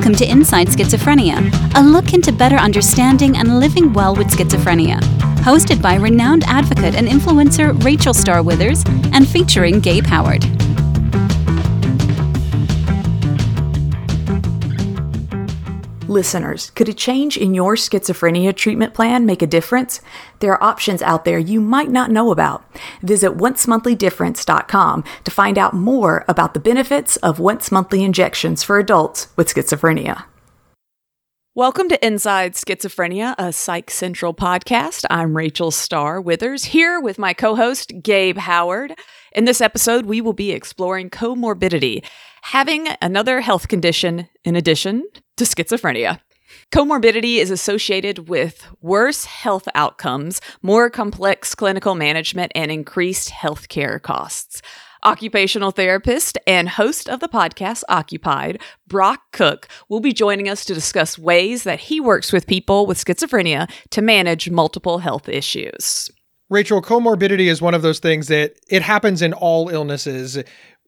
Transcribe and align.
Welcome 0.00 0.16
to 0.16 0.30
Inside 0.30 0.68
Schizophrenia, 0.68 1.52
a 1.74 1.82
look 1.82 2.14
into 2.14 2.32
better 2.32 2.56
understanding 2.56 3.36
and 3.36 3.60
living 3.60 3.92
well 3.92 4.16
with 4.16 4.28
schizophrenia. 4.28 4.98
Hosted 5.40 5.82
by 5.82 5.96
renowned 5.96 6.42
advocate 6.44 6.94
and 6.94 7.06
influencer 7.06 7.78
Rachel 7.84 8.14
Star 8.14 8.42
Withers 8.42 8.82
and 9.12 9.28
featuring 9.28 9.78
Gabe 9.78 10.06
Howard. 10.06 10.59
Listeners, 16.10 16.70
could 16.70 16.88
a 16.88 16.92
change 16.92 17.36
in 17.36 17.54
your 17.54 17.76
schizophrenia 17.76 18.52
treatment 18.52 18.94
plan 18.94 19.24
make 19.24 19.42
a 19.42 19.46
difference? 19.46 20.00
There 20.40 20.52
are 20.52 20.60
options 20.60 21.02
out 21.02 21.24
there 21.24 21.38
you 21.38 21.60
might 21.60 21.88
not 21.88 22.10
know 22.10 22.32
about. 22.32 22.64
Visit 23.00 23.36
oncemonthlydifference.com 23.36 25.04
to 25.22 25.30
find 25.30 25.56
out 25.56 25.72
more 25.72 26.24
about 26.26 26.52
the 26.52 26.58
benefits 26.58 27.16
of 27.18 27.38
once 27.38 27.70
monthly 27.70 28.02
injections 28.02 28.64
for 28.64 28.80
adults 28.80 29.28
with 29.36 29.54
schizophrenia. 29.54 30.24
Welcome 31.54 31.88
to 31.90 32.04
Inside 32.04 32.54
Schizophrenia, 32.54 33.36
a 33.38 33.52
Psych 33.52 33.88
Central 33.88 34.34
podcast. 34.34 35.04
I'm 35.10 35.36
Rachel 35.36 35.70
Star 35.70 36.20
Withers 36.20 36.64
here 36.64 36.98
with 36.98 37.20
my 37.20 37.34
co 37.34 37.54
host, 37.54 37.92
Gabe 38.02 38.38
Howard. 38.38 38.96
In 39.30 39.44
this 39.44 39.60
episode, 39.60 40.06
we 40.06 40.20
will 40.20 40.32
be 40.32 40.50
exploring 40.50 41.08
comorbidity, 41.08 42.04
having 42.42 42.88
another 43.00 43.40
health 43.40 43.68
condition 43.68 44.28
in 44.44 44.56
addition 44.56 45.04
to 45.40 45.46
schizophrenia. 45.46 46.20
Comorbidity 46.70 47.36
is 47.36 47.50
associated 47.50 48.28
with 48.28 48.66
worse 48.82 49.24
health 49.24 49.66
outcomes, 49.74 50.38
more 50.60 50.90
complex 50.90 51.54
clinical 51.54 51.94
management, 51.94 52.52
and 52.54 52.70
increased 52.70 53.30
healthcare 53.30 54.00
costs. 54.02 54.60
Occupational 55.02 55.70
therapist 55.70 56.36
and 56.46 56.68
host 56.68 57.08
of 57.08 57.20
the 57.20 57.28
podcast 57.28 57.84
Occupied, 57.88 58.60
Brock 58.86 59.22
Cook, 59.32 59.66
will 59.88 60.00
be 60.00 60.12
joining 60.12 60.46
us 60.46 60.66
to 60.66 60.74
discuss 60.74 61.18
ways 61.18 61.62
that 61.62 61.80
he 61.80 62.00
works 62.00 62.34
with 62.34 62.46
people 62.46 62.84
with 62.84 63.02
schizophrenia 63.02 63.70
to 63.88 64.02
manage 64.02 64.50
multiple 64.50 64.98
health 64.98 65.26
issues. 65.26 66.10
Rachel, 66.50 66.82
comorbidity 66.82 67.46
is 67.46 67.62
one 67.62 67.74
of 67.74 67.82
those 67.82 68.00
things 68.00 68.26
that 68.26 68.56
it 68.68 68.82
happens 68.82 69.22
in 69.22 69.32
all 69.32 69.68
illnesses 69.68 70.36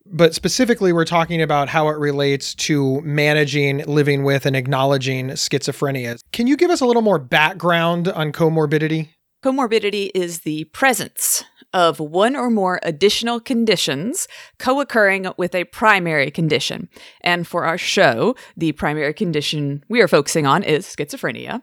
but 0.06 0.34
specifically, 0.34 0.92
we're 0.92 1.04
talking 1.04 1.40
about 1.40 1.68
how 1.68 1.88
it 1.88 1.96
relates 1.98 2.54
to 2.56 3.00
managing, 3.02 3.78
living 3.84 4.24
with, 4.24 4.46
and 4.46 4.56
acknowledging 4.56 5.28
schizophrenia. 5.30 6.18
Can 6.32 6.46
you 6.46 6.56
give 6.56 6.70
us 6.70 6.80
a 6.80 6.86
little 6.86 7.02
more 7.02 7.18
background 7.18 8.08
on 8.08 8.32
comorbidity? 8.32 9.08
Comorbidity 9.44 10.10
is 10.14 10.40
the 10.40 10.64
presence 10.64 11.44
of 11.72 11.98
one 11.98 12.36
or 12.36 12.50
more 12.50 12.78
additional 12.82 13.40
conditions 13.40 14.28
co 14.58 14.80
occurring 14.80 15.26
with 15.36 15.54
a 15.54 15.64
primary 15.64 16.30
condition. 16.30 16.88
And 17.22 17.46
for 17.46 17.64
our 17.64 17.78
show, 17.78 18.36
the 18.56 18.72
primary 18.72 19.14
condition 19.14 19.84
we 19.88 20.00
are 20.00 20.08
focusing 20.08 20.46
on 20.46 20.62
is 20.62 20.86
schizophrenia. 20.86 21.62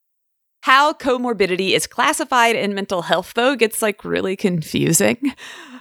How 0.64 0.92
comorbidity 0.92 1.72
is 1.72 1.88
classified 1.88 2.56
in 2.56 2.76
mental 2.76 3.04
health, 3.04 3.34
though, 3.34 3.56
gets 3.56 3.82
like 3.82 4.04
really 4.04 4.36
confusing. 4.36 5.34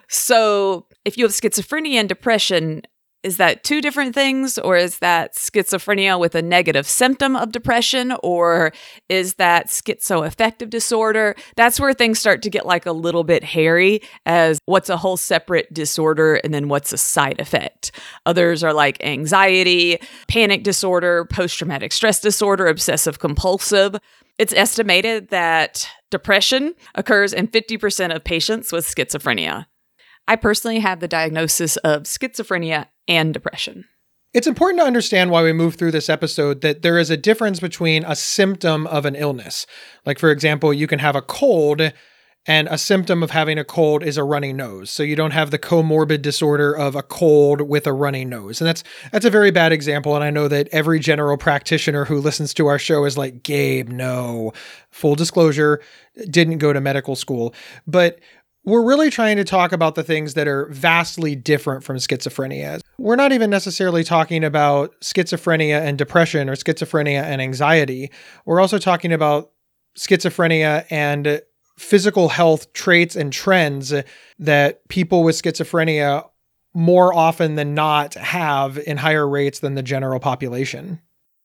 So, 0.08 0.86
if 1.04 1.16
you 1.16 1.24
have 1.24 1.32
schizophrenia 1.32 1.94
and 1.94 2.08
depression, 2.08 2.82
is 3.24 3.36
that 3.38 3.64
two 3.64 3.80
different 3.80 4.14
things? 4.14 4.58
Or 4.58 4.76
is 4.76 5.00
that 5.00 5.34
schizophrenia 5.34 6.20
with 6.20 6.34
a 6.34 6.42
negative 6.42 6.86
symptom 6.86 7.34
of 7.34 7.50
depression? 7.50 8.14
Or 8.22 8.72
is 9.08 9.34
that 9.34 9.66
schizoaffective 9.66 10.70
disorder? 10.70 11.34
That's 11.56 11.80
where 11.80 11.92
things 11.92 12.20
start 12.20 12.42
to 12.42 12.50
get 12.50 12.64
like 12.64 12.86
a 12.86 12.92
little 12.92 13.24
bit 13.24 13.42
hairy 13.42 14.00
as 14.24 14.60
what's 14.66 14.88
a 14.88 14.96
whole 14.96 15.16
separate 15.16 15.72
disorder 15.74 16.36
and 16.36 16.54
then 16.54 16.68
what's 16.68 16.92
a 16.92 16.98
side 16.98 17.40
effect. 17.40 17.90
Others 18.24 18.62
are 18.62 18.72
like 18.72 19.02
anxiety 19.02 19.98
panic 20.28 20.62
disorder 20.62 21.24
post-traumatic 21.24 21.92
stress 21.92 22.20
disorder 22.20 22.68
obsessive 22.68 23.18
compulsive. 23.18 23.96
It's 24.38 24.54
estimated 24.54 25.30
that 25.30 25.88
depression 26.12 26.74
occurs 26.94 27.32
in 27.32 27.48
50% 27.48 28.14
of 28.14 28.22
patients 28.22 28.70
with 28.70 28.86
schizophrenia 28.86 29.66
I 30.28 30.36
personally 30.36 30.78
have 30.80 31.00
the 31.00 31.08
diagnosis 31.08 31.76
of 31.78 32.02
schizophrenia 32.02 32.86
and 33.08 33.32
depression. 33.32 33.86
It's 34.34 34.46
important 34.46 34.80
to 34.80 34.86
understand 34.86 35.30
why 35.30 35.42
we 35.42 35.54
move 35.54 35.76
through 35.76 35.92
this 35.92 36.10
episode 36.10 36.60
that 36.60 36.82
there 36.82 36.98
is 36.98 37.08
a 37.08 37.16
difference 37.16 37.60
between 37.60 38.04
a 38.04 38.14
symptom 38.14 38.86
of 38.88 39.06
an 39.06 39.16
illness. 39.16 39.66
Like, 40.04 40.18
for 40.18 40.30
example, 40.30 40.74
you 40.74 40.86
can 40.86 40.98
have 40.98 41.16
a 41.16 41.22
cold, 41.22 41.92
and 42.48 42.66
a 42.68 42.78
symptom 42.78 43.22
of 43.22 43.30
having 43.30 43.58
a 43.58 43.64
cold 43.64 44.02
is 44.02 44.16
a 44.16 44.24
runny 44.24 44.54
nose. 44.54 44.90
So 44.90 45.02
you 45.02 45.14
don't 45.16 45.32
have 45.32 45.50
the 45.50 45.58
comorbid 45.58 46.22
disorder 46.22 46.74
of 46.74 46.96
a 46.96 47.02
cold 47.02 47.60
with 47.60 47.86
a 47.86 47.92
runny 47.92 48.24
nose. 48.24 48.60
And 48.60 48.68
that's 48.68 48.82
that's 49.12 49.26
a 49.26 49.30
very 49.30 49.50
bad 49.50 49.70
example. 49.70 50.14
And 50.14 50.24
I 50.24 50.30
know 50.30 50.48
that 50.48 50.68
every 50.72 50.98
general 50.98 51.36
practitioner 51.36 52.06
who 52.06 52.18
listens 52.18 52.54
to 52.54 52.66
our 52.66 52.78
show 52.78 53.04
is 53.04 53.18
like, 53.18 53.42
Gabe, 53.42 53.90
no. 53.90 54.52
Full 54.90 55.14
disclosure, 55.14 55.82
didn't 56.30 56.58
go 56.58 56.72
to 56.72 56.80
medical 56.80 57.16
school. 57.16 57.54
But 57.86 58.18
we're 58.64 58.84
really 58.84 59.10
trying 59.10 59.36
to 59.36 59.44
talk 59.44 59.72
about 59.72 59.94
the 59.94 60.04
things 60.04 60.34
that 60.34 60.46
are 60.46 60.66
vastly 60.66 61.34
different 61.34 61.84
from 61.84 61.96
schizophrenia. 61.96 62.80
We're 62.98 63.16
not 63.16 63.32
even 63.32 63.50
necessarily 63.50 64.04
talking 64.04 64.44
about 64.44 64.94
schizophrenia 65.00 65.80
and 65.80 65.96
depression 65.96 66.50
or 66.50 66.54
schizophrenia 66.54 67.22
and 67.22 67.40
anxiety. 67.40 68.10
We're 68.44 68.60
also 68.60 68.78
talking 68.78 69.12
about 69.12 69.52
schizophrenia 69.96 70.84
and 70.90 71.40
physical 71.78 72.28
health 72.28 72.72
traits 72.72 73.16
and 73.16 73.32
trends 73.32 73.94
that 74.38 74.88
people 74.88 75.22
with 75.22 75.40
schizophrenia 75.40 76.28
more 76.74 77.14
often 77.14 77.54
than 77.54 77.74
not 77.74 78.14
have 78.14 78.78
in 78.78 78.96
higher 78.96 79.28
rates 79.28 79.60
than 79.60 79.74
the 79.74 79.82
general 79.82 80.20
population. 80.20 81.00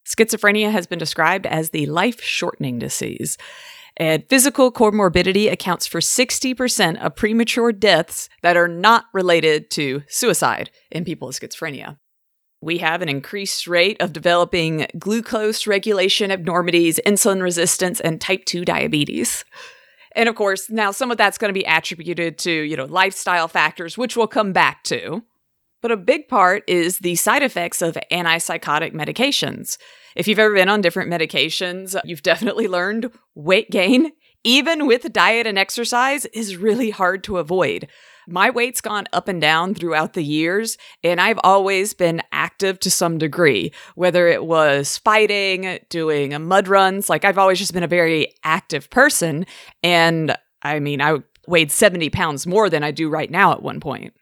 Schizophrenia 0.06 0.72
has 0.72 0.86
been 0.86 1.00
described 1.00 1.46
as 1.46 1.70
the 1.70 1.86
life 1.86 2.22
shortening 2.22 2.78
disease. 2.78 3.38
And 3.98 4.28
physical 4.28 4.72
comorbidity 4.72 5.52
accounts 5.52 5.86
for 5.86 6.00
60% 6.00 7.00
of 7.00 7.16
premature 7.16 7.72
deaths 7.72 8.28
that 8.42 8.58
are 8.58 8.68
not 8.68 9.06
related 9.14 9.70
to 9.72 10.04
suicide 10.08 10.72
in 10.92 11.06
people 11.06 11.28
with 11.28 11.40
schizophrenia. 11.40 11.98
We 12.62 12.78
have 12.80 13.02
an 13.02 13.10
increased 13.10 13.68
rate 13.68 14.02
of 14.02 14.14
developing 14.14 14.88
glucose 14.98 15.68
regulation 15.68 16.32
abnormities, 16.32 17.00
insulin 17.06 17.42
resistance, 17.42 18.00
and 18.00 18.22
type 18.22 18.46
2 18.46 18.64
diabetes. 18.66 19.44
And 20.16 20.30
of 20.30 20.36
course, 20.36 20.70
now 20.70 20.92
some 20.92 21.12
of 21.12 21.18
that's 21.18 21.38
going 21.38 21.50
to 21.50 21.60
be 21.60 21.66
attributed 21.66 22.38
to, 22.40 22.52
you 22.52 22.78
know, 22.78 22.86
lifestyle 22.86 23.48
factors, 23.48 23.98
which 23.98 24.16
we'll 24.16 24.28
come 24.28 24.54
back 24.54 24.84
to. 24.86 25.24
But 25.82 25.92
a 25.92 25.98
big 25.98 26.30
part 26.30 26.64
is 26.66 27.00
the 27.00 27.16
side 27.16 27.44
effects 27.44 27.82
of 27.82 27.98
antipsychotic 28.10 28.94
medications. 28.94 29.78
If 30.16 30.28
you've 30.28 30.40
ever 30.40 30.54
been 30.54 30.70
on 30.70 30.82
different 30.82 31.12
medications, 31.12 32.00
you've 32.06 32.24
definitely 32.24 32.68
learned 32.68 33.12
weight 33.36 33.72
gain, 33.72 34.12
even 34.44 34.88
with 34.88 35.14
diet 35.14 35.48
and 35.48 35.58
exercise, 35.58 36.26
is 36.28 36.58
really 36.58 36.90
hard 36.90 37.24
to 37.26 37.38
avoid. 37.38 37.88
My 38.28 38.50
weight's 38.50 38.80
gone 38.80 39.06
up 39.12 39.28
and 39.28 39.42
down 39.42 39.74
throughout 39.74 40.14
the 40.14 40.24
years, 40.24 40.78
and 41.04 41.20
I've 41.20 41.40
always 41.44 41.94
been 41.94 42.22
active 42.32 42.80
to 42.82 42.92
some 42.92 43.18
degree, 43.18 43.74
whether 43.96 44.28
it 44.28 44.46
was 44.46 44.98
fighting, 44.98 45.80
doing 45.90 46.42
mud 46.46 46.68
runs. 46.68 47.10
Like, 47.10 47.26
I've 47.26 47.38
always 47.38 47.60
just 47.60 47.74
been 47.74 47.84
a 47.84 47.88
very 47.88 48.34
active 48.44 48.90
person. 48.90 49.46
And 49.82 50.36
I 50.62 50.80
mean, 50.80 51.02
I 51.02 51.18
weighed 51.48 51.72
70 51.72 52.10
pounds 52.12 52.48
more 52.48 52.70
than 52.70 52.84
I 52.84 52.92
do 52.92 53.10
right 53.10 53.30
now 53.30 53.52
at 53.52 53.62
one 53.62 53.82
point. 53.82 54.14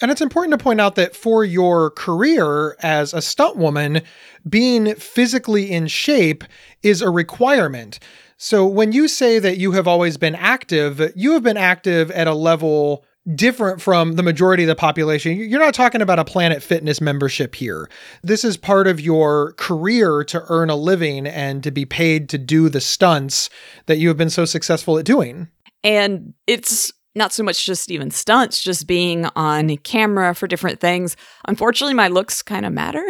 And 0.00 0.10
it's 0.10 0.20
important 0.20 0.58
to 0.58 0.62
point 0.62 0.80
out 0.80 0.94
that 0.94 1.16
for 1.16 1.44
your 1.44 1.90
career 1.90 2.76
as 2.80 3.12
a 3.12 3.22
stunt 3.22 3.56
woman, 3.56 4.02
being 4.48 4.94
physically 4.94 5.70
in 5.70 5.88
shape 5.88 6.44
is 6.82 7.02
a 7.02 7.10
requirement. 7.10 7.98
So 8.36 8.64
when 8.66 8.92
you 8.92 9.08
say 9.08 9.40
that 9.40 9.58
you 9.58 9.72
have 9.72 9.88
always 9.88 10.16
been 10.16 10.36
active, 10.36 11.12
you 11.16 11.32
have 11.32 11.42
been 11.42 11.56
active 11.56 12.10
at 12.12 12.28
a 12.28 12.34
level 12.34 13.04
different 13.34 13.82
from 13.82 14.14
the 14.14 14.22
majority 14.22 14.62
of 14.62 14.68
the 14.68 14.74
population. 14.76 15.36
You're 15.36 15.60
not 15.60 15.74
talking 15.74 16.00
about 16.00 16.20
a 16.20 16.24
Planet 16.24 16.62
Fitness 16.62 17.00
membership 17.00 17.54
here. 17.54 17.90
This 18.22 18.44
is 18.44 18.56
part 18.56 18.86
of 18.86 19.00
your 19.00 19.52
career 19.54 20.24
to 20.24 20.44
earn 20.48 20.70
a 20.70 20.76
living 20.76 21.26
and 21.26 21.62
to 21.64 21.70
be 21.70 21.84
paid 21.84 22.28
to 22.30 22.38
do 22.38 22.68
the 22.68 22.80
stunts 22.80 23.50
that 23.86 23.98
you 23.98 24.08
have 24.08 24.16
been 24.16 24.30
so 24.30 24.44
successful 24.44 24.98
at 24.98 25.04
doing. 25.04 25.48
And 25.84 26.32
it's 26.46 26.92
not 27.18 27.32
so 27.32 27.42
much 27.42 27.66
just 27.66 27.90
even 27.90 28.10
stunts, 28.10 28.62
just 28.62 28.86
being 28.86 29.26
on 29.36 29.76
camera 29.78 30.34
for 30.34 30.46
different 30.46 30.80
things. 30.80 31.16
Unfortunately, 31.46 31.94
my 31.94 32.08
looks 32.08 32.42
kind 32.42 32.64
of 32.64 32.72
matter. 32.72 33.04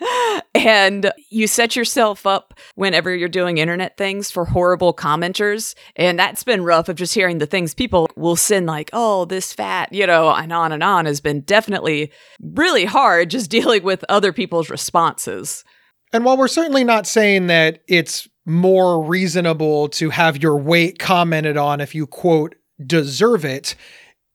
and 0.54 1.10
you 1.30 1.46
set 1.46 1.74
yourself 1.74 2.26
up 2.26 2.54
whenever 2.74 3.14
you're 3.14 3.28
doing 3.28 3.58
internet 3.58 3.96
things 3.96 4.30
for 4.30 4.44
horrible 4.44 4.94
commenters. 4.94 5.74
And 5.96 6.18
that's 6.18 6.44
been 6.44 6.62
rough 6.62 6.88
of 6.88 6.96
just 6.96 7.14
hearing 7.14 7.38
the 7.38 7.46
things 7.46 7.74
people 7.74 8.08
will 8.16 8.36
send, 8.36 8.66
like, 8.66 8.90
oh, 8.92 9.24
this 9.24 9.52
fat, 9.52 9.92
you 9.92 10.06
know, 10.06 10.30
and 10.30 10.52
on 10.52 10.72
and 10.72 10.82
on 10.82 11.06
has 11.06 11.20
been 11.20 11.40
definitely 11.40 12.12
really 12.40 12.84
hard 12.84 13.30
just 13.30 13.50
dealing 13.58 13.82
with 13.82 14.04
other 14.08 14.32
people's 14.32 14.70
responses. 14.70 15.64
And 16.12 16.24
while 16.24 16.36
we're 16.36 16.48
certainly 16.48 16.84
not 16.84 17.06
saying 17.06 17.48
that 17.48 17.82
it's 17.86 18.28
more 18.46 19.04
reasonable 19.04 19.88
to 19.90 20.08
have 20.08 20.42
your 20.42 20.56
weight 20.56 20.98
commented 20.98 21.58
on 21.58 21.82
if 21.82 21.94
you 21.94 22.06
quote 22.06 22.54
deserve 22.84 23.44
it, 23.44 23.74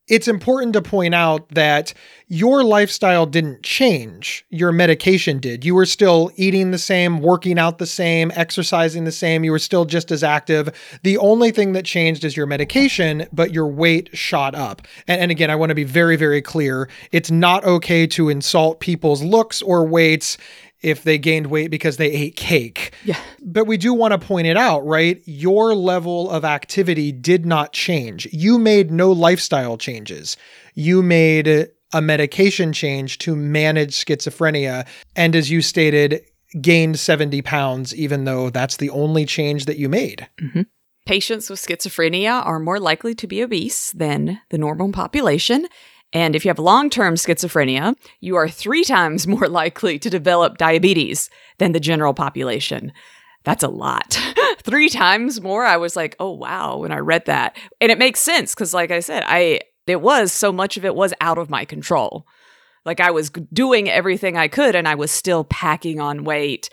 it's 0.07 0.27
important 0.27 0.73
to 0.73 0.81
point 0.81 1.15
out 1.15 1.47
that 1.49 1.93
your 2.27 2.61
lifestyle 2.63 3.25
didn't 3.25 3.63
change. 3.63 4.45
Your 4.49 4.73
medication 4.73 5.39
did. 5.39 5.63
You 5.63 5.75
were 5.75 5.85
still 5.85 6.29
eating 6.35 6.71
the 6.71 6.77
same, 6.77 7.19
working 7.19 7.57
out 7.57 7.77
the 7.77 7.85
same, 7.85 8.29
exercising 8.35 9.05
the 9.05 9.13
same. 9.13 9.45
You 9.45 9.51
were 9.51 9.59
still 9.59 9.85
just 9.85 10.11
as 10.11 10.21
active. 10.21 10.69
The 11.03 11.17
only 11.19 11.51
thing 11.51 11.71
that 11.73 11.85
changed 11.85 12.25
is 12.25 12.35
your 12.35 12.47
medication, 12.47 13.27
but 13.31 13.53
your 13.53 13.67
weight 13.67 14.09
shot 14.11 14.55
up. 14.55 14.81
And, 15.07 15.21
and 15.21 15.31
again, 15.31 15.49
I 15.49 15.55
want 15.55 15.69
to 15.69 15.75
be 15.75 15.85
very, 15.85 16.17
very 16.17 16.41
clear. 16.41 16.89
It's 17.13 17.31
not 17.31 17.63
okay 17.63 18.05
to 18.07 18.27
insult 18.27 18.81
people's 18.81 19.23
looks 19.23 19.61
or 19.61 19.85
weights 19.85 20.37
if 20.83 21.03
they 21.03 21.18
gained 21.18 21.47
weight 21.47 21.71
because 21.71 21.97
they 21.97 22.12
ate 22.12 22.35
cake. 22.35 22.94
Yeah. 23.03 23.19
But 23.41 23.65
we 23.65 23.77
do 23.77 23.94
want 23.94 24.12
to 24.12 24.19
point 24.19 24.47
it 24.47 24.57
out, 24.57 24.85
right? 24.85 25.21
Your 25.25 25.74
level 25.74 26.30
of 26.30 26.45
activity 26.45 27.12
did 27.12 27.45
not 27.45 27.74
change. 27.74 28.27
You 28.31 28.59
made 28.59 28.91
no 28.91 29.12
lifestyle 29.12 29.77
changes. 29.77 30.38
You 30.75 31.01
made 31.01 31.47
a 31.94 32.01
medication 32.01 32.74
change 32.74 33.18
to 33.19 33.35
manage 33.35 33.94
schizophrenia. 33.94 34.85
And 35.15 35.35
as 35.35 35.50
you 35.50 35.62
stated, 35.62 36.21
gained 36.62 37.00
70 37.00 37.41
pounds, 37.41 37.95
even 37.95 38.25
though 38.25 38.50
that's 38.50 38.77
the 38.77 38.89
only 38.89 39.25
change 39.25 39.65
that 39.65 39.77
you 39.77 39.89
made. 39.89 40.27
Mm-hmm. 40.41 40.62
Patients 41.06 41.50
with 41.50 41.59
schizophrenia 41.59 42.45
are 42.45 42.59
more 42.59 42.79
likely 42.79 43.13
to 43.15 43.27
be 43.27 43.44
obese 43.44 43.91
than 43.91 44.39
the 44.50 44.57
normal 44.57 44.91
population. 44.91 45.68
And 46.13 46.36
if 46.36 46.45
you 46.45 46.50
have 46.50 46.60
long 46.60 46.89
term 46.89 47.15
schizophrenia, 47.15 47.95
you 48.21 48.36
are 48.36 48.48
three 48.48 48.83
times 48.83 49.27
more 49.27 49.50
likely 49.50 50.00
to 50.00 50.10
develop 50.10 50.57
diabetes 50.57 51.30
than 51.57 51.71
the 51.74 51.80
general 51.80 52.13
population. 52.13 52.94
That's 53.44 53.63
a 53.63 53.68
lot. 53.68 54.18
three 54.63 54.88
times 54.88 55.42
more. 55.42 55.65
I 55.65 55.77
was 55.77 55.95
like, 55.95 56.15
oh, 56.19 56.31
wow, 56.31 56.77
when 56.77 56.94
I 56.94 57.00
read 57.00 57.25
that. 57.25 57.57
And 57.81 57.92
it 57.92 57.98
makes 57.98 58.21
sense 58.21 58.56
because, 58.56 58.74
like 58.74 58.89
I 58.89 59.01
said, 59.01 59.24
I, 59.25 59.60
it 59.86 60.01
was 60.01 60.31
so 60.31 60.54
much 60.54 60.77
of 60.77 60.86
it 60.86 60.95
was 60.95 61.13
out 61.19 61.38
of 61.38 61.50
my 61.50 61.65
control. 61.65 62.25
Like 62.86 63.00
I 63.00 63.12
was 63.12 63.30
doing 63.30 63.89
everything 63.89 64.38
I 64.38 64.48
could 64.48 64.75
and 64.75 64.88
I 64.88 64.95
was 64.95 65.12
still 65.12 65.44
packing 65.44 66.00
on 66.00 66.24
weight. 66.24 66.69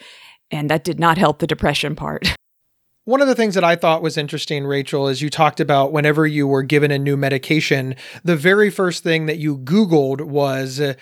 And 0.50 0.70
that 0.70 0.84
did 0.84 0.98
not 0.98 1.18
help 1.18 1.38
the 1.38 1.46
depression 1.46 1.94
part. 1.94 2.36
One 3.10 3.20
of 3.20 3.26
the 3.26 3.34
things 3.34 3.56
that 3.56 3.64
I 3.64 3.74
thought 3.74 4.02
was 4.02 4.16
interesting, 4.16 4.64
Rachel, 4.64 5.08
is 5.08 5.20
you 5.20 5.30
talked 5.30 5.58
about 5.58 5.90
whenever 5.90 6.28
you 6.28 6.46
were 6.46 6.62
given 6.62 6.92
a 6.92 6.98
new 6.98 7.16
medication, 7.16 7.96
the 8.22 8.36
very 8.36 8.70
first 8.70 9.02
thing 9.02 9.26
that 9.26 9.38
you 9.38 9.58
Googled 9.58 10.20
was 10.20 10.78
uh, 10.78 10.94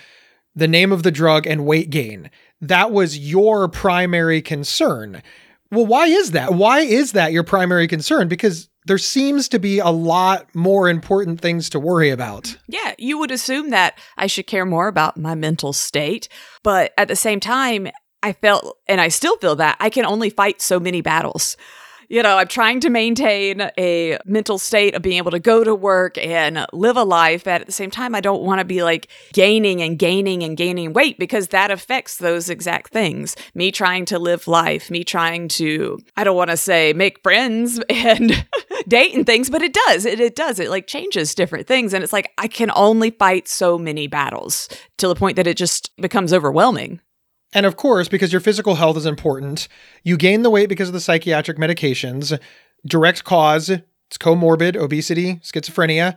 the 0.55 0.67
name 0.67 0.91
of 0.91 1.03
the 1.03 1.11
drug 1.11 1.45
and 1.45 1.67
weight 1.67 1.91
gain. 1.91 2.31
That 2.61 2.89
was 2.89 3.19
your 3.19 3.67
primary 3.67 4.41
concern. 4.41 5.21
Well, 5.69 5.85
why 5.85 6.07
is 6.07 6.31
that? 6.31 6.55
Why 6.55 6.79
is 6.79 7.11
that 7.11 7.31
your 7.31 7.43
primary 7.43 7.87
concern? 7.87 8.27
Because 8.27 8.71
there 8.87 8.97
seems 8.97 9.47
to 9.49 9.59
be 9.59 9.77
a 9.77 9.89
lot 9.89 10.47
more 10.55 10.89
important 10.89 11.39
things 11.39 11.69
to 11.69 11.79
worry 11.79 12.09
about. 12.09 12.57
Yeah, 12.67 12.95
you 12.97 13.19
would 13.19 13.29
assume 13.29 13.69
that 13.69 13.99
I 14.17 14.25
should 14.25 14.47
care 14.47 14.65
more 14.65 14.87
about 14.87 15.15
my 15.15 15.35
mental 15.35 15.73
state. 15.73 16.27
But 16.63 16.91
at 16.97 17.07
the 17.07 17.15
same 17.15 17.39
time, 17.39 17.87
I 18.23 18.33
felt, 18.33 18.79
and 18.87 18.99
I 18.99 19.09
still 19.09 19.37
feel 19.37 19.55
that 19.57 19.77
I 19.79 19.91
can 19.91 20.07
only 20.07 20.31
fight 20.31 20.59
so 20.59 20.79
many 20.79 21.01
battles 21.01 21.55
you 22.09 22.23
know, 22.23 22.37
I'm 22.37 22.47
trying 22.47 22.79
to 22.81 22.89
maintain 22.89 23.69
a 23.77 24.17
mental 24.25 24.57
state 24.57 24.95
of 24.95 25.03
being 25.03 25.17
able 25.17 25.29
to 25.31 25.39
go 25.39 25.63
to 25.63 25.75
work 25.75 26.17
and 26.17 26.65
live 26.73 26.97
a 26.97 27.03
life. 27.03 27.43
But 27.43 27.61
at 27.61 27.67
the 27.67 27.71
same 27.71 27.91
time, 27.91 28.15
I 28.15 28.19
don't 28.19 28.41
want 28.41 28.59
to 28.59 28.65
be 28.65 28.83
like 28.83 29.07
gaining 29.31 29.81
and 29.83 29.97
gaining 29.97 30.43
and 30.43 30.57
gaining 30.57 30.91
weight 30.93 31.19
because 31.19 31.49
that 31.49 31.69
affects 31.69 32.17
those 32.17 32.49
exact 32.49 32.91
things. 32.91 33.35
Me 33.53 33.71
trying 33.71 34.05
to 34.05 34.17
live 34.17 34.47
life, 34.47 34.89
me 34.89 35.03
trying 35.03 35.47
to, 35.49 35.99
I 36.17 36.23
don't 36.23 36.35
want 36.35 36.49
to 36.49 36.57
say 36.57 36.93
make 36.93 37.21
friends 37.21 37.79
and 37.89 38.45
date 38.87 39.13
and 39.13 39.25
things, 39.25 39.51
but 39.51 39.61
it 39.61 39.73
does. 39.73 40.05
It, 40.05 40.19
it 40.19 40.35
does. 40.35 40.59
It 40.59 40.71
like 40.71 40.87
changes 40.87 41.35
different 41.35 41.67
things. 41.67 41.93
And 41.93 42.03
it's 42.03 42.13
like, 42.13 42.31
I 42.39 42.47
can 42.47 42.71
only 42.75 43.11
fight 43.11 43.47
so 43.47 43.77
many 43.77 44.07
battles 44.07 44.67
to 44.97 45.07
the 45.07 45.15
point 45.15 45.35
that 45.35 45.47
it 45.47 45.57
just 45.57 45.95
becomes 45.97 46.33
overwhelming. 46.33 47.01
And 47.53 47.65
of 47.65 47.75
course, 47.75 48.07
because 48.07 48.31
your 48.31 48.41
physical 48.41 48.75
health 48.75 48.97
is 48.97 49.05
important, 49.05 49.67
you 50.03 50.17
gain 50.17 50.43
the 50.43 50.49
weight 50.49 50.69
because 50.69 50.89
of 50.89 50.93
the 50.93 51.01
psychiatric 51.01 51.57
medications. 51.57 52.39
Direct 52.85 53.23
cause, 53.23 53.69
it's 53.69 54.17
comorbid, 54.17 54.75
obesity, 54.75 55.35
schizophrenia. 55.37 56.15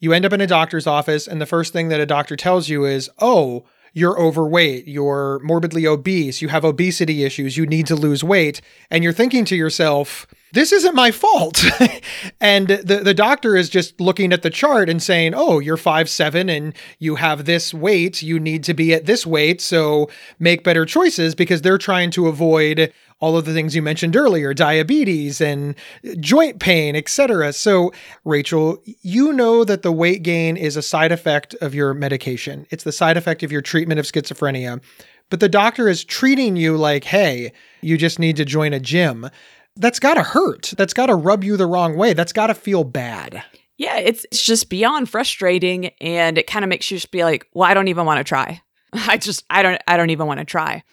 You 0.00 0.12
end 0.12 0.24
up 0.24 0.32
in 0.32 0.40
a 0.40 0.46
doctor's 0.46 0.86
office, 0.86 1.28
and 1.28 1.40
the 1.40 1.46
first 1.46 1.72
thing 1.72 1.88
that 1.88 2.00
a 2.00 2.06
doctor 2.06 2.34
tells 2.34 2.68
you 2.68 2.84
is, 2.84 3.08
oh, 3.20 3.64
you're 3.92 4.18
overweight, 4.18 4.88
you're 4.88 5.40
morbidly 5.44 5.86
obese, 5.86 6.42
you 6.42 6.48
have 6.48 6.64
obesity 6.64 7.24
issues, 7.24 7.56
you 7.56 7.66
need 7.66 7.86
to 7.86 7.94
lose 7.94 8.24
weight. 8.24 8.60
And 8.90 9.04
you're 9.04 9.12
thinking 9.12 9.44
to 9.44 9.56
yourself, 9.56 10.26
this 10.52 10.72
isn't 10.72 10.94
my 10.94 11.10
fault. 11.10 11.64
and 12.40 12.68
the, 12.68 13.00
the 13.02 13.14
doctor 13.14 13.56
is 13.56 13.68
just 13.68 14.00
looking 14.00 14.32
at 14.32 14.42
the 14.42 14.50
chart 14.50 14.88
and 14.88 15.02
saying, 15.02 15.34
oh, 15.34 15.58
you're 15.58 15.76
five 15.76 16.08
seven 16.08 16.48
and 16.48 16.74
you 16.98 17.16
have 17.16 17.44
this 17.44 17.72
weight. 17.74 18.22
You 18.22 18.38
need 18.38 18.62
to 18.64 18.74
be 18.74 18.94
at 18.94 19.06
this 19.06 19.26
weight. 19.26 19.60
So 19.60 20.10
make 20.38 20.62
better 20.62 20.84
choices 20.84 21.34
because 21.34 21.62
they're 21.62 21.78
trying 21.78 22.10
to 22.12 22.28
avoid 22.28 22.92
all 23.18 23.36
of 23.36 23.44
the 23.44 23.54
things 23.54 23.74
you 23.74 23.82
mentioned 23.82 24.16
earlier, 24.16 24.52
diabetes 24.52 25.40
and 25.40 25.76
joint 26.18 26.58
pain, 26.58 26.96
etc. 26.96 27.52
So, 27.52 27.92
Rachel, 28.24 28.82
you 29.00 29.32
know 29.32 29.62
that 29.62 29.82
the 29.82 29.92
weight 29.92 30.24
gain 30.24 30.56
is 30.56 30.76
a 30.76 30.82
side 30.82 31.12
effect 31.12 31.54
of 31.60 31.72
your 31.72 31.94
medication. 31.94 32.66
It's 32.70 32.82
the 32.82 32.90
side 32.90 33.16
effect 33.16 33.44
of 33.44 33.52
your 33.52 33.62
treatment 33.62 34.00
of 34.00 34.06
schizophrenia. 34.06 34.82
But 35.30 35.38
the 35.38 35.48
doctor 35.48 35.88
is 35.88 36.04
treating 36.04 36.56
you 36.56 36.76
like, 36.76 37.04
hey, 37.04 37.52
you 37.80 37.96
just 37.96 38.18
need 38.18 38.36
to 38.36 38.44
join 38.44 38.72
a 38.72 38.80
gym 38.80 39.30
that's 39.76 39.98
got 39.98 40.14
to 40.14 40.22
hurt. 40.22 40.74
That's 40.76 40.94
got 40.94 41.06
to 41.06 41.14
rub 41.14 41.44
you 41.44 41.56
the 41.56 41.66
wrong 41.66 41.96
way. 41.96 42.12
That's 42.12 42.32
got 42.32 42.48
to 42.48 42.54
feel 42.54 42.84
bad. 42.84 43.42
Yeah, 43.78 43.96
it's, 43.96 44.24
it's 44.26 44.44
just 44.44 44.68
beyond 44.68 45.08
frustrating 45.08 45.86
and 46.00 46.38
it 46.38 46.46
kind 46.46 46.64
of 46.64 46.68
makes 46.68 46.90
you 46.90 46.98
just 46.98 47.10
be 47.10 47.24
like, 47.24 47.46
"Well, 47.52 47.68
I 47.68 47.74
don't 47.74 47.88
even 47.88 48.06
want 48.06 48.18
to 48.18 48.24
try." 48.24 48.62
I 48.92 49.16
just 49.16 49.44
I 49.50 49.62
don't 49.62 49.80
I 49.88 49.96
don't 49.96 50.10
even 50.10 50.26
want 50.26 50.40
to 50.40 50.44
try. 50.44 50.84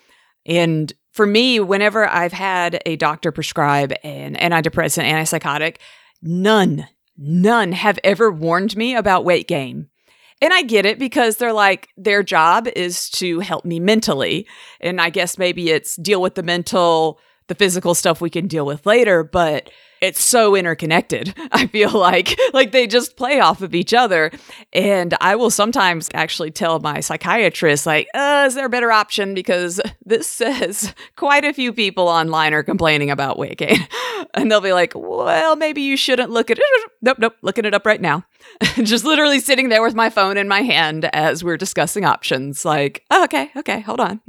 And 0.46 0.92
for 1.12 1.26
me, 1.26 1.60
whenever 1.60 2.08
I've 2.08 2.34
had 2.34 2.81
a 2.86 2.96
doctor 2.96 3.31
prescribe 3.31 3.94
an 4.04 4.36
antidepressant, 4.36 5.04
antipsychotic, 5.04 5.78
none, 6.22 6.88
none 7.18 7.72
have 7.74 8.00
ever 8.04 8.31
warned 8.31 8.78
me 8.78 8.96
about 8.96 9.26
weight 9.26 9.48
gain. 9.48 9.90
And 10.42 10.54
I 10.54 10.62
get 10.62 10.86
it 10.86 10.98
because 10.98 11.36
they're 11.36 11.52
like, 11.52 11.90
their 11.98 12.24
job 12.24 12.68
is 12.74 13.10
to 13.12 13.42
help 13.42 13.66
me 13.66 13.80
mentally. 13.80 14.48
And 14.80 15.02
I 15.02 15.10
guess 15.10 15.38
maybe 15.38 15.70
it's 15.70 15.98
deal 15.98 16.22
with 16.22 16.36
the 16.36 16.44
mental 16.44 17.20
the 17.50 17.56
physical 17.56 17.94
stuff 17.94 18.22
we 18.22 18.30
can 18.30 18.48
deal 18.48 18.66
with 18.66 18.86
later, 18.86 19.24
but 19.24 19.69
it's 20.01 20.22
so 20.22 20.56
interconnected. 20.56 21.34
I 21.51 21.68
feel 21.68 21.92
like 21.92 22.38
like 22.54 22.72
they 22.72 22.88
just 22.88 23.18
play 23.18 23.40
off 23.40 23.62
of 23.62 23.75
each 23.75 23.94
other. 23.94 24.31
And 24.74 25.13
I 25.19 25.36
will 25.36 25.50
sometimes 25.50 26.09
actually 26.14 26.52
tell 26.52 26.80
my 26.80 27.00
psychiatrist 27.00 27.85
like, 27.85 28.07
uh, 28.14 28.45
is 28.47 28.56
there 28.56 28.66
a 28.66 28.69
better 28.69 28.92
option 28.92 29.33
because 29.33 29.81
this 30.06 30.28
says 30.28 30.94
quite 31.16 31.45
a 31.45 31.54
few 31.54 31.73
people 31.73 32.07
online 32.07 32.54
are 32.54 32.64
complaining 32.64 33.12
about 33.12 33.38
weight 33.38 33.57
gain. 33.57 33.88
And 34.35 34.52
they'll 34.52 34.62
be 34.62 34.73
like, 34.73 34.94
"Well, 34.95 35.56
maybe 35.56 35.81
you 35.81 35.97
shouldn't 35.97 36.30
look 36.30 36.52
at 36.52 36.59
it." 36.59 36.92
Nope, 37.02 37.18
nope, 37.19 37.35
looking 37.42 37.66
it 37.66 37.73
up 37.73 37.85
right 37.85 38.00
now. 38.00 38.26
just 38.83 39.04
literally 39.04 39.40
sitting 39.40 39.69
there 39.69 39.81
with 39.81 39.95
my 39.95 40.09
phone 40.12 40.38
in 40.38 40.47
my 40.47 40.62
hand 40.62 41.06
as 41.14 41.44
we're 41.44 41.57
discussing 41.57 42.06
options 42.06 42.64
like, 42.64 43.06
oh, 43.09 43.23
"Okay, 43.23 43.50
okay, 43.56 43.80
hold 43.80 44.00
on." 44.00 44.21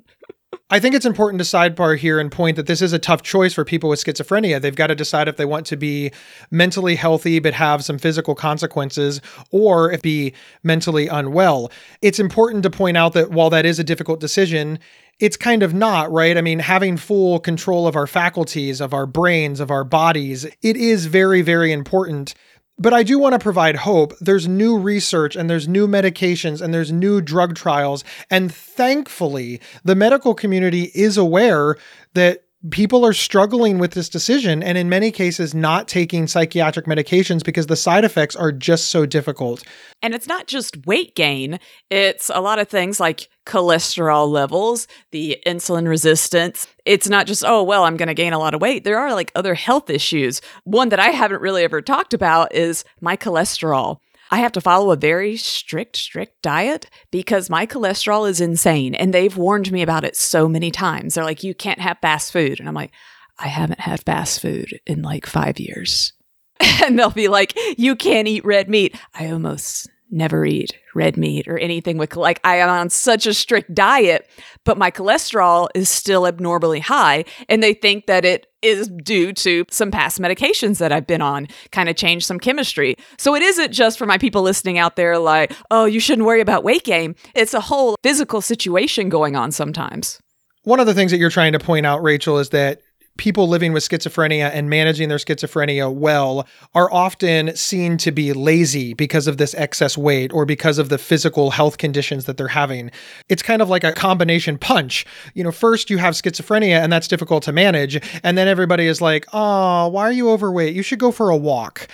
I 0.68 0.80
think 0.80 0.94
it's 0.94 1.06
important 1.06 1.40
to 1.40 1.44
sidebar 1.44 1.96
here 1.96 2.18
and 2.18 2.30
point 2.30 2.56
that 2.56 2.66
this 2.66 2.82
is 2.82 2.92
a 2.92 2.98
tough 2.98 3.22
choice 3.22 3.52
for 3.54 3.64
people 3.64 3.88
with 3.88 4.02
schizophrenia. 4.02 4.60
They've 4.60 4.74
got 4.74 4.88
to 4.88 4.96
decide 4.96 5.28
if 5.28 5.36
they 5.36 5.44
want 5.44 5.66
to 5.66 5.76
be 5.76 6.10
mentally 6.50 6.96
healthy 6.96 7.38
but 7.38 7.54
have 7.54 7.84
some 7.84 7.98
physical 7.98 8.34
consequences 8.34 9.20
or 9.52 9.92
if 9.92 10.02
be 10.02 10.32
mentally 10.62 11.06
unwell. 11.06 11.70
It's 12.02 12.18
important 12.18 12.64
to 12.64 12.70
point 12.70 12.96
out 12.96 13.12
that 13.12 13.30
while 13.30 13.50
that 13.50 13.64
is 13.64 13.78
a 13.78 13.84
difficult 13.84 14.18
decision, 14.18 14.80
it's 15.20 15.36
kind 15.36 15.62
of 15.62 15.74
not, 15.74 16.10
right? 16.10 16.36
I 16.36 16.40
mean, 16.40 16.60
having 16.60 16.96
full 16.96 17.38
control 17.38 17.86
of 17.86 17.94
our 17.94 18.06
faculties, 18.06 18.80
of 18.80 18.94
our 18.94 19.06
brains, 19.06 19.60
of 19.60 19.70
our 19.70 19.84
bodies, 19.84 20.44
it 20.62 20.76
is 20.76 21.06
very, 21.06 21.42
very 21.42 21.72
important. 21.72 22.34
But 22.80 22.94
I 22.94 23.02
do 23.02 23.18
want 23.18 23.34
to 23.34 23.38
provide 23.38 23.76
hope. 23.76 24.14
There's 24.20 24.48
new 24.48 24.78
research 24.78 25.36
and 25.36 25.50
there's 25.50 25.68
new 25.68 25.86
medications 25.86 26.62
and 26.62 26.72
there's 26.72 26.90
new 26.90 27.20
drug 27.20 27.54
trials. 27.54 28.02
And 28.30 28.52
thankfully, 28.52 29.60
the 29.84 29.94
medical 29.94 30.34
community 30.34 30.90
is 30.94 31.18
aware 31.18 31.76
that 32.14 32.44
people 32.68 33.06
are 33.06 33.14
struggling 33.14 33.78
with 33.78 33.92
this 33.92 34.08
decision 34.08 34.62
and 34.62 34.76
in 34.76 34.88
many 34.90 35.10
cases 35.10 35.54
not 35.54 35.88
taking 35.88 36.26
psychiatric 36.26 36.84
medications 36.84 37.42
because 37.42 37.68
the 37.68 37.76
side 37.76 38.04
effects 38.04 38.36
are 38.36 38.52
just 38.52 38.90
so 38.90 39.06
difficult. 39.06 39.62
And 40.02 40.14
it's 40.14 40.26
not 40.26 40.46
just 40.46 40.86
weight 40.86 41.14
gain, 41.14 41.58
it's 41.90 42.30
a 42.32 42.40
lot 42.40 42.58
of 42.58 42.68
things 42.68 43.00
like 43.00 43.30
cholesterol 43.46 44.28
levels, 44.28 44.86
the 45.10 45.38
insulin 45.46 45.88
resistance. 45.88 46.66
It's 46.84 47.08
not 47.08 47.26
just, 47.26 47.44
oh, 47.46 47.62
well, 47.62 47.84
I'm 47.84 47.96
going 47.96 48.08
to 48.08 48.14
gain 48.14 48.34
a 48.34 48.38
lot 48.38 48.54
of 48.54 48.60
weight. 48.60 48.84
There 48.84 48.98
are 48.98 49.14
like 49.14 49.32
other 49.34 49.54
health 49.54 49.88
issues. 49.88 50.42
One 50.64 50.90
that 50.90 51.00
I 51.00 51.08
haven't 51.08 51.40
really 51.40 51.64
ever 51.64 51.80
talked 51.80 52.12
about 52.12 52.54
is 52.54 52.84
my 53.00 53.16
cholesterol. 53.16 54.00
I 54.30 54.38
have 54.38 54.52
to 54.52 54.60
follow 54.60 54.92
a 54.92 54.96
very 54.96 55.36
strict, 55.36 55.96
strict 55.96 56.42
diet 56.42 56.88
because 57.10 57.50
my 57.50 57.66
cholesterol 57.66 58.28
is 58.28 58.40
insane. 58.40 58.94
And 58.94 59.12
they've 59.12 59.36
warned 59.36 59.72
me 59.72 59.82
about 59.82 60.04
it 60.04 60.16
so 60.16 60.48
many 60.48 60.70
times. 60.70 61.14
They're 61.14 61.24
like, 61.24 61.42
you 61.42 61.54
can't 61.54 61.80
have 61.80 61.98
fast 62.00 62.32
food. 62.32 62.60
And 62.60 62.68
I'm 62.68 62.74
like, 62.74 62.92
I 63.38 63.48
haven't 63.48 63.80
had 63.80 64.04
fast 64.04 64.40
food 64.40 64.80
in 64.86 65.02
like 65.02 65.26
five 65.26 65.58
years. 65.58 66.12
and 66.84 66.98
they'll 66.98 67.10
be 67.10 67.28
like, 67.28 67.56
you 67.76 67.96
can't 67.96 68.28
eat 68.28 68.44
red 68.44 68.68
meat. 68.68 68.96
I 69.14 69.30
almost 69.30 69.88
never 70.10 70.44
eat 70.44 70.72
red 70.94 71.16
meat 71.16 71.46
or 71.46 71.56
anything 71.56 71.96
with 71.96 72.16
like 72.16 72.40
I 72.42 72.56
am 72.56 72.68
on 72.68 72.90
such 72.90 73.26
a 73.26 73.34
strict 73.34 73.74
diet, 73.74 74.28
but 74.64 74.78
my 74.78 74.90
cholesterol 74.90 75.68
is 75.74 75.88
still 75.88 76.26
abnormally 76.26 76.80
high 76.80 77.24
and 77.48 77.62
they 77.62 77.74
think 77.74 78.06
that 78.06 78.24
it 78.24 78.46
is 78.62 78.88
due 78.88 79.32
to 79.32 79.64
some 79.70 79.90
past 79.90 80.20
medications 80.20 80.78
that 80.78 80.92
I've 80.92 81.06
been 81.06 81.22
on, 81.22 81.48
kind 81.72 81.88
of 81.88 81.96
changed 81.96 82.26
some 82.26 82.38
chemistry. 82.38 82.96
So 83.18 83.34
it 83.34 83.42
isn't 83.42 83.72
just 83.72 83.98
for 83.98 84.06
my 84.06 84.18
people 84.18 84.42
listening 84.42 84.78
out 84.78 84.96
there 84.96 85.18
like, 85.18 85.52
"Oh, 85.70 85.84
you 85.84 86.00
shouldn't 86.00 86.26
worry 86.26 86.40
about 86.40 86.64
weight 86.64 86.84
gain." 86.84 87.14
It's 87.34 87.54
a 87.54 87.60
whole 87.60 87.96
physical 88.02 88.40
situation 88.40 89.08
going 89.08 89.36
on 89.36 89.52
sometimes. 89.52 90.18
One 90.64 90.80
of 90.80 90.86
the 90.86 90.94
things 90.94 91.10
that 91.10 91.18
you're 91.18 91.30
trying 91.30 91.52
to 91.52 91.58
point 91.58 91.86
out, 91.86 92.02
Rachel, 92.02 92.38
is 92.38 92.50
that 92.50 92.82
people 93.16 93.48
living 93.48 93.72
with 93.72 93.86
schizophrenia 93.86 94.50
and 94.52 94.70
managing 94.70 95.08
their 95.08 95.18
schizophrenia 95.18 95.92
well 95.92 96.46
are 96.74 96.90
often 96.92 97.54
seen 97.54 97.98
to 97.98 98.10
be 98.10 98.32
lazy 98.32 98.94
because 98.94 99.26
of 99.26 99.36
this 99.36 99.54
excess 99.54 99.98
weight 99.98 100.32
or 100.32 100.46
because 100.46 100.78
of 100.78 100.88
the 100.88 100.96
physical 100.96 101.50
health 101.50 101.76
conditions 101.76 102.24
that 102.24 102.36
they're 102.36 102.48
having. 102.48 102.90
It's 103.28 103.42
kind 103.42 103.60
of 103.60 103.68
like 103.68 103.84
a 103.84 103.92
combination 103.92 104.56
punch. 104.56 105.04
You 105.34 105.44
know, 105.44 105.52
first 105.52 105.90
you 105.90 105.98
have 105.98 106.14
schizophrenia 106.14 106.80
and 106.82 106.92
that's 106.92 107.08
difficult 107.08 107.42
to 107.44 107.52
manage. 107.52 108.00
And 108.22 108.38
then 108.38 108.48
everybody 108.48 108.86
is 108.86 109.00
like, 109.00 109.26
oh, 109.32 109.88
why 109.88 110.02
are 110.02 110.12
you 110.12 110.30
overweight? 110.30 110.74
You 110.74 110.82
should 110.82 110.98
go 110.98 111.12
for 111.12 111.30
a 111.30 111.36
walk. 111.36 111.88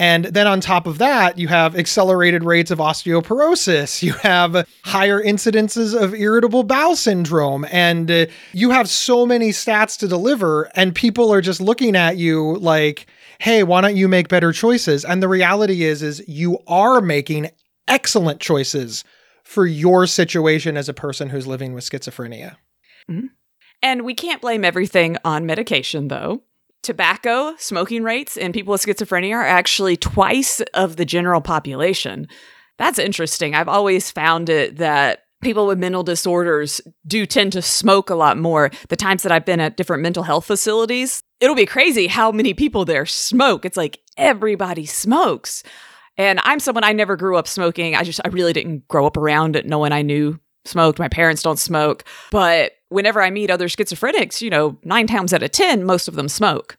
And 0.00 0.24
then 0.24 0.46
on 0.46 0.62
top 0.62 0.86
of 0.86 0.96
that, 0.96 1.36
you 1.36 1.48
have 1.48 1.76
accelerated 1.76 2.42
rates 2.42 2.70
of 2.70 2.78
osteoporosis. 2.78 4.02
You 4.02 4.14
have 4.14 4.66
higher 4.82 5.22
incidences 5.22 5.94
of 5.94 6.14
irritable 6.14 6.62
bowel 6.62 6.96
syndrome. 6.96 7.66
And 7.70 8.10
uh, 8.10 8.26
you 8.54 8.70
have 8.70 8.88
so 8.88 9.26
many 9.26 9.50
stats 9.50 9.98
to 9.98 10.08
deliver. 10.08 10.70
And 10.74 10.94
people 10.94 11.30
are 11.30 11.42
just 11.42 11.60
looking 11.60 11.96
at 11.96 12.16
you 12.16 12.56
like, 12.56 13.08
hey, 13.40 13.62
why 13.62 13.82
don't 13.82 13.94
you 13.94 14.08
make 14.08 14.28
better 14.28 14.52
choices? 14.52 15.04
And 15.04 15.22
the 15.22 15.28
reality 15.28 15.84
is, 15.84 16.02
is 16.02 16.24
you 16.26 16.60
are 16.66 17.02
making 17.02 17.50
excellent 17.86 18.40
choices 18.40 19.04
for 19.44 19.66
your 19.66 20.06
situation 20.06 20.78
as 20.78 20.88
a 20.88 20.94
person 20.94 21.28
who's 21.28 21.46
living 21.46 21.74
with 21.74 21.84
schizophrenia. 21.84 22.56
Mm-hmm. 23.10 23.26
And 23.82 24.02
we 24.06 24.14
can't 24.14 24.40
blame 24.40 24.64
everything 24.64 25.18
on 25.26 25.44
medication, 25.44 26.08
though 26.08 26.42
tobacco 26.82 27.54
smoking 27.58 28.02
rates 28.02 28.36
in 28.36 28.52
people 28.52 28.72
with 28.72 28.84
schizophrenia 28.84 29.34
are 29.34 29.46
actually 29.46 29.96
twice 29.96 30.60
of 30.74 30.96
the 30.96 31.04
general 31.04 31.40
population. 31.40 32.26
That's 32.78 32.98
interesting. 32.98 33.54
I've 33.54 33.68
always 33.68 34.10
found 34.10 34.48
it 34.48 34.76
that 34.78 35.24
people 35.42 35.66
with 35.66 35.78
mental 35.78 36.02
disorders 36.02 36.80
do 37.06 37.26
tend 37.26 37.52
to 37.52 37.62
smoke 37.62 38.10
a 38.10 38.14
lot 38.14 38.38
more. 38.38 38.70
The 38.88 38.96
times 38.96 39.22
that 39.22 39.32
I've 39.32 39.44
been 39.44 39.60
at 39.60 39.76
different 39.76 40.02
mental 40.02 40.22
health 40.22 40.46
facilities, 40.46 41.22
it'll 41.40 41.54
be 41.54 41.66
crazy 41.66 42.06
how 42.06 42.30
many 42.32 42.54
people 42.54 42.84
there 42.84 43.06
smoke. 43.06 43.64
It's 43.64 43.76
like 43.76 44.00
everybody 44.16 44.86
smokes. 44.86 45.62
And 46.16 46.40
I'm 46.42 46.60
someone 46.60 46.84
I 46.84 46.92
never 46.92 47.16
grew 47.16 47.36
up 47.36 47.48
smoking. 47.48 47.94
I 47.94 48.04
just 48.04 48.20
I 48.24 48.28
really 48.28 48.52
didn't 48.52 48.86
grow 48.88 49.06
up 49.06 49.16
around 49.16 49.56
it. 49.56 49.66
No 49.66 49.78
one 49.78 49.92
I 49.92 50.02
knew 50.02 50.38
smoked. 50.64 50.98
My 50.98 51.08
parents 51.08 51.42
don't 51.42 51.58
smoke. 51.58 52.04
But 52.30 52.72
whenever 52.90 53.22
I 53.22 53.30
meet 53.30 53.50
other 53.50 53.68
schizophrenics, 53.68 54.42
you 54.42 54.50
know, 54.50 54.76
nine 54.84 55.06
times 55.06 55.32
out 55.32 55.42
of 55.42 55.50
10, 55.50 55.84
most 55.84 56.06
of 56.06 56.14
them 56.14 56.28
smoke. 56.28 56.76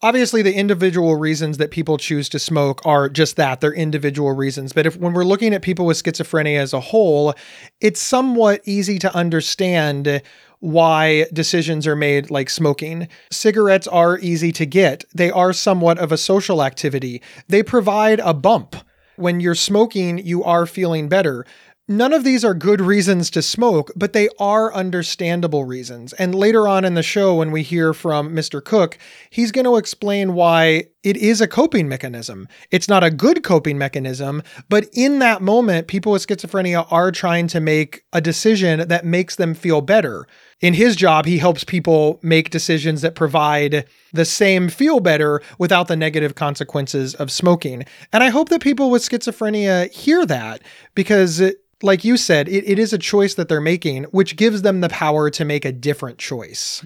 Obviously, 0.00 0.42
the 0.42 0.54
individual 0.54 1.16
reasons 1.16 1.58
that 1.58 1.72
people 1.72 1.98
choose 1.98 2.28
to 2.28 2.38
smoke 2.38 2.80
are 2.86 3.08
just 3.08 3.34
that, 3.34 3.60
they're 3.60 3.74
individual 3.74 4.32
reasons. 4.32 4.72
But 4.72 4.86
if 4.86 4.96
when 4.96 5.12
we're 5.12 5.24
looking 5.24 5.52
at 5.52 5.60
people 5.60 5.86
with 5.86 6.00
schizophrenia 6.00 6.56
as 6.56 6.72
a 6.72 6.78
whole, 6.78 7.34
it's 7.80 8.00
somewhat 8.00 8.60
easy 8.64 9.00
to 9.00 9.12
understand 9.12 10.22
why 10.60 11.26
decisions 11.32 11.84
are 11.84 11.96
made 11.96 12.30
like 12.30 12.48
smoking. 12.48 13.08
Cigarettes 13.32 13.88
are 13.88 14.18
easy 14.20 14.52
to 14.52 14.66
get. 14.66 15.04
They 15.12 15.32
are 15.32 15.52
somewhat 15.52 15.98
of 15.98 16.12
a 16.12 16.16
social 16.16 16.62
activity. 16.62 17.20
They 17.48 17.64
provide 17.64 18.20
a 18.20 18.34
bump. 18.34 18.76
When 19.16 19.40
you're 19.40 19.56
smoking, 19.56 20.18
you 20.18 20.44
are 20.44 20.64
feeling 20.64 21.08
better. 21.08 21.44
None 21.90 22.12
of 22.12 22.22
these 22.22 22.44
are 22.44 22.52
good 22.52 22.82
reasons 22.82 23.30
to 23.30 23.40
smoke, 23.40 23.90
but 23.96 24.12
they 24.12 24.28
are 24.38 24.74
understandable 24.74 25.64
reasons. 25.64 26.12
And 26.12 26.34
later 26.34 26.68
on 26.68 26.84
in 26.84 26.92
the 26.92 27.02
show, 27.02 27.36
when 27.36 27.50
we 27.50 27.62
hear 27.62 27.94
from 27.94 28.34
Mr. 28.34 28.62
Cook, 28.62 28.98
he's 29.30 29.52
going 29.52 29.64
to 29.64 29.78
explain 29.78 30.34
why 30.34 30.88
it 31.02 31.16
is 31.16 31.40
a 31.40 31.48
coping 31.48 31.88
mechanism. 31.88 32.46
It's 32.70 32.90
not 32.90 33.04
a 33.04 33.10
good 33.10 33.42
coping 33.42 33.78
mechanism, 33.78 34.42
but 34.68 34.86
in 34.92 35.18
that 35.20 35.40
moment, 35.40 35.88
people 35.88 36.12
with 36.12 36.26
schizophrenia 36.26 36.86
are 36.90 37.10
trying 37.10 37.46
to 37.48 37.60
make 37.60 38.04
a 38.12 38.20
decision 38.20 38.86
that 38.88 39.06
makes 39.06 39.36
them 39.36 39.54
feel 39.54 39.80
better. 39.80 40.26
In 40.60 40.74
his 40.74 40.96
job, 40.96 41.24
he 41.24 41.38
helps 41.38 41.62
people 41.62 42.18
make 42.22 42.50
decisions 42.50 43.00
that 43.02 43.14
provide 43.14 43.86
the 44.12 44.24
same 44.24 44.68
feel 44.68 44.98
better 44.98 45.40
without 45.58 45.86
the 45.86 45.96
negative 45.96 46.34
consequences 46.34 47.14
of 47.14 47.30
smoking. 47.30 47.84
And 48.12 48.24
I 48.24 48.30
hope 48.30 48.48
that 48.48 48.60
people 48.60 48.90
with 48.90 49.08
schizophrenia 49.08 49.90
hear 49.92 50.26
that 50.26 50.62
because 50.94 51.40
like 51.82 52.04
you 52.04 52.16
said, 52.16 52.48
it, 52.48 52.68
it 52.68 52.78
is 52.78 52.92
a 52.92 52.98
choice 52.98 53.34
that 53.34 53.48
they're 53.48 53.60
making, 53.60 54.04
which 54.04 54.36
gives 54.36 54.62
them 54.62 54.80
the 54.80 54.88
power 54.88 55.30
to 55.30 55.44
make 55.44 55.64
a 55.64 55.72
different 55.72 56.18
choice. 56.18 56.84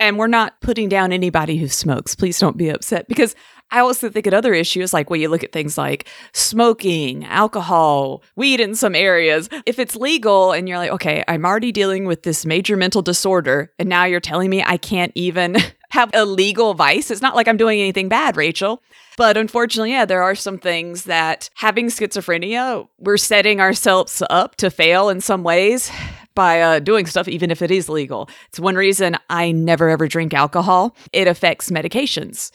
And 0.00 0.18
we're 0.18 0.28
not 0.28 0.60
putting 0.60 0.88
down 0.88 1.12
anybody 1.12 1.56
who 1.56 1.68
smokes. 1.68 2.14
Please 2.14 2.38
don't 2.38 2.56
be 2.56 2.68
upset 2.68 3.08
because 3.08 3.34
I 3.70 3.80
also 3.80 4.08
think 4.08 4.26
at 4.26 4.34
other 4.34 4.54
issues, 4.54 4.92
like 4.92 5.10
when 5.10 5.20
you 5.20 5.28
look 5.28 5.44
at 5.44 5.52
things 5.52 5.76
like 5.76 6.08
smoking, 6.32 7.24
alcohol, 7.24 8.22
weed 8.34 8.60
in 8.60 8.74
some 8.74 8.94
areas, 8.94 9.48
if 9.66 9.78
it's 9.78 9.94
legal 9.94 10.52
and 10.52 10.68
you're 10.68 10.78
like, 10.78 10.92
okay, 10.92 11.22
I'm 11.28 11.44
already 11.44 11.72
dealing 11.72 12.06
with 12.06 12.22
this 12.22 12.46
major 12.46 12.76
mental 12.76 13.02
disorder, 13.02 13.72
and 13.78 13.88
now 13.88 14.04
you're 14.04 14.20
telling 14.20 14.48
me 14.48 14.62
I 14.62 14.78
can't 14.78 15.12
even 15.14 15.56
have 15.90 16.10
a 16.14 16.24
legal 16.24 16.74
vice, 16.74 17.10
it's 17.10 17.22
not 17.22 17.34
like 17.36 17.48
I'm 17.48 17.56
doing 17.56 17.80
anything 17.80 18.08
bad, 18.08 18.36
Rachel. 18.36 18.82
But 19.16 19.36
unfortunately, 19.36 19.90
yeah, 19.90 20.04
there 20.04 20.22
are 20.22 20.36
some 20.36 20.58
things 20.58 21.04
that 21.04 21.50
having 21.54 21.86
schizophrenia, 21.86 22.86
we're 22.98 23.16
setting 23.16 23.60
ourselves 23.60 24.22
up 24.30 24.54
to 24.56 24.70
fail 24.70 25.08
in 25.08 25.20
some 25.20 25.42
ways 25.42 25.90
by 26.38 26.62
uh, 26.62 26.78
doing 26.78 27.04
stuff, 27.04 27.26
even 27.26 27.50
if 27.50 27.62
it 27.62 27.72
is 27.72 27.88
legal. 27.88 28.30
It's 28.46 28.60
one 28.60 28.76
reason 28.76 29.16
I 29.28 29.50
never 29.50 29.88
ever 29.88 30.06
drink 30.06 30.32
alcohol. 30.32 30.94
It 31.12 31.26
affects 31.26 31.68
medications. 31.68 32.52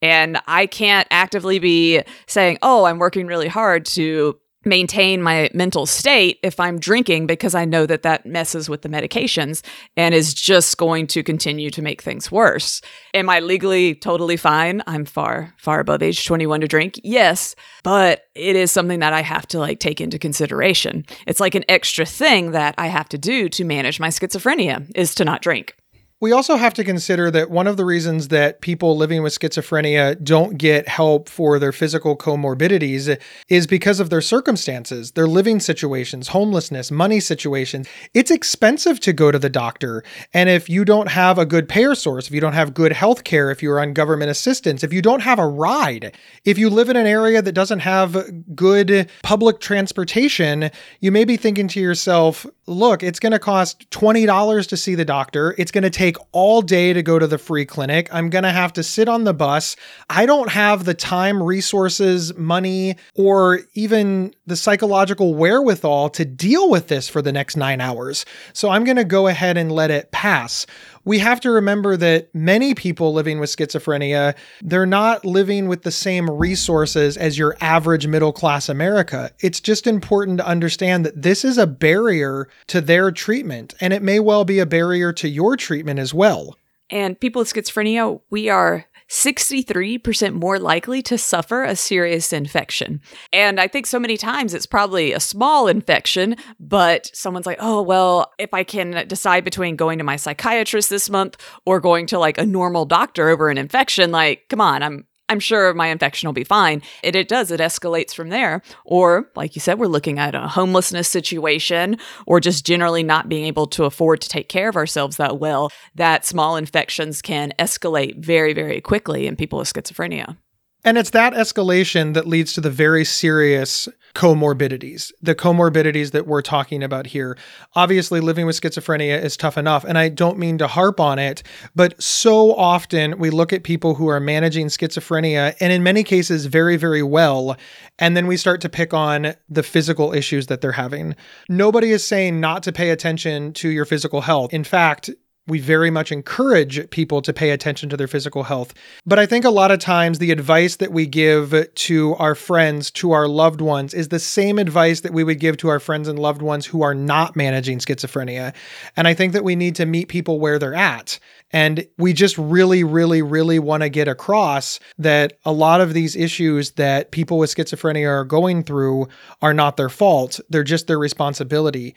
And 0.00 0.38
I 0.46 0.64
can't 0.64 1.06
actively 1.10 1.58
be 1.58 2.00
saying, 2.26 2.56
oh, 2.62 2.84
I'm 2.84 2.98
working 2.98 3.26
really 3.26 3.48
hard 3.48 3.84
to 3.86 4.38
maintain 4.66 5.22
my 5.22 5.48
mental 5.54 5.86
state 5.86 6.38
if 6.42 6.58
I'm 6.60 6.78
drinking 6.78 7.26
because 7.26 7.54
I 7.54 7.64
know 7.64 7.86
that 7.86 8.02
that 8.02 8.26
messes 8.26 8.68
with 8.68 8.82
the 8.82 8.88
medications 8.88 9.64
and 9.96 10.14
is 10.14 10.34
just 10.34 10.76
going 10.76 11.06
to 11.08 11.22
continue 11.22 11.70
to 11.70 11.82
make 11.82 12.02
things 12.02 12.30
worse. 12.30 12.82
Am 13.14 13.30
I 13.30 13.40
legally 13.40 13.94
totally 13.94 14.36
fine? 14.36 14.82
I'm 14.86 15.04
far, 15.04 15.54
far 15.56 15.80
above 15.80 16.02
age 16.02 16.26
21 16.26 16.60
to 16.62 16.68
drink. 16.68 17.00
Yes, 17.04 17.54
but 17.82 18.24
it 18.34 18.56
is 18.56 18.70
something 18.72 19.00
that 19.00 19.12
I 19.12 19.22
have 19.22 19.46
to 19.48 19.58
like 19.58 19.78
take 19.78 20.00
into 20.00 20.18
consideration. 20.18 21.06
It's 21.26 21.40
like 21.40 21.54
an 21.54 21.64
extra 21.68 22.04
thing 22.04 22.50
that 22.50 22.74
I 22.76 22.88
have 22.88 23.08
to 23.10 23.18
do 23.18 23.48
to 23.50 23.64
manage 23.64 24.00
my 24.00 24.08
schizophrenia 24.08 24.90
is 24.94 25.14
to 25.16 25.24
not 25.24 25.42
drink. 25.42 25.76
We 26.18 26.32
also 26.32 26.56
have 26.56 26.72
to 26.74 26.84
consider 26.84 27.30
that 27.32 27.50
one 27.50 27.66
of 27.66 27.76
the 27.76 27.84
reasons 27.84 28.28
that 28.28 28.62
people 28.62 28.96
living 28.96 29.22
with 29.22 29.38
schizophrenia 29.38 30.24
don't 30.24 30.56
get 30.56 30.88
help 30.88 31.28
for 31.28 31.58
their 31.58 31.72
physical 31.72 32.16
comorbidities 32.16 33.20
is 33.50 33.66
because 33.66 34.00
of 34.00 34.08
their 34.08 34.22
circumstances, 34.22 35.10
their 35.10 35.26
living 35.26 35.60
situations, 35.60 36.28
homelessness, 36.28 36.90
money 36.90 37.20
situations. 37.20 37.86
It's 38.14 38.30
expensive 38.30 38.98
to 39.00 39.12
go 39.12 39.30
to 39.30 39.38
the 39.38 39.50
doctor. 39.50 40.02
And 40.32 40.48
if 40.48 40.70
you 40.70 40.86
don't 40.86 41.10
have 41.10 41.36
a 41.36 41.44
good 41.44 41.68
payer 41.68 41.94
source, 41.94 42.28
if 42.28 42.32
you 42.32 42.40
don't 42.40 42.54
have 42.54 42.72
good 42.72 42.92
health 42.92 43.24
care, 43.24 43.50
if 43.50 43.62
you're 43.62 43.78
on 43.78 43.92
government 43.92 44.30
assistance, 44.30 44.82
if 44.82 44.94
you 44.94 45.02
don't 45.02 45.20
have 45.20 45.38
a 45.38 45.46
ride, 45.46 46.16
if 46.46 46.56
you 46.56 46.70
live 46.70 46.88
in 46.88 46.96
an 46.96 47.06
area 47.06 47.42
that 47.42 47.52
doesn't 47.52 47.80
have 47.80 48.16
good 48.54 49.10
public 49.22 49.60
transportation, 49.60 50.70
you 51.00 51.12
may 51.12 51.26
be 51.26 51.36
thinking 51.36 51.68
to 51.68 51.80
yourself, 51.80 52.46
look, 52.66 53.02
it's 53.02 53.20
going 53.20 53.32
to 53.32 53.38
cost 53.38 53.90
$20 53.90 54.66
to 54.66 54.76
see 54.78 54.94
the 54.94 55.04
doctor. 55.04 55.54
It's 55.58 55.70
going 55.70 55.84
to 55.84 55.90
take 55.90 56.05
take 56.06 56.16
all 56.30 56.62
day 56.62 56.92
to 56.92 57.02
go 57.02 57.18
to 57.18 57.26
the 57.26 57.38
free 57.38 57.64
clinic. 57.64 58.08
I'm 58.12 58.30
going 58.30 58.44
to 58.44 58.52
have 58.52 58.72
to 58.74 58.82
sit 58.82 59.08
on 59.08 59.24
the 59.24 59.34
bus. 59.34 59.74
I 60.08 60.24
don't 60.24 60.50
have 60.50 60.84
the 60.84 60.94
time, 60.94 61.42
resources, 61.42 62.36
money, 62.36 62.94
or 63.14 63.60
even 63.74 64.32
the 64.46 64.54
psychological 64.54 65.34
wherewithal 65.34 66.10
to 66.10 66.24
deal 66.24 66.70
with 66.70 66.86
this 66.86 67.08
for 67.08 67.22
the 67.22 67.32
next 67.32 67.56
nine 67.56 67.80
hours. 67.80 68.24
So 68.52 68.70
I'm 68.70 68.84
going 68.84 68.96
to 68.96 69.04
go 69.04 69.26
ahead 69.26 69.56
and 69.56 69.72
let 69.72 69.90
it 69.90 70.12
pass 70.12 70.64
we 71.06 71.20
have 71.20 71.40
to 71.40 71.50
remember 71.50 71.96
that 71.96 72.34
many 72.34 72.74
people 72.74 73.14
living 73.14 73.38
with 73.38 73.48
schizophrenia, 73.48 74.34
they're 74.60 74.84
not 74.84 75.24
living 75.24 75.68
with 75.68 75.82
the 75.82 75.92
same 75.92 76.28
resources 76.28 77.16
as 77.16 77.38
your 77.38 77.56
average 77.60 78.06
middle 78.08 78.32
class 78.32 78.68
America. 78.68 79.30
It's 79.38 79.60
just 79.60 79.86
important 79.86 80.38
to 80.38 80.46
understand 80.46 81.06
that 81.06 81.22
this 81.22 81.44
is 81.44 81.56
a 81.56 81.66
barrier 81.66 82.48
to 82.66 82.80
their 82.80 83.12
treatment, 83.12 83.72
and 83.80 83.92
it 83.92 84.02
may 84.02 84.18
well 84.18 84.44
be 84.44 84.58
a 84.58 84.66
barrier 84.66 85.12
to 85.14 85.28
your 85.28 85.56
treatment 85.56 86.00
as 86.00 86.12
well. 86.12 86.58
And 86.90 87.18
people 87.18 87.40
with 87.40 87.52
schizophrenia, 87.52 88.20
we 88.28 88.48
are 88.48 88.86
63% 89.08 90.34
more 90.34 90.58
likely 90.58 91.02
to 91.02 91.16
suffer 91.16 91.62
a 91.62 91.76
serious 91.76 92.32
infection. 92.32 93.00
And 93.32 93.60
I 93.60 93.68
think 93.68 93.86
so 93.86 93.98
many 93.98 94.16
times 94.16 94.54
it's 94.54 94.66
probably 94.66 95.12
a 95.12 95.20
small 95.20 95.68
infection, 95.68 96.36
but 96.58 97.10
someone's 97.14 97.46
like, 97.46 97.58
oh, 97.60 97.82
well, 97.82 98.32
if 98.38 98.52
I 98.52 98.64
can 98.64 99.06
decide 99.06 99.44
between 99.44 99.76
going 99.76 99.98
to 99.98 100.04
my 100.04 100.16
psychiatrist 100.16 100.90
this 100.90 101.08
month 101.08 101.36
or 101.64 101.80
going 101.80 102.06
to 102.08 102.18
like 102.18 102.38
a 102.38 102.46
normal 102.46 102.84
doctor 102.84 103.28
over 103.28 103.48
an 103.48 103.58
infection, 103.58 104.10
like, 104.10 104.48
come 104.48 104.60
on, 104.60 104.82
I'm 104.82 105.06
I'm 105.28 105.40
sure 105.40 105.74
my 105.74 105.88
infection 105.88 106.28
will 106.28 106.32
be 106.34 106.44
fine. 106.44 106.82
It, 107.02 107.16
it 107.16 107.28
does, 107.28 107.50
it 107.50 107.60
escalates 107.60 108.14
from 108.14 108.28
there. 108.28 108.62
Or, 108.84 109.30
like 109.34 109.56
you 109.56 109.60
said, 109.60 109.78
we're 109.78 109.86
looking 109.86 110.18
at 110.18 110.34
a 110.34 110.46
homelessness 110.46 111.08
situation 111.08 111.98
or 112.26 112.40
just 112.40 112.64
generally 112.64 113.02
not 113.02 113.28
being 113.28 113.44
able 113.46 113.66
to 113.68 113.84
afford 113.84 114.20
to 114.20 114.28
take 114.28 114.48
care 114.48 114.68
of 114.68 114.76
ourselves 114.76 115.16
that 115.16 115.38
well. 115.38 115.72
That 115.94 116.24
small 116.24 116.56
infections 116.56 117.22
can 117.22 117.52
escalate 117.58 118.24
very, 118.24 118.52
very 118.52 118.80
quickly 118.80 119.26
in 119.26 119.36
people 119.36 119.58
with 119.58 119.72
schizophrenia. 119.72 120.36
And 120.84 120.96
it's 120.96 121.10
that 121.10 121.32
escalation 121.32 122.14
that 122.14 122.28
leads 122.28 122.52
to 122.52 122.60
the 122.60 122.70
very 122.70 123.04
serious 123.04 123.88
comorbidities, 124.16 125.12
the 125.20 125.34
comorbidities 125.34 126.12
that 126.12 126.26
we're 126.26 126.40
talking 126.40 126.82
about 126.82 127.08
here. 127.08 127.36
Obviously, 127.74 128.18
living 128.18 128.46
with 128.46 128.58
schizophrenia 128.58 129.22
is 129.22 129.36
tough 129.36 129.58
enough, 129.58 129.84
and 129.84 129.98
I 129.98 130.08
don't 130.08 130.38
mean 130.38 130.56
to 130.56 130.66
harp 130.66 130.98
on 131.00 131.18
it, 131.18 131.42
but 131.74 132.02
so 132.02 132.54
often 132.54 133.18
we 133.18 133.28
look 133.28 133.52
at 133.52 133.62
people 133.62 133.96
who 133.96 134.08
are 134.08 134.18
managing 134.18 134.68
schizophrenia, 134.68 135.54
and 135.60 135.70
in 135.70 135.82
many 135.82 136.02
cases, 136.02 136.46
very, 136.46 136.78
very 136.78 137.02
well, 137.02 137.58
and 137.98 138.16
then 138.16 138.26
we 138.26 138.38
start 138.38 138.62
to 138.62 138.70
pick 138.70 138.94
on 138.94 139.34
the 139.50 139.62
physical 139.62 140.14
issues 140.14 140.46
that 140.46 140.62
they're 140.62 140.72
having. 140.72 141.14
Nobody 141.50 141.90
is 141.90 142.02
saying 142.02 142.40
not 142.40 142.62
to 142.62 142.72
pay 142.72 142.88
attention 142.88 143.52
to 143.52 143.68
your 143.68 143.84
physical 143.84 144.22
health. 144.22 144.54
In 144.54 144.64
fact, 144.64 145.10
we 145.46 145.60
very 145.60 145.90
much 145.90 146.10
encourage 146.10 146.90
people 146.90 147.22
to 147.22 147.32
pay 147.32 147.50
attention 147.50 147.88
to 147.88 147.96
their 147.96 148.08
physical 148.08 148.44
health. 148.44 148.74
But 149.04 149.18
I 149.18 149.26
think 149.26 149.44
a 149.44 149.50
lot 149.50 149.70
of 149.70 149.78
times 149.78 150.18
the 150.18 150.32
advice 150.32 150.76
that 150.76 150.92
we 150.92 151.06
give 151.06 151.54
to 151.74 152.14
our 152.16 152.34
friends, 152.34 152.90
to 152.92 153.12
our 153.12 153.28
loved 153.28 153.60
ones, 153.60 153.94
is 153.94 154.08
the 154.08 154.18
same 154.18 154.58
advice 154.58 155.00
that 155.00 155.12
we 155.12 155.24
would 155.24 155.40
give 155.40 155.56
to 155.58 155.68
our 155.68 155.80
friends 155.80 156.08
and 156.08 156.18
loved 156.18 156.42
ones 156.42 156.66
who 156.66 156.82
are 156.82 156.94
not 156.94 157.36
managing 157.36 157.78
schizophrenia. 157.78 158.54
And 158.96 159.06
I 159.06 159.14
think 159.14 159.32
that 159.32 159.44
we 159.44 159.56
need 159.56 159.76
to 159.76 159.86
meet 159.86 160.08
people 160.08 160.40
where 160.40 160.58
they're 160.58 160.74
at. 160.74 161.18
And 161.52 161.86
we 161.96 162.12
just 162.12 162.36
really, 162.36 162.82
really, 162.82 163.22
really 163.22 163.60
want 163.60 163.84
to 163.84 163.88
get 163.88 164.08
across 164.08 164.80
that 164.98 165.34
a 165.44 165.52
lot 165.52 165.80
of 165.80 165.94
these 165.94 166.16
issues 166.16 166.72
that 166.72 167.12
people 167.12 167.38
with 167.38 167.54
schizophrenia 167.54 168.08
are 168.08 168.24
going 168.24 168.64
through 168.64 169.08
are 169.40 169.54
not 169.54 169.76
their 169.76 169.88
fault. 169.88 170.40
They're 170.50 170.64
just 170.64 170.88
their 170.88 170.98
responsibility. 170.98 171.94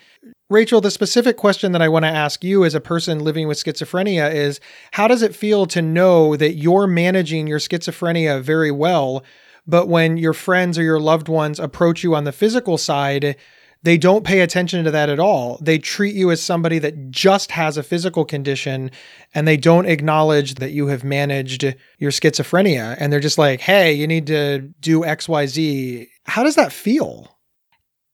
Rachel, 0.50 0.82
the 0.82 0.89
specific 0.89 1.38
question 1.38 1.74
that 1.74 1.82
I 1.82 1.89
want 1.89 2.06
to 2.06 2.10
ask 2.10 2.44
you 2.44 2.65
as 2.65 2.74
a 2.74 2.82
person 2.82 3.24
living 3.24 3.48
with 3.48 3.63
schizophrenia 3.63 4.34
is 4.34 4.60
how 4.94 5.08
does 5.08 5.22
it 5.22 5.36
feel 5.36 5.68
to 5.68 5.79
know 5.79 6.36
that 6.36 6.56
you're 6.56 6.88
managing 6.88 7.46
your 7.46 7.60
schizophrenia 7.60 8.41
very 8.41 8.72
well, 8.72 9.24
but 9.68 9.88
when 9.88 10.18
your 10.18 10.34
friends 10.34 10.79
or 10.79 10.82
your 10.82 11.00
loved 11.00 11.29
ones 11.29 11.60
approach 11.60 12.03
you 12.03 12.15
on 12.15 12.24
the 12.24 12.32
physical 12.32 12.79
side, 12.79 13.36
they 13.84 13.96
don't 13.96 14.25
pay 14.25 14.39
attention 14.39 14.84
to 14.86 14.91
that 14.91 15.08
at 15.08 15.20
all. 15.20 15.60
They 15.62 15.77
treat 15.77 16.15
you 16.15 16.32
as 16.32 16.41
somebody 16.41 16.79
that 16.79 17.12
just 17.12 17.51
has 17.51 17.77
a 17.77 17.84
physical 17.84 18.25
condition 18.25 18.89
and 19.36 19.48
they 19.48 19.56
don't 19.56 19.86
acknowledge 19.86 20.56
that 20.56 20.72
you 20.72 20.88
have 20.88 21.03
managed 21.03 21.63
your 22.00 22.10
schizophrenia. 22.10 22.98
And 23.00 23.13
they're 23.13 23.20
just 23.20 23.38
like, 23.38 23.62
hey, 23.62 23.94
you 23.94 24.08
need 24.08 24.25
to 24.27 24.62
do 24.79 25.01
XYZ. 25.01 26.08
How 26.25 26.41
does 26.41 26.56
that 26.56 26.74
feel? 26.74 27.38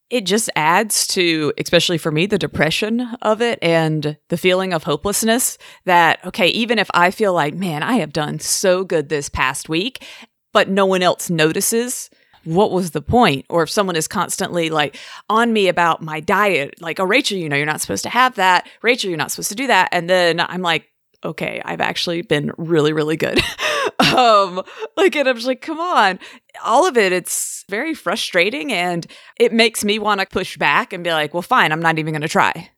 It 0.08 0.24
just 0.24 0.48
adds 0.54 1.06
to, 1.08 1.52
especially 1.58 1.98
for 1.98 2.12
me, 2.12 2.26
the 2.26 2.38
depression 2.38 3.00
of 3.22 3.42
it 3.42 3.58
and 3.60 4.16
the 4.28 4.36
feeling 4.36 4.72
of 4.72 4.84
hopelessness 4.84 5.58
that, 5.84 6.24
okay, 6.24 6.48
even 6.48 6.78
if 6.78 6.88
I 6.94 7.10
feel 7.10 7.32
like, 7.32 7.54
man, 7.54 7.82
I 7.82 7.94
have 7.94 8.12
done 8.12 8.38
so 8.38 8.84
good 8.84 9.08
this 9.08 9.28
past 9.28 9.68
week, 9.68 10.04
but 10.52 10.68
no 10.68 10.86
one 10.86 11.02
else 11.02 11.28
notices, 11.28 12.08
what 12.44 12.70
was 12.70 12.92
the 12.92 13.02
point? 13.02 13.44
Or 13.50 13.64
if 13.64 13.70
someone 13.70 13.96
is 13.96 14.06
constantly 14.06 14.70
like 14.70 14.96
on 15.28 15.52
me 15.52 15.66
about 15.66 16.02
my 16.02 16.20
diet, 16.20 16.80
like, 16.80 17.00
oh, 17.00 17.04
Rachel, 17.04 17.36
you 17.36 17.48
know, 17.48 17.56
you're 17.56 17.66
not 17.66 17.80
supposed 17.80 18.04
to 18.04 18.08
have 18.08 18.36
that. 18.36 18.68
Rachel, 18.82 19.10
you're 19.10 19.18
not 19.18 19.32
supposed 19.32 19.48
to 19.48 19.56
do 19.56 19.66
that. 19.66 19.88
And 19.90 20.08
then 20.08 20.38
I'm 20.38 20.62
like, 20.62 20.86
okay, 21.26 21.60
I've 21.64 21.80
actually 21.80 22.22
been 22.22 22.52
really, 22.56 22.92
really 22.92 23.16
good. 23.16 23.40
um, 23.98 24.62
like, 24.96 25.16
and 25.16 25.28
I'm 25.28 25.36
just 25.36 25.46
like, 25.46 25.60
come 25.60 25.80
on. 25.80 26.18
All 26.64 26.86
of 26.86 26.96
it, 26.96 27.12
it's 27.12 27.64
very 27.68 27.94
frustrating 27.94 28.72
and 28.72 29.06
it 29.38 29.52
makes 29.52 29.84
me 29.84 29.98
want 29.98 30.20
to 30.20 30.26
push 30.26 30.56
back 30.56 30.92
and 30.92 31.04
be 31.04 31.10
like, 31.10 31.34
well, 31.34 31.42
fine, 31.42 31.72
I'm 31.72 31.80
not 31.80 31.98
even 31.98 32.12
going 32.12 32.22
to 32.22 32.28
try 32.28 32.70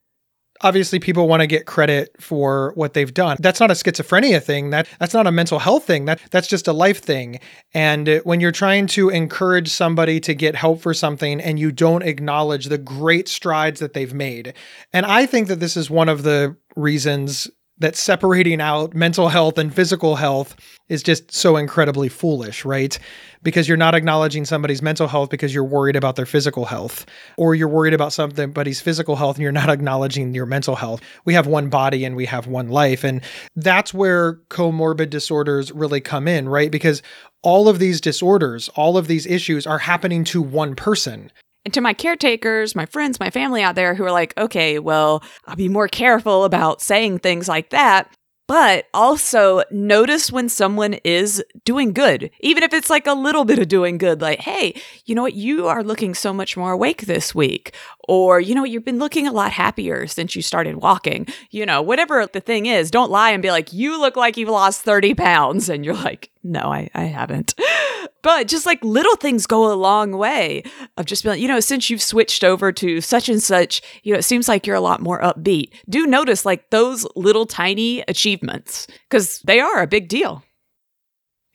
obviously 0.60 0.98
people 0.98 1.28
want 1.28 1.40
to 1.40 1.46
get 1.46 1.66
credit 1.66 2.14
for 2.20 2.72
what 2.74 2.94
they've 2.94 3.12
done. 3.12 3.36
That's 3.40 3.60
not 3.60 3.70
a 3.70 3.74
schizophrenia 3.74 4.42
thing. 4.42 4.70
That 4.70 4.88
that's 4.98 5.14
not 5.14 5.26
a 5.26 5.32
mental 5.32 5.58
health 5.58 5.84
thing. 5.84 6.06
That 6.06 6.20
that's 6.30 6.48
just 6.48 6.68
a 6.68 6.72
life 6.72 7.02
thing. 7.02 7.40
And 7.74 8.20
when 8.24 8.40
you're 8.40 8.52
trying 8.52 8.86
to 8.88 9.08
encourage 9.08 9.68
somebody 9.68 10.20
to 10.20 10.34
get 10.34 10.54
help 10.54 10.80
for 10.80 10.94
something 10.94 11.40
and 11.40 11.58
you 11.58 11.72
don't 11.72 12.02
acknowledge 12.02 12.66
the 12.66 12.78
great 12.78 13.28
strides 13.28 13.80
that 13.80 13.92
they've 13.92 14.14
made. 14.14 14.54
And 14.92 15.06
I 15.06 15.26
think 15.26 15.48
that 15.48 15.60
this 15.60 15.76
is 15.76 15.90
one 15.90 16.08
of 16.08 16.22
the 16.22 16.56
reasons 16.76 17.50
that 17.80 17.96
separating 17.96 18.60
out 18.60 18.94
mental 18.94 19.28
health 19.28 19.58
and 19.58 19.74
physical 19.74 20.16
health 20.16 20.56
is 20.88 21.02
just 21.02 21.30
so 21.32 21.56
incredibly 21.56 22.08
foolish, 22.08 22.64
right? 22.64 22.98
Because 23.42 23.68
you're 23.68 23.76
not 23.76 23.94
acknowledging 23.94 24.44
somebody's 24.44 24.82
mental 24.82 25.06
health 25.06 25.30
because 25.30 25.54
you're 25.54 25.64
worried 25.64 25.96
about 25.96 26.16
their 26.16 26.26
physical 26.26 26.64
health, 26.64 27.06
or 27.36 27.54
you're 27.54 27.68
worried 27.68 27.94
about 27.94 28.12
somebody's 28.12 28.80
physical 28.80 29.16
health 29.16 29.36
and 29.36 29.42
you're 29.42 29.52
not 29.52 29.68
acknowledging 29.68 30.34
your 30.34 30.46
mental 30.46 30.76
health. 30.76 31.00
We 31.24 31.34
have 31.34 31.46
one 31.46 31.68
body 31.68 32.04
and 32.04 32.16
we 32.16 32.26
have 32.26 32.46
one 32.46 32.68
life. 32.68 33.04
And 33.04 33.20
that's 33.54 33.92
where 33.94 34.34
comorbid 34.50 35.10
disorders 35.10 35.70
really 35.72 36.00
come 36.00 36.26
in, 36.26 36.48
right? 36.48 36.70
Because 36.70 37.02
all 37.42 37.68
of 37.68 37.78
these 37.78 38.00
disorders, 38.00 38.68
all 38.70 38.96
of 38.96 39.06
these 39.06 39.26
issues 39.26 39.66
are 39.66 39.78
happening 39.78 40.24
to 40.24 40.42
one 40.42 40.74
person. 40.74 41.30
And 41.64 41.74
to 41.74 41.80
my 41.80 41.92
caretakers, 41.92 42.74
my 42.74 42.86
friends, 42.86 43.20
my 43.20 43.30
family 43.30 43.62
out 43.62 43.74
there 43.74 43.94
who 43.94 44.04
are 44.04 44.12
like, 44.12 44.36
okay, 44.38 44.78
well, 44.78 45.22
I'll 45.46 45.56
be 45.56 45.68
more 45.68 45.88
careful 45.88 46.44
about 46.44 46.80
saying 46.80 47.18
things 47.18 47.48
like 47.48 47.70
that. 47.70 48.10
But 48.48 48.86
also 48.94 49.62
notice 49.70 50.32
when 50.32 50.48
someone 50.48 50.94
is 51.04 51.44
doing 51.66 51.92
good, 51.92 52.30
even 52.40 52.62
if 52.62 52.72
it's 52.72 52.88
like 52.88 53.06
a 53.06 53.12
little 53.12 53.44
bit 53.44 53.58
of 53.58 53.68
doing 53.68 53.98
good, 53.98 54.22
like, 54.22 54.40
hey, 54.40 54.80
you 55.04 55.14
know 55.14 55.20
what, 55.20 55.34
you 55.34 55.68
are 55.68 55.84
looking 55.84 56.14
so 56.14 56.32
much 56.32 56.56
more 56.56 56.72
awake 56.72 57.02
this 57.02 57.34
week. 57.34 57.74
Or, 58.08 58.40
you 58.40 58.54
know, 58.54 58.64
you've 58.64 58.86
been 58.86 58.98
looking 58.98 59.26
a 59.26 59.32
lot 59.32 59.52
happier 59.52 60.06
since 60.06 60.34
you 60.34 60.40
started 60.40 60.76
walking. 60.76 61.26
You 61.50 61.66
know, 61.66 61.82
whatever 61.82 62.26
the 62.26 62.40
thing 62.40 62.64
is, 62.64 62.90
don't 62.90 63.10
lie 63.10 63.32
and 63.32 63.42
be 63.42 63.50
like, 63.50 63.74
you 63.74 64.00
look 64.00 64.16
like 64.16 64.38
you've 64.38 64.48
lost 64.48 64.80
30 64.80 65.12
pounds. 65.12 65.68
And 65.68 65.84
you're 65.84 65.92
like, 65.92 66.30
no, 66.42 66.72
I, 66.72 66.88
I 66.94 67.04
haven't. 67.04 67.52
But 68.22 68.48
just 68.48 68.66
like 68.66 68.82
little 68.84 69.16
things 69.16 69.46
go 69.46 69.72
a 69.72 69.74
long 69.74 70.12
way 70.12 70.64
of 70.96 71.06
just 71.06 71.22
being, 71.22 71.34
like, 71.34 71.40
you 71.40 71.48
know, 71.48 71.60
since 71.60 71.88
you've 71.88 72.02
switched 72.02 72.42
over 72.42 72.72
to 72.72 73.00
such 73.00 73.28
and 73.28 73.42
such, 73.42 73.80
you 74.02 74.12
know, 74.12 74.18
it 74.18 74.24
seems 74.24 74.48
like 74.48 74.66
you're 74.66 74.76
a 74.76 74.80
lot 74.80 75.00
more 75.00 75.20
upbeat. 75.20 75.70
Do 75.88 76.06
notice 76.06 76.44
like 76.44 76.70
those 76.70 77.06
little 77.14 77.46
tiny 77.46 78.02
achievements 78.08 78.86
because 79.08 79.40
they 79.40 79.60
are 79.60 79.82
a 79.82 79.86
big 79.86 80.08
deal. 80.08 80.42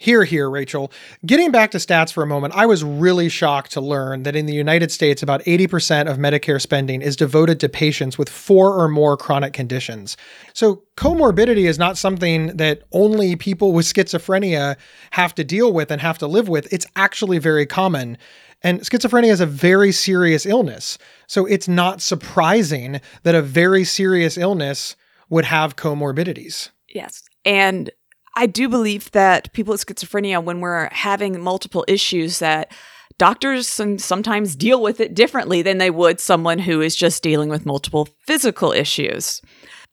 Here, 0.03 0.25
here, 0.25 0.49
Rachel. 0.49 0.91
Getting 1.25 1.49
back 1.49 1.71
to 1.71 1.77
stats 1.77 2.11
for 2.11 2.23
a 2.23 2.27
moment, 2.27 2.53
I 2.57 2.65
was 2.65 2.83
really 2.83 3.29
shocked 3.29 3.71
to 3.71 3.79
learn 3.79 4.23
that 4.23 4.35
in 4.35 4.47
the 4.47 4.53
United 4.53 4.91
States, 4.91 5.23
about 5.23 5.41
80% 5.45 6.11
of 6.11 6.17
Medicare 6.17 6.59
spending 6.59 7.01
is 7.01 7.15
devoted 7.15 7.57
to 7.61 7.69
patients 7.69 8.17
with 8.17 8.27
four 8.27 8.77
or 8.77 8.89
more 8.89 9.15
chronic 9.15 9.53
conditions. 9.53 10.17
So, 10.51 10.83
comorbidity 10.97 11.69
is 11.69 11.79
not 11.79 11.97
something 11.97 12.47
that 12.47 12.81
only 12.91 13.37
people 13.37 13.71
with 13.71 13.85
schizophrenia 13.85 14.75
have 15.11 15.33
to 15.35 15.45
deal 15.45 15.71
with 15.71 15.89
and 15.89 16.01
have 16.01 16.17
to 16.17 16.27
live 16.27 16.49
with. 16.49 16.67
It's 16.73 16.85
actually 16.97 17.37
very 17.37 17.65
common. 17.65 18.17
And 18.61 18.81
schizophrenia 18.81 19.31
is 19.31 19.39
a 19.39 19.45
very 19.45 19.93
serious 19.93 20.45
illness. 20.45 20.97
So, 21.27 21.45
it's 21.45 21.69
not 21.69 22.01
surprising 22.01 22.99
that 23.23 23.35
a 23.35 23.41
very 23.41 23.85
serious 23.85 24.37
illness 24.37 24.97
would 25.29 25.45
have 25.45 25.77
comorbidities. 25.77 26.71
Yes. 26.89 27.23
And 27.45 27.89
I 28.35 28.45
do 28.45 28.67
believe 28.67 29.11
that 29.11 29.53
people 29.53 29.71
with 29.71 29.85
schizophrenia, 29.85 30.43
when 30.43 30.59
we're 30.59 30.89
having 30.91 31.39
multiple 31.41 31.85
issues, 31.87 32.39
that 32.39 32.71
doctors 33.17 33.67
sometimes 33.67 34.55
deal 34.55 34.81
with 34.81 34.99
it 34.99 35.13
differently 35.13 35.61
than 35.61 35.77
they 35.77 35.91
would 35.91 36.19
someone 36.19 36.59
who 36.59 36.81
is 36.81 36.95
just 36.95 37.21
dealing 37.21 37.49
with 37.49 37.65
multiple 37.65 38.07
physical 38.25 38.71
issues. 38.71 39.41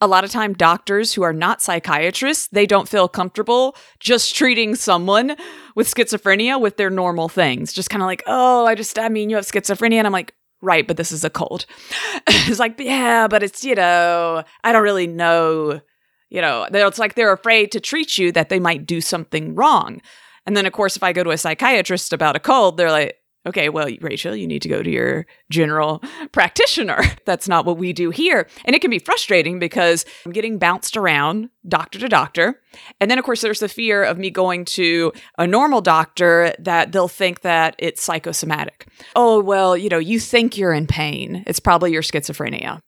A 0.01 0.07
lot 0.07 0.25
of 0.25 0.31
time 0.31 0.55
doctors 0.55 1.13
who 1.13 1.23
are 1.23 1.35
not 1.35 1.61
psychiatrists, 1.61 2.49
they 2.49 2.65
don't 2.65 2.89
feel 2.89 3.07
comfortable 3.07 3.77
just 3.99 4.35
treating 4.35 4.75
someone 4.75 5.37
with 5.75 5.95
schizophrenia 5.95 6.59
with 6.59 6.79
their 6.79 6.89
normal 6.89 7.29
things. 7.29 7.75
Just 7.75 7.91
kind 7.91 8.03
of 8.03 8.07
like, 8.07 8.23
"Oh, 8.27 8.65
I 8.65 8.75
just 8.75 8.99
I 8.99 9.11
mean, 9.11 9.29
you 9.29 9.37
have 9.37 9.45
schizophrenia." 9.45 9.97
And 9.97 10.07
I'm 10.07 10.13
like, 10.15 10.33
"Right, 10.63 10.89
but 10.89 10.97
this 10.97 11.13
is 11.13 11.23
a 11.23 11.29
cold." 11.29 11.67
it's 12.27 12.59
like, 12.59 12.81
"Yeah, 12.81 13.29
but 13.29 13.43
it's, 13.43 13.63
you 13.63 13.75
know, 13.75 14.43
I 14.65 14.73
don't 14.73 14.83
really 14.83 15.07
know 15.07 15.83
you 16.31 16.41
know, 16.41 16.67
it's 16.73 16.99
like 16.99 17.15
they're 17.15 17.33
afraid 17.33 17.73
to 17.73 17.81
treat 17.81 18.17
you 18.17 18.33
that 18.33 18.49
they 18.49 18.61
might 18.61 18.87
do 18.87 19.01
something 19.01 19.55
wrong. 19.55 20.01
And 20.47 20.57
then, 20.57 20.67
of 20.67 20.73
course, 20.73 20.97
if 20.97 21.03
I 21.03 21.13
go 21.13 21.23
to 21.23 21.31
a 21.31 21.39
psychiatrist 21.39 22.13
about 22.13 22.37
a 22.37 22.41
cold, 22.41 22.77
they're 22.77 22.91
like, 22.91 23.17
okay, 23.47 23.69
well, 23.69 23.89
Rachel, 24.01 24.37
you 24.37 24.47
need 24.47 24.63
to 24.63 24.69
go 24.69 24.83
to 24.83 24.91
your 24.91 25.27
general 25.51 26.03
practitioner. 26.33 27.03
That's 27.25 27.49
not 27.49 27.65
what 27.65 27.79
we 27.79 27.93
do 27.93 28.11
here. 28.11 28.47
And 28.65 28.77
it 28.77 28.81
can 28.81 28.91
be 28.91 28.99
frustrating 28.99 29.59
because 29.59 30.05
I'm 30.25 30.33
getting 30.33 30.59
bounced 30.59 30.97
around 30.97 31.51
doctor 31.67 31.99
to 31.99 32.09
doctor. 32.09 32.61
And 33.01 33.11
then, 33.11 33.19
of 33.19 33.25
course, 33.25 33.41
there's 33.41 33.61
the 33.61 33.69
fear 33.69 34.05
of 34.05 34.19
me 34.19 34.31
going 34.31 34.65
to 34.67 35.13
a 35.39 35.47
normal 35.47 35.81
doctor 35.81 36.55
that 36.59 36.93
they'll 36.93 37.09
think 37.09 37.41
that 37.41 37.75
it's 37.79 38.03
psychosomatic. 38.03 38.87
Oh, 39.17 39.41
well, 39.41 39.77
you 39.77 39.89
know, 39.89 39.99
you 39.99 40.21
think 40.21 40.57
you're 40.57 40.75
in 40.75 40.87
pain. 40.87 41.43
It's 41.47 41.61
probably 41.61 41.93
your 41.93 42.03
schizophrenia 42.03 42.81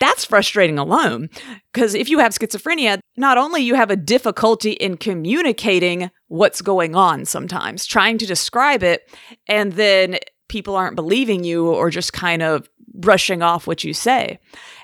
that's 0.00 0.24
frustrating 0.24 0.78
alone. 0.78 1.28
Because 1.72 1.94
if 1.94 2.08
you 2.08 2.18
have 2.18 2.32
schizophrenia, 2.32 2.98
not 3.16 3.38
only 3.38 3.62
you 3.62 3.74
have 3.74 3.90
a 3.90 3.96
difficulty 3.96 4.72
in 4.72 4.96
communicating 4.96 6.10
what's 6.28 6.62
going 6.62 6.96
on 6.96 7.26
sometimes, 7.26 7.86
trying 7.86 8.18
to 8.18 8.26
describe 8.26 8.82
it, 8.82 9.08
and 9.46 9.74
then 9.74 10.18
people 10.48 10.74
aren't 10.74 10.96
believing 10.96 11.44
you 11.44 11.68
or 11.68 11.90
just 11.90 12.12
kind 12.12 12.42
of 12.42 12.68
brushing 12.92 13.42
off 13.42 13.66
what 13.66 13.84
you 13.84 13.94
say. 13.94 14.38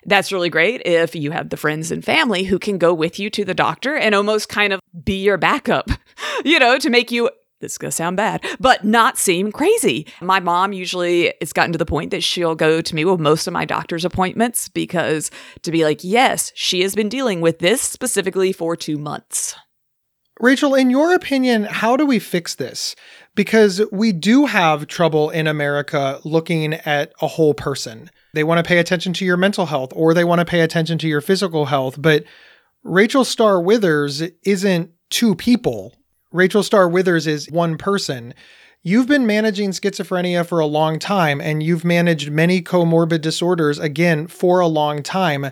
That's 0.05 0.31
really 0.31 0.51
great 0.51 0.83
if 0.85 1.17
you 1.17 1.33
have 1.33 1.49
the 1.49 1.57
friends 1.57 1.91
and 1.91 2.05
family 2.05 2.45
who 2.45 2.59
can 2.59 2.79
go 2.79 2.95
with 2.95 3.19
you 3.19 3.31
to 3.31 3.45
the 3.45 3.55
doctor 3.55 3.97
and 3.97 4.15
almost 4.15 4.49
kind 4.49 4.73
of 4.73 4.81
be 5.05 5.23
your 5.25 5.39
backup, 5.39 5.91
you 6.45 6.59
know, 6.59 6.79
to 6.79 6.91
make 6.91 7.11
you 7.11 7.31
this 7.61 7.73
is 7.73 7.79
going 7.79 7.91
to 7.91 7.97
sound 7.97 8.17
bad, 8.17 8.45
but 8.61 8.85
not 8.85 9.19
seem 9.19 9.51
crazy. 9.51 10.07
My 10.21 10.41
mom 10.41 10.73
usually 10.73 11.33
it's 11.41 11.53
gotten 11.53 11.73
to 11.73 11.79
the 11.79 11.87
point 11.87 12.11
that 12.11 12.23
she'll 12.23 12.55
go 12.55 12.81
to 12.81 12.95
me 12.95 13.05
with 13.05 13.21
most 13.21 13.47
of 13.47 13.53
my 13.53 13.65
doctor's 13.65 14.05
appointments 14.05 14.69
because 14.69 15.31
to 15.63 15.71
be 15.71 15.85
like, 15.85 16.05
yes, 16.05 16.53
she 16.55 16.83
has 16.83 16.95
been 16.95 17.09
dealing 17.09 17.41
with 17.41 17.59
this 17.59 17.81
specifically 17.81 18.53
for 18.53 18.77
two 18.77 18.99
months. 18.99 19.57
Rachel, 20.39 20.75
in 20.75 20.91
your 20.91 21.15
opinion, 21.15 21.65
how 21.65 21.97
do 21.97 22.05
we 22.05 22.19
fix 22.19 22.57
this? 22.57 22.95
Because 23.35 23.81
we 23.91 24.13
do 24.13 24.45
have 24.45 24.87
trouble 24.87 25.31
in 25.31 25.47
America 25.47 26.21
looking 26.25 26.75
at 26.75 27.13
a 27.23 27.27
whole 27.27 27.55
person. 27.55 28.11
They 28.35 28.45
want 28.45 28.63
to 28.63 28.69
pay 28.69 28.79
attention 28.79 29.15
to 29.15 29.25
your 29.25 29.39
mental 29.39 29.65
health 29.65 29.93
or 29.95 30.13
they 30.13 30.25
want 30.25 30.41
to 30.41 30.45
pay 30.45 30.61
attention 30.61 30.99
to 30.99 31.09
your 31.09 31.23
physical 31.23 31.67
health. 31.67 32.01
But 32.01 32.25
Rachel 32.83 33.25
Star 33.25 33.61
Withers 33.61 34.23
isn't 34.45 34.91
two 35.09 35.35
people 35.35 35.95
Rachel 36.33 36.63
Star 36.63 36.89
Withers 36.89 37.27
is 37.27 37.51
one 37.51 37.79
person. 37.79 38.35
You've 38.83 39.09
been 39.09 39.27
managing 39.27 39.71
schizophrenia 39.71 40.47
for 40.47 40.61
a 40.61 40.67
long 40.67 40.99
time 40.99 41.41
and 41.41 41.63
you've 41.63 41.85
managed 41.85 42.31
many 42.31 42.63
comorbid 42.63 43.21
disorders 43.21 43.79
again 43.79 44.27
for 44.27 44.61
a 44.61 44.67
long 44.67 45.03
time. 45.03 45.51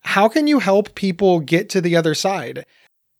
How 0.00 0.28
can 0.28 0.46
you 0.46 0.58
help 0.58 0.94
people 0.94 1.40
get 1.40 1.68
to 1.70 1.80
the 1.80 1.96
other 1.96 2.14
side? 2.14 2.64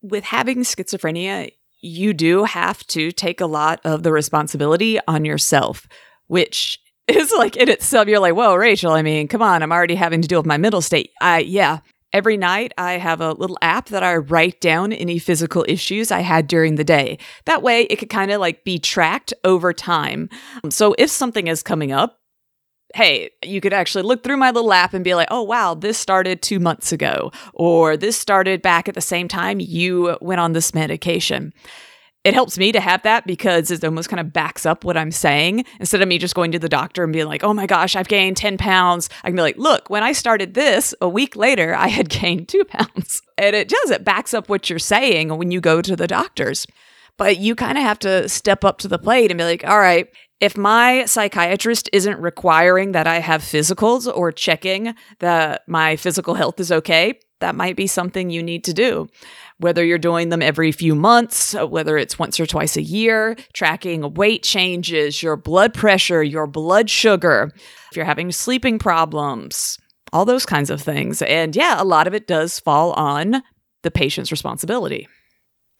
With 0.00 0.24
having 0.24 0.60
schizophrenia, 0.60 1.52
you 1.80 2.14
do 2.14 2.44
have 2.44 2.86
to 2.88 3.12
take 3.12 3.40
a 3.40 3.46
lot 3.46 3.80
of 3.84 4.02
the 4.02 4.12
responsibility 4.12 4.98
on 5.06 5.24
yourself, 5.24 5.86
which 6.28 6.80
is 7.08 7.32
like 7.36 7.56
in 7.56 7.68
itself, 7.68 8.08
you're 8.08 8.20
like, 8.20 8.34
whoa, 8.34 8.54
Rachel, 8.54 8.92
I 8.92 9.02
mean, 9.02 9.28
come 9.28 9.42
on, 9.42 9.62
I'm 9.62 9.72
already 9.72 9.96
having 9.96 10.22
to 10.22 10.28
deal 10.28 10.38
with 10.38 10.46
my 10.46 10.56
middle 10.56 10.80
state. 10.80 11.10
I, 11.20 11.40
yeah, 11.40 11.80
Every 12.12 12.36
night, 12.36 12.72
I 12.76 12.94
have 12.94 13.22
a 13.22 13.32
little 13.32 13.56
app 13.62 13.88
that 13.88 14.02
I 14.02 14.16
write 14.16 14.60
down 14.60 14.92
any 14.92 15.18
physical 15.18 15.64
issues 15.66 16.10
I 16.10 16.20
had 16.20 16.46
during 16.46 16.74
the 16.74 16.84
day. 16.84 17.18
That 17.46 17.62
way, 17.62 17.82
it 17.84 17.96
could 17.96 18.10
kind 18.10 18.30
of 18.30 18.40
like 18.40 18.64
be 18.64 18.78
tracked 18.78 19.32
over 19.44 19.72
time. 19.72 20.28
So 20.68 20.94
if 20.98 21.08
something 21.10 21.46
is 21.46 21.62
coming 21.62 21.90
up, 21.90 22.18
hey, 22.94 23.30
you 23.42 23.62
could 23.62 23.72
actually 23.72 24.02
look 24.02 24.22
through 24.22 24.36
my 24.36 24.50
little 24.50 24.74
app 24.74 24.92
and 24.92 25.02
be 25.02 25.14
like, 25.14 25.28
oh, 25.30 25.42
wow, 25.42 25.72
this 25.74 25.96
started 25.96 26.42
two 26.42 26.60
months 26.60 26.92
ago, 26.92 27.32
or 27.54 27.96
this 27.96 28.18
started 28.18 28.60
back 28.60 28.88
at 28.88 28.94
the 28.94 29.00
same 29.00 29.28
time 29.28 29.60
you 29.60 30.18
went 30.20 30.40
on 30.40 30.52
this 30.52 30.74
medication 30.74 31.54
it 32.24 32.34
helps 32.34 32.56
me 32.56 32.70
to 32.70 32.80
have 32.80 33.02
that 33.02 33.26
because 33.26 33.70
it 33.70 33.82
almost 33.84 34.08
kind 34.08 34.20
of 34.20 34.32
backs 34.32 34.64
up 34.64 34.84
what 34.84 34.96
I'm 34.96 35.10
saying. 35.10 35.64
Instead 35.80 36.02
of 36.02 36.08
me 36.08 36.18
just 36.18 36.34
going 36.34 36.52
to 36.52 36.58
the 36.58 36.68
doctor 36.68 37.02
and 37.02 37.12
being 37.12 37.26
like, 37.26 37.42
oh 37.42 37.52
my 37.52 37.66
gosh, 37.66 37.96
I've 37.96 38.08
gained 38.08 38.36
10 38.36 38.58
pounds, 38.58 39.08
I 39.24 39.28
can 39.28 39.36
be 39.36 39.42
like, 39.42 39.58
look, 39.58 39.90
when 39.90 40.04
I 40.04 40.12
started 40.12 40.54
this, 40.54 40.94
a 41.00 41.08
week 41.08 41.34
later, 41.34 41.74
I 41.74 41.88
had 41.88 42.08
gained 42.20 42.48
two 42.48 42.64
pounds. 42.64 43.22
And 43.36 43.56
it 43.56 43.68
does, 43.68 43.90
it 43.90 44.04
backs 44.04 44.34
up 44.34 44.48
what 44.48 44.70
you're 44.70 44.78
saying 44.78 45.36
when 45.36 45.50
you 45.50 45.60
go 45.60 45.82
to 45.82 45.96
the 45.96 46.06
doctors. 46.06 46.66
But 47.18 47.38
you 47.38 47.54
kind 47.54 47.76
of 47.76 47.84
have 47.84 47.98
to 48.00 48.28
step 48.28 48.64
up 48.64 48.78
to 48.78 48.88
the 48.88 48.98
plate 48.98 49.30
and 49.30 49.38
be 49.38 49.44
like, 49.44 49.64
all 49.66 49.78
right, 49.78 50.08
if 50.40 50.56
my 50.56 51.04
psychiatrist 51.04 51.88
isn't 51.92 52.18
requiring 52.18 52.92
that 52.92 53.06
I 53.06 53.18
have 53.20 53.42
physicals 53.42 54.12
or 54.12 54.32
checking 54.32 54.94
that 55.18 55.62
my 55.68 55.96
physical 55.96 56.34
health 56.34 56.58
is 56.58 56.72
okay, 56.72 57.18
that 57.40 57.54
might 57.54 57.76
be 57.76 57.86
something 57.86 58.30
you 58.30 58.42
need 58.42 58.64
to 58.64 58.72
do 58.72 59.08
whether 59.62 59.84
you're 59.84 59.98
doing 59.98 60.28
them 60.28 60.42
every 60.42 60.72
few 60.72 60.94
months, 60.94 61.54
uh, 61.54 61.66
whether 61.66 61.96
it's 61.96 62.18
once 62.18 62.38
or 62.38 62.46
twice 62.46 62.76
a 62.76 62.82
year, 62.82 63.36
tracking 63.52 64.14
weight 64.14 64.42
changes, 64.42 65.22
your 65.22 65.36
blood 65.36 65.72
pressure, 65.72 66.22
your 66.22 66.46
blood 66.46 66.90
sugar, 66.90 67.52
if 67.90 67.96
you're 67.96 68.04
having 68.04 68.32
sleeping 68.32 68.78
problems, 68.78 69.78
all 70.12 70.24
those 70.24 70.44
kinds 70.44 70.68
of 70.68 70.82
things. 70.82 71.22
And 71.22 71.56
yeah, 71.56 71.80
a 71.80 71.84
lot 71.84 72.06
of 72.06 72.14
it 72.14 72.26
does 72.26 72.58
fall 72.58 72.92
on 72.92 73.42
the 73.82 73.90
patient's 73.90 74.30
responsibility. 74.30 75.08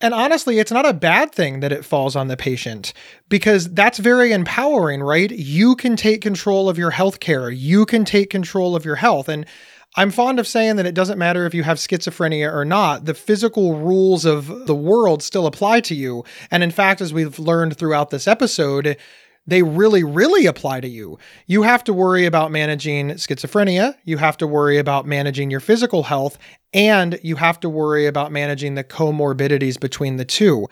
And 0.01 0.15
honestly, 0.15 0.59
it's 0.59 0.73
not 0.73 0.85
a 0.85 0.93
bad 0.93 1.33
thing 1.33 1.61
that 1.61 1.71
it 1.71 1.85
falls 1.85 2.17
on 2.17 2.27
the 2.27 2.37
patient 2.37 2.93
because 3.29 3.73
that's 3.73 3.99
very 3.99 4.33
empowering, 4.33 5.01
right? 5.01 5.31
You 5.31 5.77
can 5.77 5.95
take 5.95 6.23
control 6.23 6.69
of 6.69 6.77
your 6.77 6.91
health 6.91 7.21
care. 7.21 7.51
You 7.51 7.87
can 7.87 8.05
take 8.05 8.29
control 8.29 8.75
of 8.75 8.85
your 8.85 8.97
health. 8.97 9.29
And 9.29 9.47
I'm 9.95 10.11
fond 10.11 10.39
of 10.39 10.47
saying 10.47 10.77
that 10.77 10.87
it 10.87 10.95
doesn't 10.95 11.19
matter 11.19 11.45
if 11.45 11.55
you 11.55 11.65
have 11.65 11.77
schizophrenia 11.77 12.53
or 12.53 12.65
not, 12.65 13.05
the 13.05 13.15
physical 13.15 13.77
rules 13.77 14.25
of 14.25 14.67
the 14.67 14.75
world 14.75 15.23
still 15.23 15.47
apply 15.47 15.81
to 15.83 15.95
you. 15.95 16.25
And 16.51 16.63
in 16.63 16.71
fact, 16.71 17.03
as 17.03 17.13
we've 17.13 17.39
learned 17.39 17.77
throughout 17.77 18.09
this 18.09 18.27
episode, 18.27 18.97
they 19.47 19.63
really, 19.63 20.03
really 20.03 20.47
apply 20.47 20.81
to 20.81 20.89
you. 20.89 21.19
You 21.47 21.63
have 21.63 21.85
to 21.85 21.93
worry 21.93 22.25
about 22.25 22.53
managing 22.53 23.11
schizophrenia, 23.11 23.97
you 24.05 24.17
have 24.17 24.37
to 24.39 24.47
worry 24.47 24.79
about 24.79 25.05
managing 25.05 25.51
your 25.51 25.61
physical 25.61 26.05
health, 26.05 26.39
and 26.73 27.19
you 27.23 27.37
have 27.37 27.61
to 27.61 27.69
worry 27.69 28.07
about 28.07 28.33
managing 28.33 28.77
the 28.77 28.85
comorbidities 28.85 29.79
between 29.79 30.17
the 30.17 30.25
two. 30.25 30.69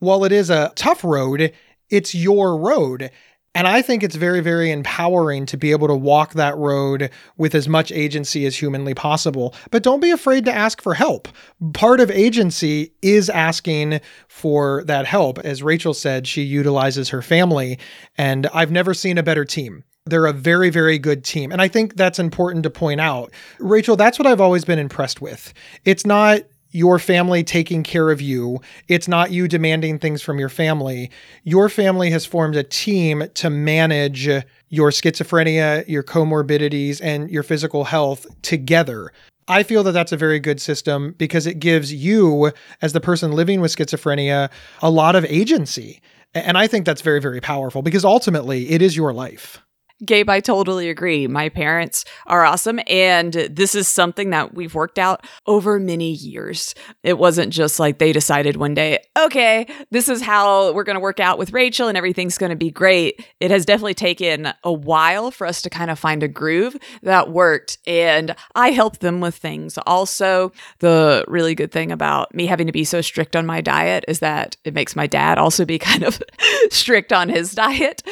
While 0.00 0.24
it 0.24 0.32
is 0.32 0.50
a 0.50 0.72
tough 0.74 1.02
road, 1.04 1.52
it's 1.88 2.14
your 2.14 2.58
road. 2.58 3.10
And 3.54 3.66
I 3.66 3.82
think 3.82 4.04
it's 4.04 4.14
very, 4.14 4.40
very 4.40 4.70
empowering 4.70 5.44
to 5.46 5.56
be 5.56 5.72
able 5.72 5.88
to 5.88 5.94
walk 5.94 6.34
that 6.34 6.56
road 6.56 7.10
with 7.36 7.54
as 7.54 7.68
much 7.68 7.90
agency 7.90 8.46
as 8.46 8.56
humanly 8.56 8.94
possible. 8.94 9.54
But 9.72 9.82
don't 9.82 10.00
be 10.00 10.12
afraid 10.12 10.44
to 10.44 10.52
ask 10.52 10.80
for 10.80 10.94
help. 10.94 11.26
Part 11.74 11.98
of 11.98 12.12
agency 12.12 12.92
is 13.02 13.28
asking 13.28 14.00
for 14.28 14.84
that 14.84 15.04
help. 15.06 15.38
As 15.40 15.64
Rachel 15.64 15.94
said, 15.94 16.28
she 16.28 16.42
utilizes 16.42 17.08
her 17.08 17.22
family, 17.22 17.78
and 18.16 18.46
I've 18.54 18.70
never 18.70 18.94
seen 18.94 19.18
a 19.18 19.22
better 19.22 19.44
team. 19.44 19.82
They're 20.06 20.26
a 20.26 20.32
very, 20.32 20.70
very 20.70 20.98
good 20.98 21.24
team. 21.24 21.50
And 21.50 21.60
I 21.60 21.66
think 21.66 21.96
that's 21.96 22.18
important 22.20 22.62
to 22.62 22.70
point 22.70 23.00
out. 23.00 23.32
Rachel, 23.58 23.96
that's 23.96 24.18
what 24.18 24.26
I've 24.26 24.40
always 24.40 24.64
been 24.64 24.78
impressed 24.78 25.20
with. 25.20 25.52
It's 25.84 26.06
not 26.06 26.42
your 26.70 26.98
family 26.98 27.42
taking 27.42 27.82
care 27.82 28.10
of 28.10 28.20
you. 28.20 28.60
It's 28.88 29.08
not 29.08 29.32
you 29.32 29.48
demanding 29.48 29.98
things 29.98 30.22
from 30.22 30.38
your 30.38 30.48
family. 30.48 31.10
Your 31.44 31.68
family 31.68 32.10
has 32.10 32.26
formed 32.26 32.56
a 32.56 32.62
team 32.62 33.24
to 33.34 33.50
manage 33.50 34.26
your 34.26 34.90
schizophrenia, 34.90 35.86
your 35.88 36.02
comorbidities, 36.02 37.00
and 37.02 37.30
your 37.30 37.42
physical 37.42 37.84
health 37.84 38.26
together. 38.42 39.12
I 39.48 39.64
feel 39.64 39.82
that 39.82 39.92
that's 39.92 40.12
a 40.12 40.16
very 40.16 40.38
good 40.38 40.60
system 40.60 41.14
because 41.18 41.46
it 41.46 41.58
gives 41.58 41.92
you, 41.92 42.52
as 42.82 42.92
the 42.92 43.00
person 43.00 43.32
living 43.32 43.60
with 43.60 43.74
schizophrenia, 43.74 44.48
a 44.80 44.90
lot 44.90 45.16
of 45.16 45.24
agency. 45.24 46.00
And 46.34 46.56
I 46.56 46.68
think 46.68 46.86
that's 46.86 47.02
very, 47.02 47.20
very 47.20 47.40
powerful 47.40 47.82
because 47.82 48.04
ultimately 48.04 48.70
it 48.70 48.80
is 48.80 48.96
your 48.96 49.12
life. 49.12 49.60
Gabe, 50.04 50.30
I 50.30 50.40
totally 50.40 50.88
agree. 50.88 51.26
My 51.26 51.48
parents 51.48 52.04
are 52.26 52.44
awesome. 52.44 52.80
And 52.86 53.32
this 53.32 53.74
is 53.74 53.86
something 53.86 54.30
that 54.30 54.54
we've 54.54 54.74
worked 54.74 54.98
out 54.98 55.26
over 55.46 55.78
many 55.78 56.12
years. 56.12 56.74
It 57.02 57.18
wasn't 57.18 57.52
just 57.52 57.78
like 57.78 57.98
they 57.98 58.12
decided 58.12 58.56
one 58.56 58.74
day, 58.74 59.04
okay, 59.18 59.66
this 59.90 60.08
is 60.08 60.22
how 60.22 60.72
we're 60.72 60.84
going 60.84 60.94
to 60.94 61.00
work 61.00 61.20
out 61.20 61.38
with 61.38 61.52
Rachel 61.52 61.88
and 61.88 61.98
everything's 61.98 62.38
going 62.38 62.50
to 62.50 62.56
be 62.56 62.70
great. 62.70 63.24
It 63.40 63.50
has 63.50 63.66
definitely 63.66 63.94
taken 63.94 64.52
a 64.64 64.72
while 64.72 65.30
for 65.30 65.46
us 65.46 65.60
to 65.62 65.70
kind 65.70 65.90
of 65.90 65.98
find 65.98 66.22
a 66.22 66.28
groove 66.28 66.76
that 67.02 67.30
worked. 67.30 67.78
And 67.86 68.34
I 68.54 68.70
helped 68.70 69.00
them 69.00 69.20
with 69.20 69.34
things. 69.34 69.78
Also, 69.86 70.52
the 70.78 71.24
really 71.28 71.54
good 71.54 71.72
thing 71.72 71.92
about 71.92 72.34
me 72.34 72.46
having 72.46 72.66
to 72.66 72.72
be 72.72 72.84
so 72.84 73.02
strict 73.02 73.36
on 73.36 73.44
my 73.44 73.60
diet 73.60 74.04
is 74.08 74.20
that 74.20 74.56
it 74.64 74.72
makes 74.72 74.96
my 74.96 75.06
dad 75.06 75.36
also 75.36 75.66
be 75.66 75.78
kind 75.90 76.04
of 76.04 76.22
strict 76.70 77.12
on 77.12 77.28
his 77.28 77.52
diet. 77.52 78.02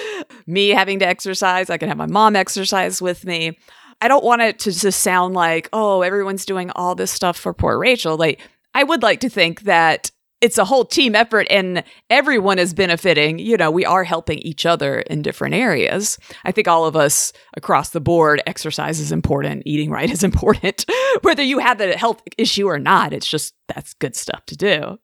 Me 0.46 0.68
having 0.68 0.98
to 0.98 1.06
exercise, 1.06 1.70
I 1.78 1.86
can 1.86 1.88
have 1.90 1.96
my 1.96 2.06
mom 2.06 2.34
exercise 2.34 3.00
with 3.00 3.24
me. 3.24 3.56
I 4.00 4.08
don't 4.08 4.24
want 4.24 4.42
it 4.42 4.58
to 4.60 4.72
just 4.72 5.00
sound 5.00 5.34
like, 5.34 5.68
oh, 5.72 6.02
everyone's 6.02 6.44
doing 6.44 6.72
all 6.72 6.96
this 6.96 7.12
stuff 7.12 7.36
for 7.36 7.54
poor 7.54 7.78
Rachel. 7.78 8.16
Like, 8.16 8.40
I 8.74 8.82
would 8.82 9.00
like 9.00 9.20
to 9.20 9.28
think 9.28 9.60
that 9.60 10.10
it's 10.40 10.58
a 10.58 10.64
whole 10.64 10.84
team 10.84 11.14
effort 11.14 11.46
and 11.50 11.84
everyone 12.10 12.58
is 12.58 12.74
benefiting. 12.74 13.38
You 13.38 13.56
know, 13.56 13.70
we 13.70 13.84
are 13.84 14.02
helping 14.02 14.38
each 14.40 14.66
other 14.66 15.02
in 15.02 15.22
different 15.22 15.54
areas. 15.54 16.18
I 16.44 16.50
think 16.50 16.66
all 16.66 16.84
of 16.84 16.96
us 16.96 17.32
across 17.56 17.90
the 17.90 18.00
board, 18.00 18.42
exercise 18.44 18.98
is 18.98 19.12
important, 19.12 19.62
eating 19.64 19.90
right 19.90 20.10
is 20.10 20.24
important. 20.24 20.84
Whether 21.22 21.44
you 21.44 21.60
have 21.60 21.80
a 21.80 21.96
health 21.96 22.22
issue 22.36 22.66
or 22.66 22.80
not, 22.80 23.12
it's 23.12 23.28
just 23.28 23.54
that's 23.68 23.94
good 23.94 24.16
stuff 24.16 24.44
to 24.46 24.56
do. 24.56 24.98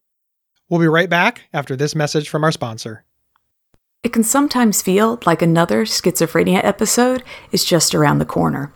We'll 0.68 0.80
be 0.80 0.88
right 0.88 1.10
back 1.10 1.42
after 1.52 1.76
this 1.76 1.94
message 1.94 2.28
from 2.28 2.42
our 2.42 2.50
sponsor. 2.50 3.04
It 4.04 4.12
can 4.12 4.22
sometimes 4.22 4.82
feel 4.82 5.18
like 5.24 5.40
another 5.40 5.86
schizophrenia 5.86 6.62
episode 6.62 7.24
is 7.50 7.64
just 7.64 7.94
around 7.94 8.18
the 8.18 8.26
corner. 8.26 8.70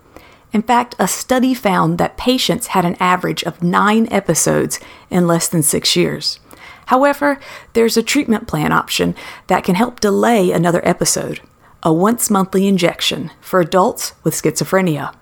In 0.54 0.62
fact, 0.62 0.94
a 0.98 1.06
study 1.06 1.52
found 1.52 1.98
that 1.98 2.16
patients 2.16 2.68
had 2.68 2.86
an 2.86 2.96
average 2.98 3.44
of 3.44 3.62
nine 3.62 4.08
episodes 4.10 4.80
in 5.10 5.26
less 5.26 5.46
than 5.46 5.62
six 5.62 5.94
years. 5.94 6.40
However, 6.86 7.38
there's 7.74 7.98
a 7.98 8.02
treatment 8.02 8.48
plan 8.48 8.72
option 8.72 9.14
that 9.48 9.64
can 9.64 9.74
help 9.74 10.00
delay 10.00 10.50
another 10.50 10.80
episode 10.88 11.40
a 11.84 11.92
once 11.92 12.28
monthly 12.28 12.66
injection 12.66 13.30
for 13.40 13.60
adults 13.60 14.14
with 14.24 14.34
schizophrenia. 14.34 15.14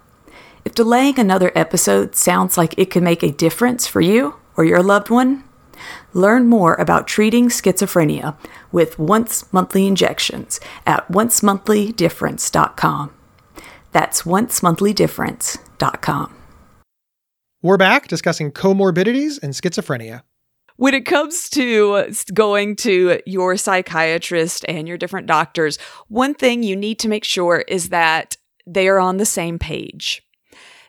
If 0.65 0.75
delaying 0.75 1.19
another 1.19 1.53
episode 1.55 2.17
sounds 2.17 2.57
like 2.57 2.75
it 2.79 2.91
could 2.91 3.03
make 3.03 3.23
a 3.23 3.31
difference 3.31 3.87
for 3.87 4.01
you, 4.01 4.37
or 4.57 4.65
your 4.65 4.83
loved 4.83 5.11
one? 5.11 5.45
Learn 6.17 6.49
more 6.49 6.75
about 6.77 7.07
treating 7.07 7.51
schizophrenia 7.51 8.37
with 8.73 8.99
once 8.99 9.53
monthly 9.53 9.87
injections 9.87 10.59
at 10.87 11.07
oncemonthlydifference.com. 11.13 13.15
That's 13.93 14.23
oncemonthlydifference.com. 14.23 16.35
We're 17.61 17.77
back 17.77 18.09
discussing 18.09 18.51
comorbidities 18.51 19.43
and 19.43 19.53
schizophrenia. 19.53 20.23
When 20.77 20.95
it 20.95 21.05
comes 21.05 21.51
to 21.51 22.11
going 22.33 22.77
to 22.77 23.21
your 23.27 23.59
psychiatrist 23.59 24.65
and 24.69 24.89
your 24.89 24.97
different 24.97 25.27
doctors, 25.27 25.77
one 26.09 26.33
thing 26.33 26.63
you 26.63 26.77
need 26.77 26.99
to 27.01 27.11
make 27.11 27.25
sure 27.25 27.63
is 27.69 27.91
that 27.91 28.39
they 28.67 28.89
are 28.89 28.99
on 28.99 29.19
the 29.19 29.27
same 29.27 29.59
page. 29.59 30.26